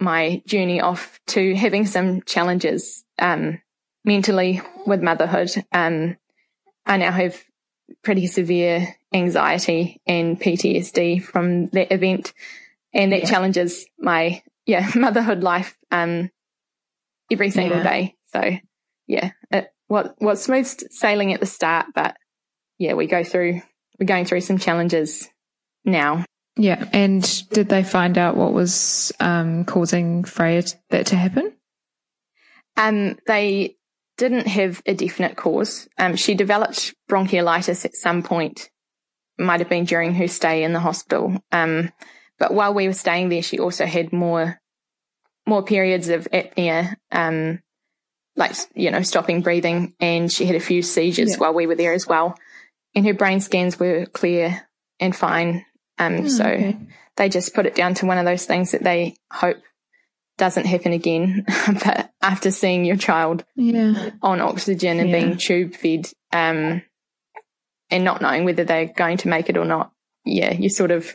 my 0.00 0.42
journey 0.46 0.80
off 0.80 1.20
to 1.28 1.54
having 1.54 1.86
some 1.86 2.22
challenges, 2.22 3.04
um, 3.18 3.60
mentally 4.04 4.62
with 4.86 5.02
motherhood. 5.02 5.50
Um, 5.72 6.16
I 6.86 6.96
now 6.96 7.12
have 7.12 7.42
pretty 8.02 8.26
severe 8.26 8.96
anxiety 9.12 10.00
and 10.06 10.40
PTSD 10.40 11.22
from 11.22 11.66
that 11.66 11.92
event. 11.92 12.32
And 12.92 13.12
that 13.12 13.20
yeah. 13.20 13.30
challenges 13.30 13.86
my, 13.98 14.42
yeah, 14.66 14.90
motherhood 14.96 15.42
life, 15.42 15.76
um, 15.90 16.30
every 17.30 17.50
single 17.50 17.78
yeah. 17.78 17.82
day. 17.82 18.14
So 18.32 18.56
yeah, 19.06 19.30
it, 19.50 19.72
what, 19.88 20.20
was 20.20 20.42
smooth 20.42 20.66
sailing 20.90 21.32
at 21.32 21.40
the 21.40 21.46
start, 21.46 21.86
but 21.94 22.16
yeah, 22.78 22.94
we 22.94 23.06
go 23.06 23.22
through, 23.22 23.62
we're 23.98 24.06
going 24.06 24.24
through 24.24 24.40
some 24.40 24.58
challenges 24.58 25.28
now. 25.84 26.24
Yeah. 26.56 26.88
And 26.92 27.22
did 27.50 27.68
they 27.68 27.84
find 27.84 28.18
out 28.18 28.36
what 28.36 28.52
was, 28.52 29.12
um, 29.20 29.64
causing 29.64 30.24
Freya 30.24 30.64
that 30.90 31.06
to 31.06 31.16
happen? 31.16 31.52
Um, 32.76 33.18
they 33.26 33.76
didn't 34.20 34.46
have 34.46 34.82
a 34.84 34.92
definite 34.92 35.34
cause. 35.34 35.88
Um, 35.98 36.14
she 36.14 36.34
developed 36.34 36.94
bronchiolitis 37.10 37.86
at 37.86 37.96
some 37.96 38.22
point, 38.22 38.70
might 39.38 39.60
have 39.60 39.70
been 39.70 39.86
during 39.86 40.14
her 40.14 40.28
stay 40.28 40.62
in 40.62 40.74
the 40.74 40.80
hospital. 40.80 41.42
Um, 41.50 41.90
but 42.38 42.52
while 42.52 42.74
we 42.74 42.86
were 42.86 42.92
staying 42.92 43.30
there, 43.30 43.42
she 43.42 43.58
also 43.58 43.86
had 43.86 44.12
more, 44.12 44.60
more 45.46 45.64
periods 45.64 46.10
of 46.10 46.28
apnea, 46.32 46.96
um, 47.10 47.60
like, 48.36 48.52
you 48.74 48.90
know, 48.90 49.00
stopping 49.00 49.40
breathing. 49.40 49.94
And 50.00 50.30
she 50.30 50.44
had 50.44 50.56
a 50.56 50.60
few 50.60 50.82
seizures 50.82 51.32
yeah. 51.32 51.38
while 51.38 51.54
we 51.54 51.66
were 51.66 51.74
there 51.74 51.94
as 51.94 52.06
well. 52.06 52.36
And 52.94 53.06
her 53.06 53.14
brain 53.14 53.40
scans 53.40 53.80
were 53.80 54.04
clear 54.04 54.68
and 55.00 55.16
fine. 55.16 55.64
Um, 55.98 56.24
oh, 56.24 56.28
so 56.28 56.44
okay. 56.44 56.76
they 57.16 57.30
just 57.30 57.54
put 57.54 57.64
it 57.64 57.74
down 57.74 57.94
to 57.94 58.06
one 58.06 58.18
of 58.18 58.26
those 58.26 58.44
things 58.44 58.72
that 58.72 58.84
they 58.84 59.16
hope 59.32 59.56
doesn't 60.40 60.66
happen 60.66 60.92
again. 60.92 61.44
but 61.84 62.10
after 62.20 62.50
seeing 62.50 62.84
your 62.84 62.96
child 62.96 63.44
yeah. 63.54 64.10
on 64.22 64.40
oxygen 64.40 64.98
and 64.98 65.10
yeah. 65.10 65.20
being 65.20 65.36
tube 65.36 65.74
fed, 65.74 66.10
um, 66.32 66.82
and 67.90 68.04
not 68.04 68.22
knowing 68.22 68.44
whether 68.44 68.64
they're 68.64 68.86
going 68.86 69.18
to 69.18 69.28
make 69.28 69.48
it 69.50 69.56
or 69.56 69.64
not, 69.64 69.92
yeah, 70.24 70.52
you 70.52 70.68
sort 70.68 70.90
of, 70.90 71.14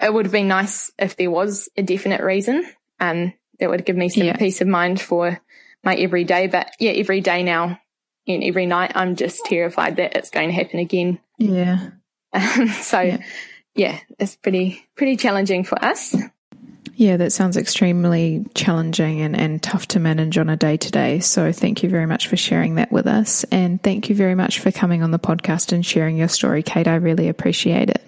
it 0.00 0.12
would 0.12 0.24
have 0.24 0.32
been 0.32 0.48
nice 0.48 0.90
if 0.98 1.16
there 1.16 1.30
was 1.30 1.68
a 1.76 1.82
definite 1.82 2.22
reason. 2.22 2.64
Um, 2.98 3.34
that 3.58 3.70
would 3.70 3.84
give 3.84 3.96
me 3.96 4.08
some 4.08 4.24
yeah. 4.24 4.36
peace 4.36 4.60
of 4.60 4.68
mind 4.68 5.00
for 5.00 5.40
my 5.84 5.94
everyday. 5.94 6.46
But 6.46 6.70
yeah, 6.80 6.92
every 6.92 7.20
day 7.20 7.42
now 7.42 7.78
and 8.26 8.42
every 8.42 8.66
night, 8.66 8.92
I'm 8.94 9.16
just 9.16 9.44
terrified 9.44 9.96
that 9.96 10.16
it's 10.16 10.30
going 10.30 10.48
to 10.48 10.54
happen 10.54 10.80
again. 10.80 11.18
Yeah. 11.38 11.90
Um, 12.32 12.68
so 12.80 13.00
yeah. 13.00 13.22
yeah, 13.74 14.00
it's 14.18 14.36
pretty, 14.36 14.86
pretty 14.96 15.16
challenging 15.16 15.64
for 15.64 15.82
us. 15.84 16.14
Yeah, 16.94 17.16
that 17.18 17.32
sounds 17.32 17.56
extremely 17.56 18.44
challenging 18.54 19.20
and, 19.20 19.36
and 19.36 19.62
tough 19.62 19.88
to 19.88 20.00
manage 20.00 20.38
on 20.38 20.48
a 20.48 20.56
day 20.56 20.76
to 20.76 20.90
day. 20.90 21.20
So 21.20 21.52
thank 21.52 21.82
you 21.82 21.88
very 21.88 22.06
much 22.06 22.28
for 22.28 22.36
sharing 22.36 22.76
that 22.76 22.92
with 22.92 23.06
us. 23.06 23.44
And 23.44 23.82
thank 23.82 24.08
you 24.08 24.14
very 24.14 24.34
much 24.34 24.60
for 24.60 24.70
coming 24.70 25.02
on 25.02 25.10
the 25.10 25.18
podcast 25.18 25.72
and 25.72 25.84
sharing 25.84 26.16
your 26.16 26.28
story, 26.28 26.62
Kate. 26.62 26.88
I 26.88 26.96
really 26.96 27.28
appreciate 27.28 27.90
it. 27.90 28.02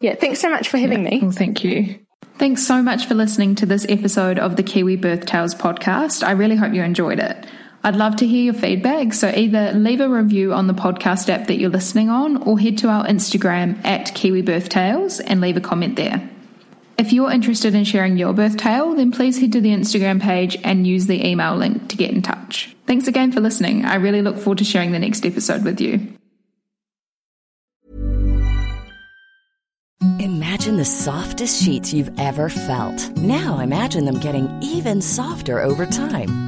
Yeah, 0.00 0.14
thanks 0.14 0.40
so 0.40 0.50
much 0.50 0.68
for 0.68 0.78
having 0.78 1.04
yeah, 1.04 1.10
me. 1.10 1.20
Well, 1.22 1.30
thank 1.30 1.64
you. 1.64 1.98
Thanks 2.36 2.66
so 2.66 2.82
much 2.82 3.06
for 3.06 3.14
listening 3.14 3.56
to 3.56 3.66
this 3.66 3.84
episode 3.88 4.38
of 4.38 4.56
the 4.56 4.62
Kiwi 4.62 4.96
Birth 4.96 5.26
Tales 5.26 5.54
podcast. 5.54 6.22
I 6.24 6.32
really 6.32 6.54
hope 6.56 6.72
you 6.72 6.82
enjoyed 6.82 7.18
it. 7.18 7.46
I'd 7.82 7.96
love 7.96 8.16
to 8.16 8.26
hear 8.26 8.44
your 8.44 8.54
feedback, 8.54 9.12
so 9.12 9.28
either 9.28 9.72
leave 9.72 10.00
a 10.00 10.08
review 10.08 10.52
on 10.52 10.66
the 10.66 10.74
podcast 10.74 11.28
app 11.28 11.46
that 11.46 11.58
you're 11.58 11.70
listening 11.70 12.10
on 12.10 12.36
or 12.42 12.58
head 12.58 12.78
to 12.78 12.88
our 12.88 13.04
Instagram 13.06 13.84
at 13.84 14.14
Kiwi 14.14 14.42
Birth 14.42 14.68
Tales 14.68 15.20
and 15.20 15.40
leave 15.40 15.56
a 15.56 15.60
comment 15.60 15.96
there. 15.96 16.28
If 16.98 17.12
you're 17.12 17.30
interested 17.30 17.76
in 17.76 17.84
sharing 17.84 18.16
your 18.16 18.32
birth 18.32 18.56
tale, 18.56 18.96
then 18.96 19.12
please 19.12 19.38
head 19.38 19.52
to 19.52 19.60
the 19.60 19.70
Instagram 19.70 20.20
page 20.20 20.58
and 20.64 20.84
use 20.84 21.06
the 21.06 21.24
email 21.24 21.56
link 21.56 21.88
to 21.90 21.96
get 21.96 22.10
in 22.10 22.22
touch. 22.22 22.74
Thanks 22.88 23.06
again 23.06 23.30
for 23.30 23.40
listening. 23.40 23.84
I 23.84 23.94
really 23.94 24.20
look 24.20 24.36
forward 24.36 24.58
to 24.58 24.64
sharing 24.64 24.90
the 24.90 24.98
next 24.98 25.24
episode 25.24 25.64
with 25.64 25.80
you. 25.80 26.14
Imagine 30.18 30.76
the 30.76 30.84
softest 30.84 31.62
sheets 31.62 31.92
you've 31.92 32.18
ever 32.18 32.48
felt. 32.48 33.16
Now 33.16 33.60
imagine 33.60 34.04
them 34.04 34.18
getting 34.18 34.50
even 34.60 35.00
softer 35.00 35.60
over 35.60 35.86
time. 35.86 36.47